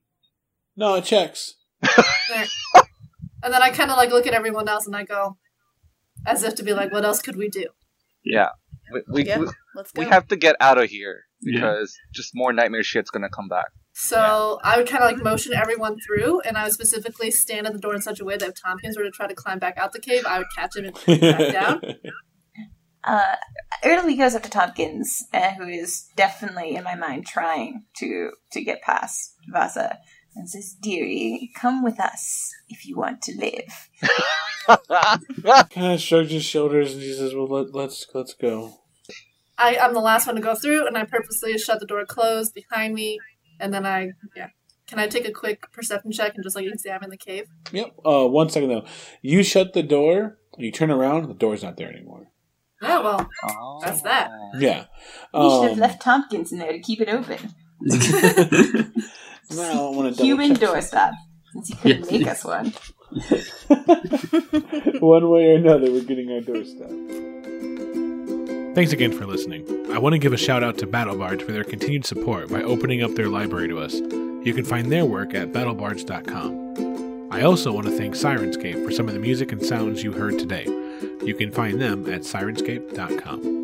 no, 0.75 0.95
it 0.95 1.05
checks. 1.05 1.55
There. 3.41 3.47
And 3.47 3.53
then 3.53 3.61
I 3.61 3.69
kind 3.69 3.91
of 3.91 3.97
like 3.97 4.09
look 4.11 4.27
at 4.27 4.33
everyone 4.33 4.67
else 4.67 4.85
and 4.87 4.95
I 4.95 5.03
go, 5.03 5.37
as 6.25 6.43
if 6.43 6.55
to 6.55 6.63
be 6.63 6.73
like, 6.73 6.91
what 6.91 7.05
else 7.05 7.21
could 7.21 7.35
we 7.35 7.49
do? 7.49 7.67
yeah, 8.25 8.49
we 8.91 9.01
we, 9.09 9.25
Yeah, 9.25 9.39
we, 9.39 9.47
let's 9.75 9.91
go. 9.91 10.01
we 10.01 10.07
have 10.07 10.27
to 10.27 10.35
get 10.35 10.55
out 10.59 10.77
of 10.77 10.89
here 10.89 11.23
Yeah. 11.41 11.59
because 11.61 11.95
just 12.13 12.31
more 12.35 12.51
nightmare 12.51 12.83
shit's 12.83 13.09
gonna 13.09 13.29
come 13.29 13.47
back. 13.47 13.67
So 13.93 14.59
I 14.63 14.77
would 14.77 14.87
kind 14.87 15.03
of 15.03 15.09
like 15.11 15.21
motion 15.23 15.53
everyone 15.53 15.97
through, 16.05 16.41
and 16.41 16.57
I 16.57 16.63
would 16.65 16.73
specifically 16.73 17.31
stand 17.31 17.65
at 17.67 17.73
the 17.73 17.79
door 17.79 17.93
in 17.95 18.01
such 18.01 18.19
a 18.19 18.25
way 18.25 18.37
that 18.37 18.47
if 18.49 18.61
Tompkins 18.61 18.97
were 18.97 19.03
to 19.03 19.11
try 19.11 19.27
to 19.27 19.35
climb 19.35 19.59
back 19.59 19.77
out 19.77 19.91
the 19.93 19.99
cave, 19.99 20.25
I 20.25 20.37
would 20.37 20.47
catch 20.55 20.75
him 20.75 20.85
and 20.85 20.95
pull 20.95 21.15
him 21.15 21.21
back 21.37 21.53
down. 21.53 21.81
Uh, 23.03 23.35
Erdely 23.83 24.17
goes 24.17 24.35
up 24.35 24.43
to 24.43 24.49
Tompkins, 24.49 25.23
uh, 25.33 25.51
who 25.57 25.67
is 25.67 26.05
definitely, 26.17 26.75
in 26.75 26.83
my 26.83 26.95
mind, 26.95 27.25
trying 27.25 27.85
to 27.97 28.31
to 28.51 28.61
get 28.63 28.81
past 28.81 29.35
Vasa, 29.51 29.97
and 30.35 30.49
says, 30.49 30.75
"Dearie, 30.79 31.51
come 31.55 31.83
with 31.83 31.99
us 31.99 32.53
if 32.69 32.85
you 32.85 32.95
want 32.97 33.21
to 33.23 33.37
live." 33.37 33.89
kind 35.69 35.93
of 35.93 35.99
shrugs 36.01 36.31
his 36.31 36.43
shoulders 36.45 36.93
and 36.93 37.01
he 37.01 37.13
says, 37.13 37.33
"Well, 37.33 37.47
let, 37.47 37.73
let's 37.73 38.07
let's 38.13 38.33
go." 38.33 38.75
I, 39.57 39.77
I'm 39.77 39.93
the 39.93 39.99
last 39.99 40.25
one 40.25 40.35
to 40.37 40.41
go 40.41 40.55
through, 40.55 40.87
and 40.87 40.97
I 40.97 41.03
purposely 41.03 41.57
shut 41.57 41.79
the 41.81 41.85
door 41.85 42.05
closed 42.05 42.53
behind 42.53 42.93
me, 42.93 43.19
and 43.59 43.73
then 43.73 43.85
I, 43.85 44.11
yeah. 44.35 44.47
Can 44.87 44.97
I 44.97 45.07
take 45.07 45.27
a 45.27 45.31
quick 45.31 45.71
perception 45.71 46.11
check 46.11 46.33
and 46.33 46.43
just 46.43 46.55
like 46.55 46.65
examine 46.65 47.11
the 47.11 47.17
cave? 47.17 47.45
Yep. 47.71 47.93
Uh, 48.03 48.25
one 48.27 48.49
second 48.49 48.69
though. 48.69 48.85
You 49.21 49.43
shut 49.43 49.73
the 49.73 49.83
door. 49.83 50.37
And 50.55 50.65
you 50.65 50.71
turn 50.71 50.89
around. 50.89 51.27
The 51.29 51.35
door's 51.35 51.61
not 51.61 51.77
there 51.77 51.89
anymore. 51.91 52.31
Oh, 52.81 53.03
well, 53.03 53.29
Oh. 53.47 53.79
that's 53.83 54.01
that. 54.01 54.31
Yeah. 54.57 54.85
We 55.31 55.41
should 55.41 55.61
have 55.63 55.71
Um, 55.73 55.77
left 55.79 56.01
Tompkins 56.01 56.51
in 56.51 56.57
there 56.57 56.71
to 56.71 56.79
keep 56.79 56.99
it 57.01 57.07
open. 57.07 57.37
now 57.81 59.61
I 59.61 59.73
don't 59.73 59.95
want 59.95 60.15
to 60.17 60.23
Human 60.23 60.53
doorstop, 60.55 61.13
since 61.53 61.67
he 61.69 61.75
couldn't 61.75 62.11
Yeah. 62.11 62.17
make 62.19 62.27
us 62.27 62.43
one. 62.45 62.73
One 64.99 65.29
way 65.31 65.47
or 65.47 65.55
another, 65.55 65.91
we're 65.91 66.03
getting 66.03 66.31
our 66.31 66.41
doorstep. 66.41 66.91
Thanks 68.75 68.91
again 68.93 69.11
for 69.11 69.25
listening. 69.25 69.65
I 69.91 69.97
want 69.97 70.13
to 70.13 70.19
give 70.19 70.31
a 70.33 70.37
shout 70.37 70.63
out 70.63 70.77
to 70.77 70.85
BattleBards 70.87 71.41
for 71.41 71.51
their 71.51 71.63
continued 71.63 72.05
support 72.05 72.49
by 72.51 72.61
opening 72.61 73.01
up 73.01 73.15
their 73.15 73.27
library 73.27 73.67
to 73.69 73.79
us. 73.79 73.95
You 73.95 74.53
can 74.53 74.63
find 74.63 74.91
their 74.91 75.05
work 75.05 75.33
at 75.33 75.51
battlebards.com. 75.51 77.29
I 77.31 77.41
also 77.41 77.71
want 77.71 77.87
to 77.87 77.91
thank 77.97 78.13
Sirenscape 78.15 78.85
for 78.85 78.91
some 78.91 79.07
of 79.07 79.13
the 79.15 79.19
music 79.19 79.51
and 79.51 79.65
sounds 79.65 80.03
you 80.03 80.11
heard 80.11 80.37
today. 80.37 80.65
You 81.25 81.33
can 81.35 81.51
find 81.51 81.81
them 81.81 82.07
at 82.11 82.21
sirenscape.com. 82.21 83.58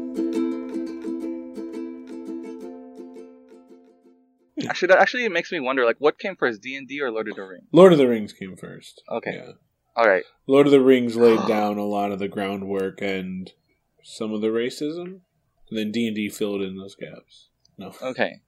Actually, 4.76 4.88
that 4.90 5.00
actually 5.00 5.30
makes 5.30 5.54
me 5.54 5.62
wonder, 5.62 5.86
like, 5.86 5.96
what 6.00 6.20
came 6.20 6.36
first, 6.36 6.62
D 6.62 6.76
and 6.76 6.86
D 6.86 7.00
or 7.00 7.10
Lord 7.10 7.30
of 7.30 7.38
the 7.38 7.44
Rings? 7.44 7.64
Lord 7.72 7.94
of 7.94 7.98
the 7.98 8.10
Rings 8.10 8.34
came 8.34 8.58
first. 8.58 9.02
Okay. 9.10 9.32
Yeah. 9.34 9.54
All 9.96 10.06
right. 10.06 10.26
Lord 10.48 10.68
of 10.68 10.74
the 10.74 10.82
Rings 10.82 11.16
laid 11.16 11.40
down 11.48 11.78
a 11.78 11.86
lot 11.86 12.12
of 12.12 12.20
the 12.20 12.28
groundwork 12.28 13.02
and 13.02 13.50
some 14.04 14.34
of 14.34 14.42
the 14.42 14.50
racism, 14.50 15.22
and 15.70 15.80
then 15.80 15.94
D 15.94 16.08
and 16.08 16.16
D 16.18 16.28
filled 16.28 16.62
in 16.62 16.76
those 16.76 16.94
gaps. 16.94 17.48
No, 17.78 17.94
Okay. 18.02 18.42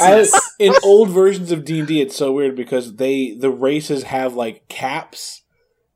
I, 0.00 0.26
in 0.58 0.72
old 0.82 1.10
versions 1.10 1.52
of 1.52 1.66
D 1.66 1.80
and 1.80 1.88
D, 1.88 2.00
it's 2.00 2.16
so 2.16 2.32
weird 2.32 2.56
because 2.56 2.96
they 2.96 3.34
the 3.34 3.50
races 3.50 4.04
have 4.04 4.32
like 4.32 4.68
caps 4.68 5.42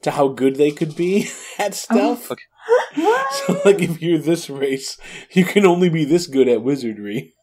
to 0.03 0.11
how 0.11 0.28
good 0.28 0.57
they 0.57 0.70
could 0.70 0.95
be 0.95 1.30
at 1.59 1.72
stuff. 1.72 2.30
Oh, 2.30 2.34
okay. 2.34 2.43
So, 3.47 3.62
like, 3.64 3.80
if 3.80 4.03
you're 4.03 4.18
this 4.18 4.51
race, 4.51 4.99
you 5.30 5.47
can 5.47 5.64
only 5.64 5.88
be 5.88 6.05
this 6.05 6.26
good 6.26 6.47
at 6.47 6.62
wizardry. 6.62 7.36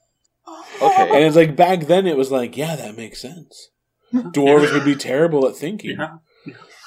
Okay. 0.82 1.09
And 1.15 1.23
it's 1.23 1.36
like 1.36 1.55
back 1.55 1.82
then, 1.82 2.05
it 2.07 2.17
was 2.17 2.32
like, 2.32 2.55
yeah, 2.57 2.75
that 2.75 2.95
makes 2.97 3.21
sense. 3.21 3.69
Dwarves 4.13 4.72
would 4.73 4.85
be 4.85 4.95
terrible 4.95 5.47
at 5.47 5.56
thinking. 5.56 5.97
yeah. 5.99 6.18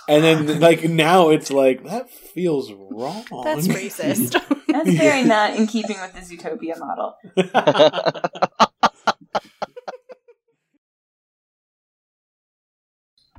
And 0.08 0.24
then, 0.24 0.58
like 0.60 0.82
now, 0.84 1.30
it's 1.30 1.52
like 1.52 1.84
that 1.84 2.10
feels 2.10 2.72
wrong. 2.72 3.24
That's 3.44 3.68
racist. 3.68 4.32
That's 4.68 4.90
very 4.90 5.22
not 5.22 5.54
in 5.54 5.66
keeping 5.68 5.96
with 6.00 6.12
the 6.14 6.20
Zootopia 6.20 6.78
model. 6.78 7.14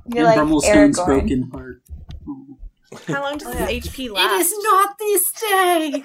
You're 0.06 0.24
like 0.24 0.38
and 0.38 0.48
Brummelstone's 0.48 0.98
Aragorn. 0.98 1.06
broken 1.06 1.50
heart. 1.52 1.81
Oh. 2.92 2.98
How 3.08 3.22
long 3.22 3.38
does 3.38 3.48
Oh, 3.48 3.52
yeah. 3.58 3.66
this 3.66 3.86
HP 3.88 4.10
last? 4.10 4.34
It 4.34 4.40
is 4.40 4.54
not 4.62 4.98
this 4.98 5.32
day! 5.32 5.90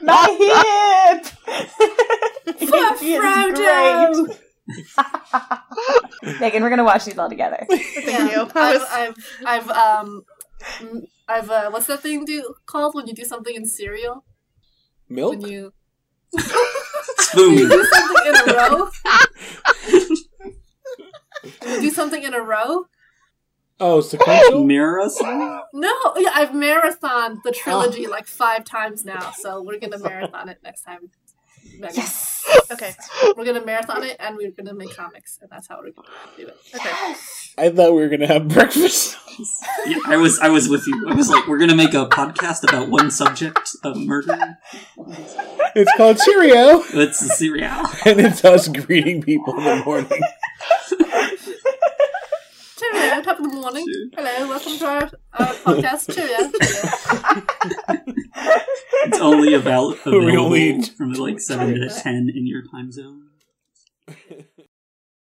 My 0.02 0.26
hip! 0.38 1.26
For 2.68 2.84
Frodo! 2.98 4.28
It 4.28 4.30
is. 4.30 4.38
Megan, 6.40 6.62
we're 6.62 6.70
gonna 6.70 6.84
watch 6.84 7.04
these 7.06 7.18
all 7.18 7.28
together. 7.28 7.66
Thank 7.68 8.06
Yeah, 8.06 8.30
you. 8.30 8.48
I 8.54 8.72
was, 8.74 8.82
I've, 8.90 9.14
I've, 9.46 9.48
I've, 9.68 9.68
um, 9.70 10.22
I've, 11.28 11.50
uh, 11.50 11.70
what's 11.70 11.86
that 11.86 12.00
thing 12.00 12.24
do 12.24 12.54
called 12.66 12.94
when 12.94 13.06
you 13.06 13.14
do 13.14 13.24
something 13.24 13.54
in 13.54 13.64
cereal? 13.66 14.24
Milk. 15.08 15.30
When 15.32 15.40
you, 15.50 15.72
Spoon. 17.18 17.58
you 17.58 17.68
do 17.68 17.84
something 17.84 18.26
in 18.26 18.36
a 18.36 18.44
row? 18.54 18.90
When 21.60 21.70
you 21.74 21.80
do 21.80 21.90
something 21.90 22.22
in 22.22 22.34
a 22.34 22.40
row? 22.42 22.84
Oh, 23.80 24.00
sequential. 24.00 24.64
Mirror 24.64 25.00
us? 25.00 25.20
No, 25.20 25.62
yeah, 26.16 26.30
I've 26.34 26.50
marathoned 26.50 27.42
the 27.42 27.50
oh. 27.50 27.52
trilogy 27.52 28.06
like 28.06 28.26
five 28.26 28.64
times 28.64 29.04
now, 29.04 29.32
so 29.32 29.62
we're 29.62 29.78
gonna 29.78 29.98
marathon 29.98 30.48
it 30.48 30.58
next 30.62 30.82
time. 30.82 31.10
Megan. 31.78 31.96
Yes. 31.96 32.44
Okay. 32.70 32.92
We're 33.36 33.44
gonna 33.44 33.64
marathon 33.64 34.02
it, 34.02 34.16
and 34.20 34.36
we're 34.36 34.50
gonna 34.50 34.74
make 34.74 34.94
comics, 34.94 35.38
and 35.40 35.50
that's 35.50 35.68
how 35.68 35.78
we're 35.78 35.90
gonna 35.92 36.08
do 36.36 36.46
it. 36.46 36.56
Okay. 36.74 37.14
I 37.58 37.70
thought 37.70 37.94
we 37.94 38.00
were 38.00 38.08
gonna 38.08 38.26
have 38.26 38.48
breakfast. 38.48 39.16
Yeah, 39.86 39.98
I 40.06 40.16
was 40.16 40.38
I 40.40 40.48
was 40.48 40.68
with 40.68 40.86
you. 40.86 41.08
I 41.08 41.14
was 41.14 41.30
like, 41.30 41.46
we're 41.46 41.58
gonna 41.58 41.74
make 41.74 41.94
a 41.94 42.06
podcast 42.06 42.62
about 42.62 42.88
one 42.88 43.10
subject 43.10 43.70
of 43.82 43.96
murder. 43.96 44.58
It's 45.74 45.92
called 45.96 46.18
Cheerio, 46.18 46.82
It's 46.92 47.20
the 47.20 47.28
cereal. 47.34 47.86
and 48.04 48.20
it's 48.20 48.44
us 48.44 48.68
greeting 48.68 49.22
people 49.22 49.56
in 49.58 49.64
the 49.64 49.84
morning. 49.84 50.20
Cheerio, 53.00 53.22
top 53.22 53.38
of 53.40 53.44
the 53.50 53.56
morning. 53.56 53.86
Hello, 54.14 54.48
welcome 54.48 54.76
to 54.76 54.86
our 54.86 55.10
uh, 55.32 55.54
podcast. 55.64 56.14
Cheerio. 56.14 56.50
Cheerio. 56.50 58.10
It's 59.06 59.18
only 59.20 59.54
about 59.54 60.04
We 60.04 60.18
available 60.18 60.44
only- 60.46 60.82
from 60.82 61.12
like 61.14 61.40
seven 61.40 61.74
to 61.80 61.88
ten 61.88 62.30
in 62.34 62.46
your 62.46 62.62
time 62.70 62.92
zone. 62.92 63.28